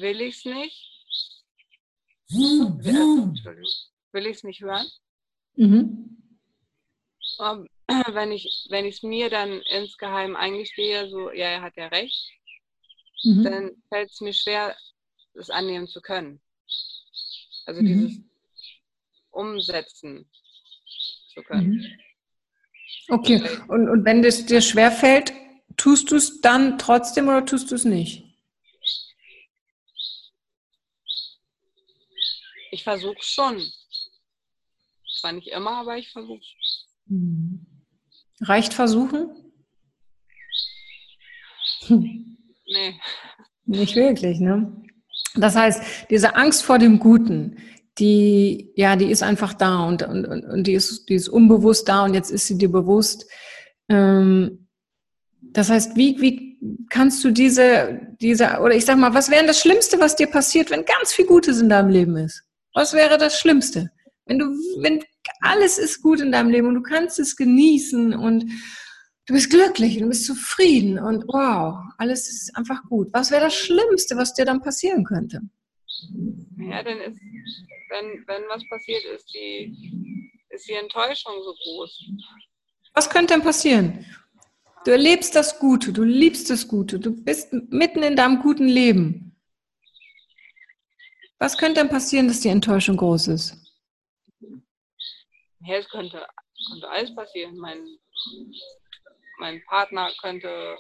will 0.01 0.21
ich 0.21 0.39
es 0.39 0.45
nicht. 0.45 0.98
Will 2.31 4.27
ich 4.27 4.37
es 4.37 4.45
nicht 4.45 4.61
hören. 4.61 4.87
Mhm. 5.57 6.17
Wenn 8.13 8.33
ich 8.33 8.67
wenn 8.69 8.85
es 8.85 9.03
mir 9.03 9.31
dann 9.31 9.63
insgeheim 9.63 10.37
eingestehe, 10.37 11.09
so, 11.09 11.31
ja, 11.31 11.47
er 11.47 11.63
hat 11.63 11.77
ja 11.77 11.87
recht, 11.87 12.31
mhm. 13.25 13.45
dann 13.45 13.71
fällt 13.89 14.11
es 14.11 14.21
mir 14.21 14.35
schwer, 14.35 14.77
das 15.35 15.49
annehmen 15.49 15.87
zu 15.87 16.03
können. 16.03 16.41
Also 17.65 17.81
mhm. 17.81 17.87
dieses 17.87 18.21
Umsetzen 19.31 20.29
zu 21.33 21.43
können. 21.43 21.71
Mhm. 21.71 21.85
Okay, 23.09 23.43
und, 23.69 23.89
und 23.89 24.05
wenn 24.05 24.23
es 24.23 24.45
dir 24.45 24.61
schwerfällt, 24.61 25.33
tust 25.77 26.11
du 26.11 26.17
es 26.17 26.43
dann 26.43 26.77
trotzdem 26.77 27.29
oder 27.29 27.47
tust 27.47 27.71
du 27.71 27.75
es 27.75 27.87
nicht? 27.87 28.28
Ich 32.71 32.85
versuche 32.85 33.17
schon. 33.21 33.63
Zwar 35.21 35.33
nicht 35.33 35.49
immer, 35.49 35.79
aber 35.79 35.97
ich 35.97 36.11
versuche. 36.11 36.41
Mhm. 37.07 37.67
Reicht 38.41 38.75
versuchen? 38.75 39.31
Nee. 41.89 43.01
Nicht 43.65 43.97
wirklich, 43.97 44.41
ne? 44.41 44.83
Das 45.35 45.57
heißt, 45.57 46.11
diese 46.11 46.37
Angst 46.37 46.63
vor 46.63 46.79
dem 46.79 46.99
Guten, 46.99 47.57
die, 47.99 48.73
ja, 48.77 48.97
die 48.97 49.11
ist 49.11 49.23
einfach 49.23 49.55
da 49.55 49.85
und, 49.87 50.03
und, 50.03 50.27
und 50.27 50.67
die, 50.67 50.75
ist, 50.75 51.09
die 51.09 51.15
ist 51.15 51.29
unbewusst 51.29 51.89
da 51.89 52.05
und 52.05 52.15
jetzt 52.15 52.31
ist 52.31 52.47
sie 52.47 52.59
dir 52.59 52.71
bewusst. 52.71 53.29
Ähm, 53.89 54.69
das 55.41 55.71
heißt, 55.71 55.97
wie, 55.97 56.21
wie 56.21 56.59
kannst 56.91 57.25
du 57.25 57.31
diese, 57.31 58.01
diese, 58.21 58.61
oder 58.61 58.75
ich 58.75 58.85
sag 58.85 58.99
mal, 58.99 59.15
was 59.15 59.31
wäre 59.31 59.47
das 59.47 59.61
Schlimmste, 59.61 59.99
was 59.99 60.17
dir 60.17 60.29
passiert, 60.29 60.71
wenn 60.71 60.85
ganz 60.85 61.13
viel 61.13 61.27
Gutes 61.27 61.61
in 61.61 61.69
deinem 61.69 61.91
Leben 61.91 62.17
ist? 62.17 62.48
Was 62.79 62.93
wäre 62.93 63.19
das 63.19 63.41
Schlimmste? 63.41 63.91
Wenn 64.25 64.39
du, 64.39 64.45
wenn 64.83 65.03
alles 65.41 65.79
ist 65.79 66.01
gut 66.01 66.21
in 66.21 66.31
deinem 66.31 66.49
Leben 66.49 66.69
und 66.69 66.77
du 66.77 66.81
kannst 66.81 67.19
es 67.19 67.35
genießen 67.35 68.15
und 68.15 68.45
du 69.27 69.35
bist 69.35 69.51
glücklich 69.51 69.97
und 69.97 70.03
du 70.03 70.09
bist 70.11 70.27
zufrieden 70.27 70.97
und 71.01 71.25
wow, 71.27 71.75
alles 71.99 72.29
ist 72.29 72.57
einfach 72.57 72.81
gut. 72.89 73.09
Was 73.13 73.33
wäre 73.33 73.47
das 73.47 73.57
Schlimmste, 73.57 74.17
was 74.17 74.33
dir 74.33 74.45
dann 74.45 74.63
passieren 74.63 75.03
könnte? 75.03 75.41
Ja, 76.57 76.85
dann 76.85 77.01
ist, 77.01 77.19
wenn, 77.91 78.25
wenn 78.29 78.43
was 78.49 78.63
passiert, 78.71 79.05
ist 79.13 79.35
die, 79.35 80.31
ist 80.51 80.69
die 80.69 80.75
Enttäuschung 80.75 81.33
so 81.43 81.53
groß. 81.55 82.05
Was 82.95 83.11
könnte 83.11 83.35
denn 83.35 83.43
passieren? 83.43 84.07
Du 84.85 84.93
erlebst 84.93 85.35
das 85.35 85.59
Gute, 85.59 85.93
du 85.93 86.05
liebst 86.05 86.49
das 86.49 86.69
Gute, 86.69 87.01
du 87.01 87.11
bist 87.11 87.53
mitten 87.53 88.05
in 88.05 88.15
deinem 88.15 88.39
guten 88.41 88.69
Leben. 88.69 89.28
Was 91.39 91.57
könnte 91.57 91.81
denn 91.81 91.89
passieren, 91.89 92.29
dass 92.29 92.41
die 92.41 92.49
Enttäuschung 92.49 92.97
groß 92.97 93.29
ist? 93.29 93.57
Ja, 95.61 95.77
es 95.77 95.89
könnte, 95.89 96.27
könnte 96.71 96.89
alles 96.89 97.15
passieren. 97.15 97.57
Mein, 97.59 97.79
mein 99.39 99.63
Partner 99.67 100.11
könnte 100.21 100.77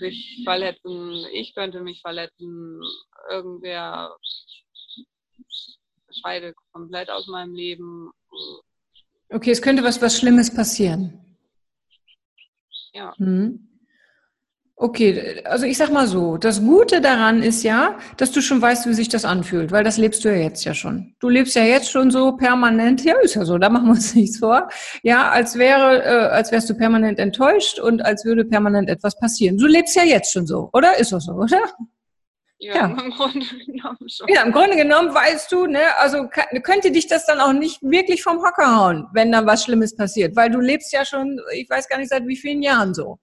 sich 0.00 0.42
verletzen, 0.44 1.24
ich 1.32 1.54
könnte 1.54 1.80
mich 1.80 2.00
verletzen, 2.00 2.80
irgendwer 3.30 4.14
scheidet 6.22 6.56
komplett 6.72 7.10
aus 7.10 7.26
meinem 7.26 7.54
Leben. 7.54 8.10
Okay, 9.30 9.50
es 9.50 9.62
könnte 9.62 9.82
was, 9.84 10.00
was 10.00 10.18
Schlimmes 10.18 10.52
passieren. 10.52 11.36
Ja. 12.92 13.14
Hm. 13.16 13.68
Okay, 14.80 15.42
also 15.44 15.66
ich 15.66 15.76
sag 15.76 15.90
mal 15.90 16.06
so, 16.06 16.36
das 16.36 16.60
Gute 16.60 17.00
daran 17.00 17.42
ist 17.42 17.64
ja, 17.64 17.98
dass 18.16 18.30
du 18.30 18.40
schon 18.40 18.62
weißt, 18.62 18.86
wie 18.86 18.94
sich 18.94 19.08
das 19.08 19.24
anfühlt, 19.24 19.72
weil 19.72 19.82
das 19.82 19.96
lebst 19.96 20.24
du 20.24 20.28
ja 20.28 20.36
jetzt 20.36 20.64
ja 20.64 20.72
schon. 20.72 21.16
Du 21.18 21.28
lebst 21.28 21.56
ja 21.56 21.64
jetzt 21.64 21.90
schon 21.90 22.12
so 22.12 22.36
permanent, 22.36 23.02
ja, 23.04 23.16
ist 23.20 23.34
ja 23.34 23.44
so, 23.44 23.58
da 23.58 23.70
machen 23.70 23.86
wir 23.86 23.94
uns 23.94 24.14
nichts 24.14 24.38
vor. 24.38 24.68
Ja, 25.02 25.30
als 25.30 25.58
wäre, 25.58 26.04
äh, 26.04 26.28
als 26.28 26.52
wärst 26.52 26.70
du 26.70 26.74
permanent 26.74 27.18
enttäuscht 27.18 27.80
und 27.80 28.04
als 28.04 28.24
würde 28.24 28.44
permanent 28.44 28.88
etwas 28.88 29.18
passieren. 29.18 29.58
Du 29.58 29.66
lebst 29.66 29.96
ja 29.96 30.04
jetzt 30.04 30.32
schon 30.32 30.46
so, 30.46 30.70
oder? 30.72 30.96
Ist 31.00 31.10
das 31.10 31.24
so, 31.24 31.32
oder? 31.32 31.60
Ja, 32.60 32.74
ja, 32.74 32.84
im 32.86 33.10
Grunde 33.10 33.46
genommen 33.66 34.08
schon. 34.08 34.28
Ja, 34.28 34.42
im 34.42 34.52
Grunde 34.52 34.76
genommen 34.76 35.12
weißt 35.12 35.50
du, 35.50 35.66
ne, 35.66 35.80
also 35.98 36.28
könnte 36.62 36.92
dich 36.92 37.08
das 37.08 37.26
dann 37.26 37.40
auch 37.40 37.52
nicht 37.52 37.82
wirklich 37.82 38.22
vom 38.22 38.38
Hocker 38.44 38.76
hauen, 38.76 39.08
wenn 39.12 39.32
dann 39.32 39.44
was 39.46 39.64
Schlimmes 39.64 39.96
passiert, 39.96 40.36
weil 40.36 40.50
du 40.50 40.60
lebst 40.60 40.92
ja 40.92 41.04
schon, 41.04 41.40
ich 41.52 41.68
weiß 41.68 41.88
gar 41.88 41.98
nicht 41.98 42.10
seit 42.10 42.28
wie 42.28 42.36
vielen 42.36 42.62
Jahren 42.62 42.94
so. 42.94 43.18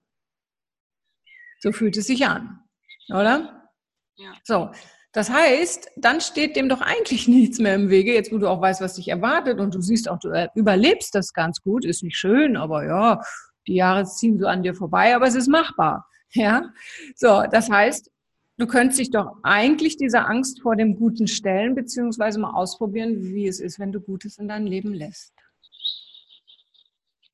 So 1.66 1.72
fühlt 1.72 1.96
es 1.96 2.06
sich 2.06 2.24
an, 2.24 2.60
oder? 3.08 3.68
Ja. 4.14 4.34
So, 4.44 4.70
das 5.10 5.30
heißt, 5.30 5.90
dann 5.96 6.20
steht 6.20 6.54
dem 6.54 6.68
doch 6.68 6.80
eigentlich 6.80 7.26
nichts 7.28 7.58
mehr 7.58 7.74
im 7.74 7.90
Wege, 7.90 8.14
jetzt 8.14 8.30
wo 8.30 8.38
du 8.38 8.46
auch 8.48 8.60
weißt, 8.60 8.80
was 8.80 8.94
dich 8.94 9.08
erwartet 9.08 9.58
und 9.58 9.74
du 9.74 9.80
siehst 9.80 10.08
auch, 10.08 10.20
du 10.20 10.28
äh, 10.28 10.46
überlebst 10.54 11.12
das 11.16 11.32
ganz 11.32 11.60
gut, 11.60 11.84
ist 11.84 12.04
nicht 12.04 12.16
schön, 12.16 12.56
aber 12.56 12.86
ja, 12.86 13.20
die 13.66 13.74
Jahre 13.74 14.04
ziehen 14.04 14.38
so 14.38 14.46
an 14.46 14.62
dir 14.62 14.76
vorbei, 14.76 15.16
aber 15.16 15.26
es 15.26 15.34
ist 15.34 15.48
machbar. 15.48 16.06
Ja, 16.34 16.70
so, 17.16 17.42
das 17.50 17.68
heißt, 17.68 18.12
du 18.58 18.66
könntest 18.68 19.00
dich 19.00 19.10
doch 19.10 19.38
eigentlich 19.42 19.96
dieser 19.96 20.28
Angst 20.28 20.60
vor 20.60 20.76
dem 20.76 20.94
Guten 20.94 21.26
stellen, 21.26 21.74
beziehungsweise 21.74 22.38
mal 22.38 22.50
ausprobieren, 22.50 23.34
wie 23.34 23.48
es 23.48 23.58
ist, 23.58 23.80
wenn 23.80 23.90
du 23.90 24.00
Gutes 24.00 24.38
in 24.38 24.46
dein 24.46 24.66
Leben 24.68 24.94
lässt. 24.94 25.32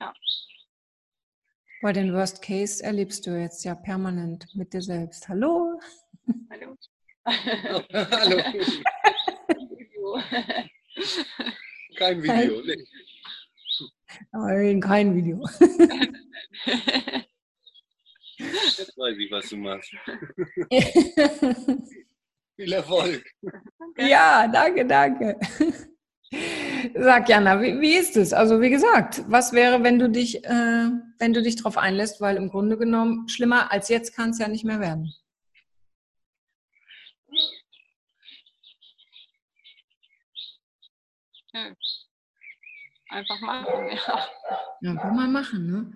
Ja. 0.00 0.12
Weil 1.82 1.92
den 1.94 2.14
Worst 2.14 2.40
Case 2.42 2.82
erlebst 2.82 3.26
du 3.26 3.36
jetzt 3.36 3.64
ja 3.64 3.74
permanent 3.74 4.46
mit 4.54 4.72
dir 4.72 4.80
selbst. 4.80 5.28
Hallo? 5.28 5.80
Hallo. 6.48 6.76
Hallo. 7.26 8.40
Kein 11.96 12.22
Video. 12.22 12.62
Nee. 12.64 12.86
Nein, 14.30 14.80
kein 14.80 15.12
Video. 15.16 15.44
Jetzt 18.38 18.96
weiß 18.96 19.16
ich, 19.18 19.30
was 19.32 19.48
du 19.48 19.56
machst. 19.56 19.92
Viel 22.56 22.72
Erfolg. 22.72 23.24
ja, 23.98 24.46
danke, 24.46 24.86
danke. 24.86 25.36
Sag 26.94 27.28
Jana, 27.28 27.60
wie, 27.60 27.80
wie 27.80 27.94
ist 27.94 28.16
es? 28.16 28.32
Also 28.32 28.60
wie 28.60 28.70
gesagt, 28.70 29.22
was 29.28 29.52
wäre, 29.52 29.82
wenn 29.82 29.98
du 29.98 30.08
dich, 30.08 30.44
äh, 30.44 30.88
wenn 31.18 31.32
du 31.32 31.42
dich 31.42 31.56
darauf 31.56 31.76
einlässt, 31.76 32.20
weil 32.20 32.36
im 32.36 32.48
Grunde 32.48 32.76
genommen 32.78 33.28
schlimmer 33.28 33.70
als 33.70 33.88
jetzt 33.88 34.14
kann 34.16 34.30
es 34.30 34.38
ja 34.38 34.48
nicht 34.48 34.64
mehr 34.64 34.80
werden. 34.80 35.12
Ja. 41.52 41.74
Einfach 43.10 43.40
machen, 43.42 43.88
ja. 43.90 44.26
Ja, 44.80 44.90
einfach 44.92 45.12
mal 45.12 45.28
machen, 45.28 45.66
ne? 45.70 45.92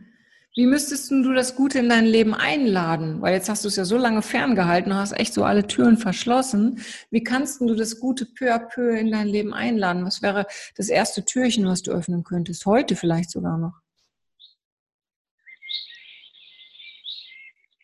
Wie 0.57 0.65
müsstest 0.65 1.11
du 1.11 1.35
das 1.35 1.55
Gute 1.55 1.81
in 1.81 1.91
dein 1.91 2.07
Leben 2.07 2.33
einladen? 2.33 3.21
Weil 3.21 3.35
jetzt 3.35 3.51
hast 3.51 3.65
du 3.65 3.69
es 3.69 3.77
ja 3.77 3.85
so 3.85 3.99
lange 3.99 4.23
ferngehalten, 4.23 4.95
hast 4.95 5.13
echt 5.13 5.35
so 5.35 5.45
alle 5.45 5.67
Türen 5.67 5.99
verschlossen. 5.99 6.83
Wie 7.11 7.23
kannst 7.23 7.61
du 7.61 7.75
das 7.75 8.01
Gute 8.01 8.25
peu 8.25 8.55
à 8.55 8.59
peu 8.59 8.99
in 8.99 9.13
dein 9.13 9.29
Leben 9.29 9.53
einladen? 9.53 10.07
Was 10.07 10.23
wäre 10.23 10.47
das 10.75 10.89
erste 10.89 11.27
Türchen, 11.27 11.67
was 11.67 11.83
du 11.83 11.91
öffnen 11.91 12.25
könntest? 12.25 12.65
Heute 12.65 12.97
vielleicht 12.97 13.31
sogar 13.31 13.59
noch. 13.59 13.75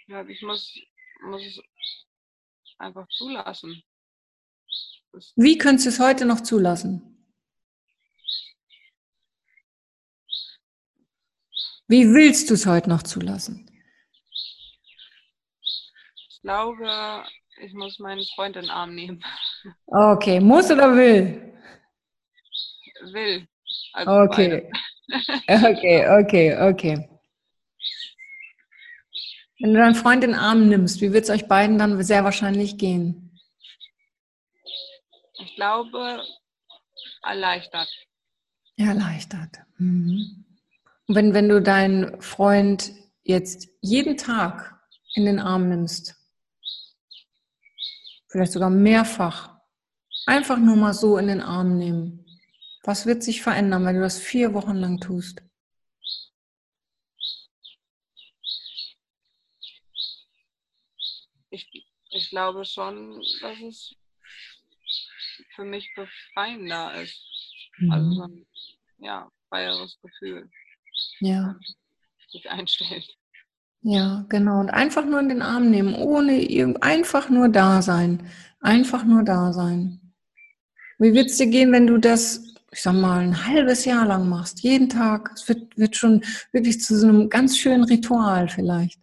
Ja, 0.07 0.27
ich 0.27 0.41
muss, 0.41 0.75
muss 1.20 1.43
es 1.45 1.61
einfach 2.79 3.07
zulassen. 3.09 3.83
Das 5.12 5.35
Wie 5.37 5.59
könntest 5.59 5.85
du 5.85 5.91
es 5.91 6.01
heute 6.01 6.25
noch 6.25 6.41
zulassen? 6.41 7.12
Wie 11.93 12.14
willst 12.14 12.49
du 12.49 12.55
es 12.55 12.64
heute 12.64 12.88
noch 12.88 13.03
zulassen? 13.03 13.70
Ich 15.61 16.40
glaube, 16.40 17.22
ich 17.61 17.74
muss 17.74 17.99
meinen 17.99 18.24
Freund 18.34 18.57
in 18.57 18.62
den 18.62 18.70
Arm 18.70 18.95
nehmen. 18.95 19.22
Okay, 19.88 20.40
muss 20.40 20.70
oder 20.70 20.97
will? 20.97 21.53
Will. 23.12 23.47
Also 23.93 24.11
okay. 24.11 24.72
okay, 25.49 26.09
okay, 26.09 26.57
okay. 26.70 27.09
Wenn 29.61 29.74
du 29.74 29.78
deinen 29.78 29.95
Freund 29.95 30.24
in 30.24 30.30
den 30.30 30.40
Arm 30.40 30.70
nimmst, 30.70 31.03
wie 31.03 31.12
wird 31.12 31.24
es 31.24 31.30
euch 31.30 31.47
beiden 31.47 31.76
dann 31.76 32.03
sehr 32.03 32.24
wahrscheinlich 32.24 32.78
gehen? 32.78 33.38
Ich 35.34 35.57
glaube, 35.57 36.22
erleichtert. 37.22 37.90
Erleichtert. 38.78 39.59
Mhm. 39.76 40.47
Und 41.09 41.16
wenn, 41.16 41.34
wenn 41.34 41.48
du 41.48 41.61
deinen 41.61 42.20
Freund 42.20 42.92
jetzt 43.22 43.68
jeden 43.80 44.16
Tag 44.16 44.80
in 45.14 45.24
den 45.24 45.38
Arm 45.38 45.68
nimmst, 45.68 46.14
vielleicht 48.28 48.53
sogar 48.53 48.70
mehrfach, 48.70 49.59
einfach 50.26 50.59
nur 50.59 50.76
mal 50.76 50.94
so 50.94 51.18
in 51.18 51.26
den 51.26 51.40
Arm 51.40 51.76
nehmen, 51.76 52.24
was 52.84 53.07
wird 53.07 53.22
sich 53.22 53.42
verändern, 53.42 53.84
wenn 53.84 53.96
du 53.96 54.00
das 54.00 54.18
vier 54.20 54.55
Wochen 54.55 54.76
lang 54.76 55.00
tust? 55.00 55.42
Ich, 61.50 61.68
ich 62.11 62.30
glaube 62.30 62.64
schon, 62.64 63.22
dass 63.40 63.61
es 63.61 63.94
für 65.55 65.64
mich 65.64 65.92
befreiender 65.94 67.03
ist. 67.03 67.22
Mhm. 67.78 67.92
Also 67.92 68.11
so 68.12 68.22
ein 68.22 68.46
ja, 68.98 69.30
freieres 69.48 69.98
Gefühl 70.00 70.48
Ja, 71.23 71.55
sich 72.33 72.51
einstellt. 72.51 73.16
ja, 73.83 74.27
genau. 74.29 74.59
Und 74.59 74.70
einfach 74.70 75.05
nur 75.05 75.20
in 75.20 75.29
den 75.29 75.41
Arm 75.43 75.70
nehmen, 75.70 75.95
ohne 75.95 76.43
irgend, 76.43 76.83
einfach 76.83 77.29
nur 77.29 77.49
da 77.49 77.81
sein. 77.81 78.29
Einfach 78.61 79.05
nur 79.05 79.23
da 79.23 79.53
sein. 79.53 80.01
Wie 80.99 81.14
wird 81.14 81.27
es 81.31 81.37
dir 81.37 81.47
gehen, 81.47 81.70
wenn 81.70 81.87
du 81.87 81.99
das, 81.99 82.43
ich 82.73 82.83
sag 82.83 82.95
mal, 82.95 83.20
ein 83.20 83.47
halbes 83.47 83.85
Jahr 83.85 84.05
lang 84.05 84.29
machst? 84.29 84.62
Jeden 84.62 84.89
Tag. 84.89 85.31
Es 85.35 85.49
wird, 85.49 85.77
wird 85.79 85.95
schon 85.97 86.25
wirklich 86.53 86.81
zu 86.81 86.99
so 86.99 87.07
einem 87.07 87.29
ganz 87.29 87.57
schönen 87.57 87.85
Ritual 87.85 88.49
vielleicht. 88.49 88.99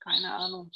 Keine 0.00 0.32
Ahnung. 0.34 0.70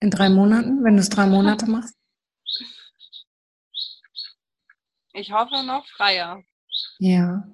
In 0.00 0.10
drei 0.10 0.28
Monaten, 0.28 0.84
wenn 0.84 0.96
du 0.96 1.00
es 1.00 1.08
drei 1.08 1.26
Monate 1.26 1.70
machst? 1.70 1.95
Ich 5.16 5.32
hoffe 5.32 5.64
noch 5.64 5.86
freier. 5.96 6.42
Ja. 6.98 7.48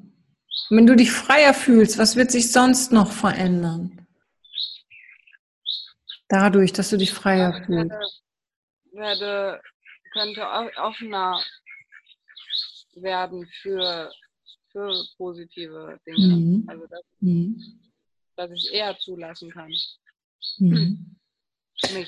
Wenn 0.69 0.87
du 0.87 0.97
dich 0.97 1.13
freier 1.13 1.55
fühlst, 1.55 1.97
was 1.97 2.17
wird 2.17 2.33
sich 2.33 2.51
sonst 2.51 2.91
noch 2.93 3.13
verändern? 3.13 4.05
Dadurch, 6.29 6.73
dass 6.73 6.91
du 6.91 6.97
dich 6.97 7.13
freier 7.13 7.57
ich 7.57 7.67
fühlst. 7.67 7.91
werde, 7.91 8.09
werde, 8.93 9.63
könnte 10.13 10.45
offener 10.79 11.41
werden 12.97 13.47
für, 13.61 14.11
für 14.73 14.93
positive 15.17 16.01
Dinge. 16.05 16.27
Mhm. 16.37 16.65
Also, 16.67 16.87
dass, 16.89 17.03
Mhm. 17.21 17.81
dass 18.37 18.51
ich 18.51 18.73
eher 18.73 18.99
zulassen 18.99 19.51
kann. 19.53 19.73
Mhm. 20.59 21.17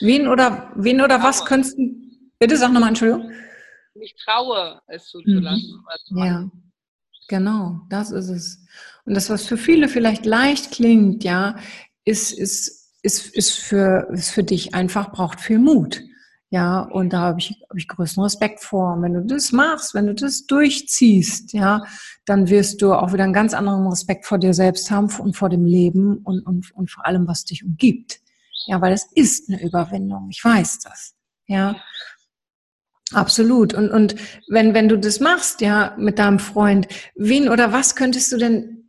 Wen 0.01 0.27
oder, 0.27 0.73
wen 0.75 1.01
oder 1.01 1.23
was 1.23 1.45
könntest 1.45 1.79
du, 1.79 1.95
bitte 2.41 2.57
sag 2.57 2.73
nochmal, 2.73 2.89
Entschuldigung. 2.89 3.33
Mich 3.95 4.15
traue, 4.17 4.81
es 4.87 5.09
zuzulassen. 5.09 5.83
machen. 6.11 6.27
Ja, 6.27 6.51
genau, 7.29 7.81
das 7.91 8.11
ist 8.11 8.29
es. 8.29 8.67
Und 9.05 9.15
das, 9.15 9.31
was 9.31 9.47
für 9.47 9.57
viele 9.57 9.89
vielleicht 9.89 10.27
leicht 10.27 10.73
klingt, 10.73 11.25
ja, 11.25 11.57
ist, 12.05 12.33
ist, 12.33 12.93
ist, 13.03 13.35
ist, 13.35 13.53
für, 13.53 14.09
ist 14.13 14.31
für 14.31 14.45
dich 14.45 14.75
einfach, 14.75 15.13
braucht 15.13 15.41
viel 15.41 15.59
Mut. 15.59 16.03
Ja, 16.51 16.83
und 16.83 17.13
da 17.13 17.21
habe 17.21 17.41
ich, 17.41 17.51
habe 17.69 17.79
ich 17.79 17.89
größten 17.89 18.23
Respekt 18.23 18.61
vor. 18.61 18.95
Und 18.95 19.03
wenn 19.03 19.15
du 19.15 19.25
das 19.25 19.51
machst, 19.51 19.93
wenn 19.93 20.07
du 20.07 20.15
das 20.15 20.47
durchziehst, 20.47 21.53
ja, 21.53 21.83
dann 22.27 22.49
wirst 22.49 22.81
du 22.81 22.93
auch 22.93 23.13
wieder 23.13 23.25
einen 23.25 23.33
ganz 23.33 23.55
anderen 23.55 23.87
Respekt 23.89 24.25
vor 24.25 24.39
dir 24.39 24.55
selbst 24.55 24.91
haben 24.91 25.13
und 25.19 25.37
vor 25.37 25.49
dem 25.49 25.65
Leben 25.65 26.19
und, 26.19 26.47
und, 26.47 26.71
und 26.73 26.91
vor 26.91 27.05
allem, 27.07 27.27
was 27.27 27.45
dich 27.45 27.65
umgibt. 27.65 28.21
Ja, 28.67 28.81
weil 28.81 28.93
es 28.93 29.05
ist 29.15 29.51
eine 29.51 29.63
Überwindung. 29.63 30.29
Ich 30.31 30.45
weiß 30.45 30.79
das. 30.79 31.15
Ja. 31.47 31.77
Absolut. 33.13 33.75
Und, 33.75 33.91
und 33.91 34.17
wenn, 34.49 34.75
wenn 34.75 34.89
du 34.89 34.99
das 34.99 35.21
machst, 35.21 35.61
ja, 35.61 35.95
mit 35.99 36.19
deinem 36.19 36.39
Freund, 36.39 36.89
wen 37.15 37.49
oder 37.49 37.73
was 37.73 37.97
könntest 37.97 38.33
du 38.33 38.39
denn 38.39 38.81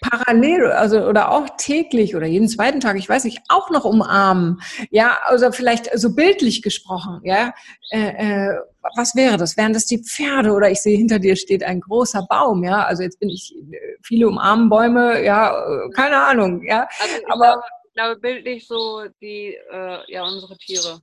parallel, 0.00 0.66
also 0.72 1.06
oder 1.06 1.30
auch 1.30 1.48
täglich 1.56 2.16
oder 2.16 2.26
jeden 2.26 2.48
zweiten 2.48 2.80
Tag, 2.80 2.96
ich 2.96 3.08
weiß 3.08 3.24
nicht, 3.24 3.40
auch 3.48 3.70
noch 3.70 3.84
umarmen? 3.84 4.60
Ja, 4.90 5.18
also 5.24 5.52
vielleicht 5.52 5.90
so 5.98 6.14
bildlich 6.14 6.62
gesprochen, 6.62 7.20
ja. 7.24 7.52
Äh, 7.90 8.48
äh, 8.48 8.58
was 8.96 9.14
wäre 9.14 9.36
das? 9.36 9.56
Wären 9.56 9.72
das 9.72 9.84
die 9.86 10.02
Pferde 10.02 10.52
oder 10.52 10.70
ich 10.70 10.80
sehe 10.80 10.96
hinter 10.96 11.18
dir 11.18 11.36
steht 11.36 11.62
ein 11.62 11.80
großer 11.80 12.26
Baum, 12.28 12.64
ja? 12.64 12.84
Also 12.84 13.02
jetzt 13.02 13.20
bin 13.20 13.28
ich 13.28 13.54
viele 14.02 14.28
umarmen 14.28 14.68
Bäume, 14.68 15.22
ja, 15.24 15.54
keine 15.94 16.16
Ahnung, 16.18 16.62
ja. 16.66 16.88
Also 17.00 17.16
ich, 17.18 17.30
Aber- 17.30 17.44
glaube, 17.44 17.62
ich 17.84 17.94
glaube, 17.94 18.20
bildlich 18.20 18.66
so 18.66 19.04
die, 19.20 19.56
äh, 19.70 19.98
ja, 20.12 20.24
unsere 20.24 20.56
Tiere. 20.56 21.00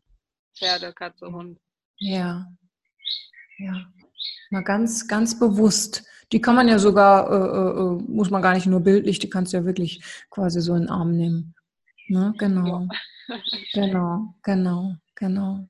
Pferde, 0.57 0.91
Katze, 0.93 1.27
Hund. 1.27 1.59
Ja. 1.99 2.47
Ja. 3.57 3.85
Mal 4.49 4.63
ganz, 4.63 5.07
ganz 5.07 5.37
bewusst. 5.37 6.03
Die 6.31 6.41
kann 6.41 6.55
man 6.55 6.67
ja 6.67 6.79
sogar, 6.79 7.29
äh, 7.31 7.81
äh, 7.81 8.03
muss 8.09 8.29
man 8.29 8.41
gar 8.41 8.53
nicht 8.53 8.67
nur 8.67 8.81
bildlich, 8.81 9.19
die 9.19 9.29
kannst 9.29 9.53
du 9.53 9.57
ja 9.57 9.65
wirklich 9.65 10.03
quasi 10.29 10.61
so 10.61 10.73
in 10.75 10.83
den 10.83 10.89
Arm 10.89 11.15
nehmen. 11.15 11.55
Ne? 12.07 12.33
Genau. 12.37 12.87
Genau, 13.73 14.35
genau, 14.43 14.95
genau. 15.15 15.67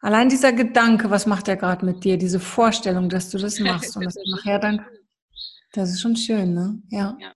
Allein 0.00 0.28
dieser 0.28 0.52
Gedanke, 0.52 1.10
was 1.10 1.26
macht 1.26 1.48
er 1.48 1.56
gerade 1.56 1.84
mit 1.84 2.04
dir? 2.04 2.18
Diese 2.18 2.38
Vorstellung, 2.38 3.08
dass 3.08 3.30
du 3.30 3.38
das 3.38 3.58
machst 3.60 3.96
und 3.96 4.04
dass 4.04 4.14
du 4.14 4.30
nachher 4.30 4.58
dann, 4.58 4.84
das 5.72 5.90
ist 5.90 6.00
schon 6.00 6.16
schön, 6.16 6.54
ne? 6.54 6.80
Ja. 6.90 7.16
Ja. 7.20 7.32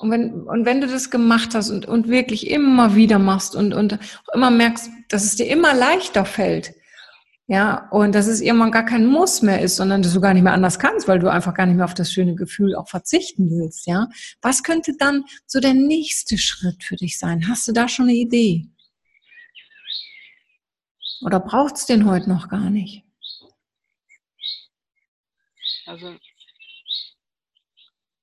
Und 0.00 0.10
wenn, 0.10 0.32
und 0.44 0.64
wenn 0.64 0.80
du 0.80 0.86
das 0.86 1.10
gemacht 1.10 1.54
hast 1.54 1.68
und, 1.68 1.84
und 1.84 2.08
wirklich 2.08 2.48
immer 2.48 2.94
wieder 2.94 3.18
machst 3.18 3.54
und, 3.54 3.74
und 3.74 3.98
immer 4.32 4.50
merkst, 4.50 4.88
dass 5.08 5.24
es 5.24 5.36
dir 5.36 5.46
immer 5.46 5.74
leichter 5.74 6.24
fällt, 6.24 6.72
ja, 7.48 7.86
und 7.90 8.14
dass 8.14 8.26
es 8.26 8.40
irgendwann 8.40 8.70
gar 8.70 8.86
kein 8.86 9.04
Muss 9.04 9.42
mehr 9.42 9.60
ist, 9.60 9.76
sondern 9.76 10.00
dass 10.00 10.14
du 10.14 10.20
gar 10.20 10.32
nicht 10.32 10.42
mehr 10.44 10.54
anders 10.54 10.78
kannst, 10.78 11.06
weil 11.06 11.18
du 11.18 11.30
einfach 11.30 11.52
gar 11.52 11.66
nicht 11.66 11.76
mehr 11.76 11.84
auf 11.84 11.92
das 11.92 12.12
schöne 12.12 12.34
Gefühl 12.34 12.74
auch 12.76 12.88
verzichten 12.88 13.50
willst, 13.50 13.86
ja. 13.86 14.08
Was 14.40 14.62
könnte 14.62 14.96
dann 14.96 15.24
so 15.46 15.60
der 15.60 15.74
nächste 15.74 16.38
Schritt 16.38 16.82
für 16.82 16.96
dich 16.96 17.18
sein? 17.18 17.46
Hast 17.46 17.68
du 17.68 17.72
da 17.72 17.86
schon 17.86 18.06
eine 18.06 18.14
Idee? 18.14 18.68
Oder 21.22 21.40
braucht's 21.40 21.84
den 21.84 22.06
heute 22.08 22.30
noch 22.30 22.48
gar 22.48 22.70
nicht? 22.70 23.04
Also 25.84 26.06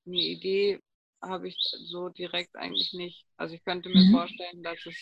eine 0.06 0.16
Idee 0.16 0.80
habe 1.22 1.48
ich 1.48 1.56
so 1.90 2.08
direkt 2.08 2.54
eigentlich 2.56 2.92
nicht. 2.92 3.26
Also 3.36 3.54
ich 3.54 3.64
könnte 3.64 3.88
mir 3.88 4.02
Mhm. 4.04 4.12
vorstellen, 4.12 4.62
dass 4.62 4.78
es, 4.86 4.96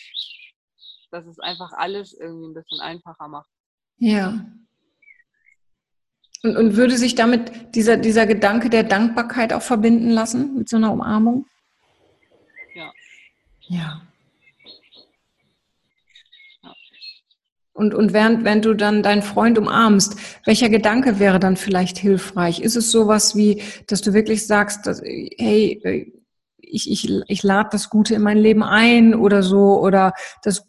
dass 1.11 1.25
es 1.25 1.39
einfach 1.39 1.71
alles 1.73 2.13
irgendwie 2.13 2.47
ein 2.49 2.53
bisschen 2.53 2.79
einfacher 2.79 3.27
macht. 3.27 3.49
Ja. 3.97 4.45
Und, 6.43 6.55
und 6.55 6.75
würde 6.75 6.97
sich 6.97 7.15
damit 7.15 7.75
dieser, 7.75 7.97
dieser 7.97 8.27
Gedanke 8.27 8.69
der 8.69 8.83
Dankbarkeit 8.83 9.53
auch 9.53 9.61
verbinden 9.61 10.09
lassen 10.09 10.55
mit 10.55 10.69
so 10.69 10.77
einer 10.77 10.91
Umarmung? 10.91 11.45
Ja. 12.73 12.93
Ja. 13.69 13.77
Ja. 13.77 14.01
Und, 17.77 17.93
und 17.93 18.11
während, 18.11 18.43
während 18.43 18.65
du 18.65 18.73
dann 18.73 19.03
deinen 19.03 19.21
Freund 19.21 19.59
umarmst, 19.59 20.15
welcher 20.45 20.67
Gedanke 20.67 21.19
wäre 21.19 21.37
dann 21.39 21.57
vielleicht 21.57 21.99
hilfreich? 21.99 22.59
Ist 22.59 22.75
es 22.75 22.89
sowas 22.89 23.35
wie, 23.35 23.61
dass 23.85 24.01
du 24.01 24.13
wirklich 24.13 24.47
sagst, 24.47 24.87
dass, 24.87 24.99
hey, 25.03 26.11
ich, 26.57 26.91
ich, 26.91 27.07
ich 27.27 27.43
lade 27.43 27.69
das 27.71 27.91
Gute 27.91 28.15
in 28.15 28.23
mein 28.23 28.39
Leben 28.39 28.63
ein 28.63 29.13
oder 29.13 29.43
so, 29.43 29.79
oder 29.79 30.13
das, 30.41 30.67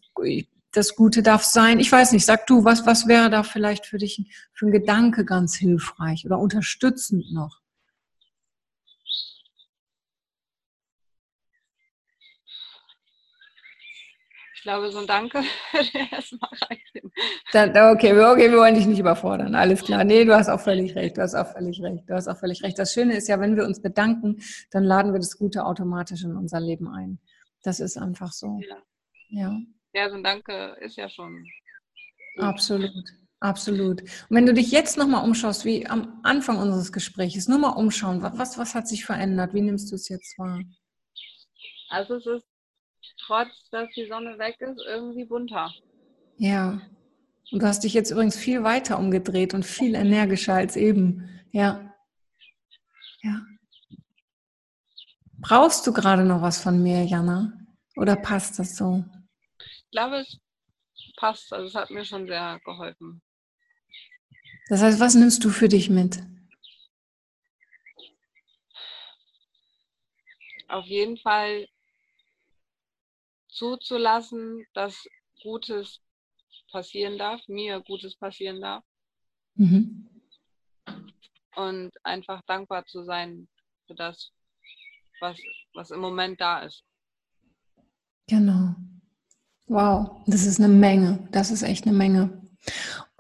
das 0.73 0.97
Gute 0.97 1.23
darf 1.23 1.45
sein? 1.45 1.81
Ich 1.81 1.91
weiß 1.91 2.13
nicht, 2.13 2.27
sag 2.27 2.47
du, 2.47 2.65
was, 2.65 2.85
was 2.85 3.09
wäre 3.09 3.31
da 3.31 3.43
vielleicht 3.43 3.87
für 3.87 3.97
dich 3.97 4.23
für 4.53 4.67
ein 4.67 4.73
Gedanke 4.73 5.25
ganz 5.25 5.57
hilfreich 5.57 6.27
oder 6.27 6.39
unterstützend 6.39 7.33
noch? 7.33 7.63
Glaube, 14.69 14.93
so 14.93 14.99
ein 14.99 15.07
Danke 15.07 15.43
erstmal 16.13 16.51
reichen. 16.69 17.11
Da, 17.53 17.67
da, 17.67 17.91
okay, 17.93 18.15
wir- 18.15 18.31
okay, 18.31 18.51
wir 18.51 18.59
wollen 18.59 18.75
dich 18.75 18.87
nicht 18.87 18.99
überfordern. 18.99 19.55
Alles 19.55 19.83
klar. 19.83 20.05
Nee, 20.05 20.25
du 20.27 20.35
hast 20.37 20.49
auch 20.51 20.61
völlig 20.61 20.95
recht. 20.95 21.17
Du 21.17 21.23
hast 21.23 21.35
auch 21.35 21.51
völlig 21.51 21.81
recht. 21.83 22.05
Du 22.09 22.15
hast 22.15 22.29
auch 22.29 22.37
völlig 22.39 22.63
recht. 22.63 22.79
Das 22.79 22.93
Schöne 22.93 23.17
ist 23.17 23.27
ja, 23.29 23.41
wenn 23.41 23.57
wir 23.57 23.65
uns 23.65 23.81
bedanken, 23.81 24.43
dann 24.71 24.85
laden 24.85 25.13
wir 25.13 25.19
das 25.19 25.39
Gute 25.39 25.65
automatisch 25.65 26.23
in 26.25 26.37
unser 26.37 26.61
Leben 26.61 26.87
ein. 26.89 27.19
Das 27.63 27.81
ist 27.81 27.97
einfach 27.97 28.33
so. 28.33 28.61
Ja. 28.69 28.77
Ja, 29.31 29.59
Ja, 29.95 30.11
so 30.11 30.17
ein 30.17 30.23
Danke 30.23 30.77
ist 30.81 30.97
ja 30.97 31.09
schon. 31.09 31.45
gut. 32.37 32.45
absolut. 32.45 32.91
Absolut. 33.41 34.03
Und 34.03 34.11
wenn 34.31 34.47
du 34.47 34.53
dich 34.53 34.71
jetzt 34.71 34.99
nochmal 34.99 35.25
umschaust, 35.25 35.65
wie 35.65 35.87
am 35.87 36.21
Anfang 36.25 36.59
unseres 36.59 36.93
Gesprächs, 36.93 37.49
nur 37.49 37.59
mal 37.59 37.71
umschauen, 37.71 38.21
wa- 38.23 38.33
was, 38.37 38.59
was 38.59 38.75
hat 38.75 38.87
sich 38.89 39.05
verändert? 39.07 39.55
Wie 39.55 39.61
nimmst 39.63 39.91
du 39.91 39.95
es 39.95 40.09
jetzt 40.09 40.37
wahr? 40.39 40.61
Also 41.89 42.17
es 42.17 42.27
ist 42.27 42.47
trotz, 43.25 43.69
dass 43.71 43.89
die 43.95 44.07
Sonne 44.07 44.39
weg 44.39 44.61
ist, 44.61 44.81
irgendwie 44.87 45.25
bunter. 45.25 45.73
Ja. 46.39 46.81
Und 47.51 47.63
du 47.63 47.67
hast 47.67 47.85
dich 47.85 47.95
jetzt 47.95 48.11
übrigens 48.11 48.37
viel 48.37 48.63
weiter 48.63 48.99
umgedreht 48.99 49.55
und 49.55 49.65
viel 49.65 49.95
energischer 49.95 50.55
als 50.55 50.77
eben. 50.77 51.29
Ja. 51.51 51.95
Ja. 53.23 53.41
Brauchst 55.39 55.87
du 55.87 55.93
gerade 55.93 56.25
noch 56.25 56.43
was 56.43 56.61
von 56.61 56.83
mir, 56.83 57.05
Jana? 57.05 57.53
Oder 57.97 58.17
passt 58.17 58.59
das 58.59 58.77
so? 58.77 59.05
Ich 59.61 59.91
glaube, 59.91 60.17
es 60.17 60.39
passt. 61.17 61.53
Also 61.53 61.67
es 61.67 61.75
hat 61.75 61.91
mir 61.91 62.05
schon 62.05 62.27
sehr 62.27 62.61
geholfen. 62.65 63.23
Das 64.69 64.83
heißt, 64.83 65.01
was 65.01 65.15
nimmst 65.15 65.45
du 65.45 65.51
für 65.51 65.69
dich 65.69 65.89
mit? 65.89 66.21
Auf 70.69 70.85
jeden 70.85 71.17
Fall 71.17 71.67
zuzulassen, 73.49 74.67
dass 74.75 75.07
Gutes 75.43 76.01
passieren 76.71 77.19
darf, 77.19 77.47
mir 77.49 77.81
Gutes 77.81 78.17
passieren 78.17 78.61
darf 78.61 78.85
Mhm. 79.55 80.09
und 81.57 81.91
einfach 82.05 82.43
dankbar 82.47 82.85
zu 82.87 83.03
sein 83.03 83.49
für 83.87 83.95
das, 83.95 84.31
was, 85.21 85.37
was 85.75 85.91
im 85.91 86.01
Moment 86.01 86.41
da 86.41 86.61
ist. 86.63 86.85
Genau. 88.29 88.75
Wow, 89.67 90.23
das 90.27 90.47
ist 90.47 90.61
eine 90.61 90.69
Menge. 90.69 91.27
Das 91.33 91.51
ist 91.51 91.63
echt 91.63 91.87
eine 91.87 91.97
Menge. 91.97 92.41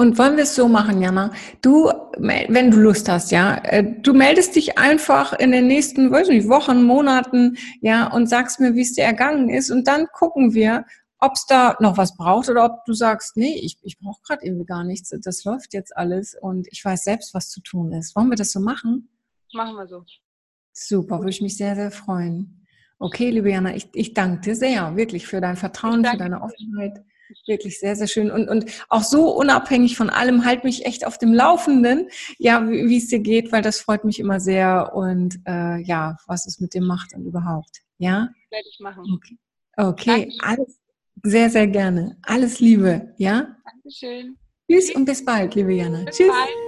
Und 0.00 0.16
wollen 0.16 0.36
wir 0.36 0.44
es 0.44 0.54
so 0.54 0.68
machen, 0.68 1.02
Jana? 1.02 1.32
Du, 1.60 1.90
wenn 2.18 2.70
du 2.70 2.78
Lust 2.78 3.08
hast, 3.08 3.32
ja, 3.32 3.56
äh, 3.64 3.82
du 4.00 4.14
meldest 4.14 4.54
dich 4.54 4.78
einfach 4.78 5.32
in 5.32 5.50
den 5.50 5.66
nächsten, 5.66 6.12
weiß 6.12 6.28
nicht, 6.28 6.48
Wochen, 6.48 6.84
Monaten, 6.84 7.56
ja, 7.80 8.06
und 8.06 8.28
sagst 8.28 8.60
mir, 8.60 8.76
wie 8.76 8.82
es 8.82 8.92
dir 8.92 9.02
ergangen 9.02 9.48
ist. 9.48 9.72
Und 9.72 9.88
dann 9.88 10.06
gucken 10.12 10.54
wir, 10.54 10.84
ob 11.18 11.32
es 11.34 11.46
da 11.46 11.76
noch 11.80 11.96
was 11.96 12.16
braucht 12.16 12.48
oder 12.48 12.64
ob 12.64 12.84
du 12.84 12.92
sagst, 12.92 13.36
nee, 13.36 13.58
ich, 13.60 13.76
ich 13.82 13.98
brauche 13.98 14.22
gerade 14.22 14.46
irgendwie 14.46 14.66
gar 14.66 14.84
nichts. 14.84 15.12
Das 15.20 15.42
läuft 15.42 15.74
jetzt 15.74 15.96
alles 15.96 16.36
und 16.40 16.68
ich 16.70 16.84
weiß 16.84 17.02
selbst, 17.02 17.34
was 17.34 17.50
zu 17.50 17.60
tun 17.60 17.92
ist. 17.92 18.14
Wollen 18.14 18.28
wir 18.28 18.36
das 18.36 18.52
so 18.52 18.60
machen? 18.60 19.08
Machen 19.52 19.74
wir 19.74 19.88
so. 19.88 20.04
Super, 20.72 21.18
würde 21.18 21.30
ich 21.30 21.42
mich 21.42 21.56
sehr, 21.56 21.74
sehr 21.74 21.90
freuen. 21.90 22.64
Okay, 23.00 23.30
liebe 23.30 23.50
Jana, 23.50 23.74
ich, 23.74 23.88
ich 23.94 24.14
danke 24.14 24.42
dir 24.42 24.54
sehr, 24.54 24.94
wirklich 24.94 25.26
für 25.26 25.40
dein 25.40 25.56
Vertrauen, 25.56 26.04
für 26.04 26.16
deine 26.16 26.40
Offenheit. 26.40 27.02
Wirklich 27.46 27.78
sehr, 27.78 27.96
sehr 27.96 28.06
schön. 28.06 28.30
Und, 28.30 28.48
und 28.48 28.66
auch 28.88 29.02
so 29.02 29.30
unabhängig 29.34 29.96
von 29.96 30.10
allem, 30.10 30.44
halt 30.44 30.64
mich 30.64 30.86
echt 30.86 31.06
auf 31.06 31.18
dem 31.18 31.32
Laufenden, 31.32 32.08
ja, 32.38 32.68
wie, 32.68 32.96
es 32.96 33.08
dir 33.08 33.20
geht, 33.20 33.52
weil 33.52 33.62
das 33.62 33.80
freut 33.80 34.04
mich 34.04 34.20
immer 34.20 34.40
sehr 34.40 34.92
und 34.94 35.40
äh, 35.46 35.78
ja, 35.82 36.16
was 36.26 36.46
es 36.46 36.60
mit 36.60 36.74
dir 36.74 36.82
macht 36.82 37.14
und 37.14 37.24
überhaupt. 37.24 37.82
Ja? 37.98 38.28
Werde 38.50 38.68
ich 38.70 38.80
machen. 38.80 39.04
Okay. 39.14 39.38
Okay, 39.76 40.32
alles 40.40 40.76
sehr, 41.22 41.50
sehr 41.50 41.66
gerne. 41.68 42.16
Alles 42.22 42.58
Liebe, 42.58 43.14
ja? 43.16 43.56
Dankeschön. 43.64 44.36
Tschüss 44.70 44.94
und 44.94 45.04
bis 45.04 45.24
bald, 45.24 45.54
liebe 45.54 45.72
Jana. 45.72 46.04
Bis 46.04 46.16
Tschüss. 46.16 46.28
Bald. 46.28 46.67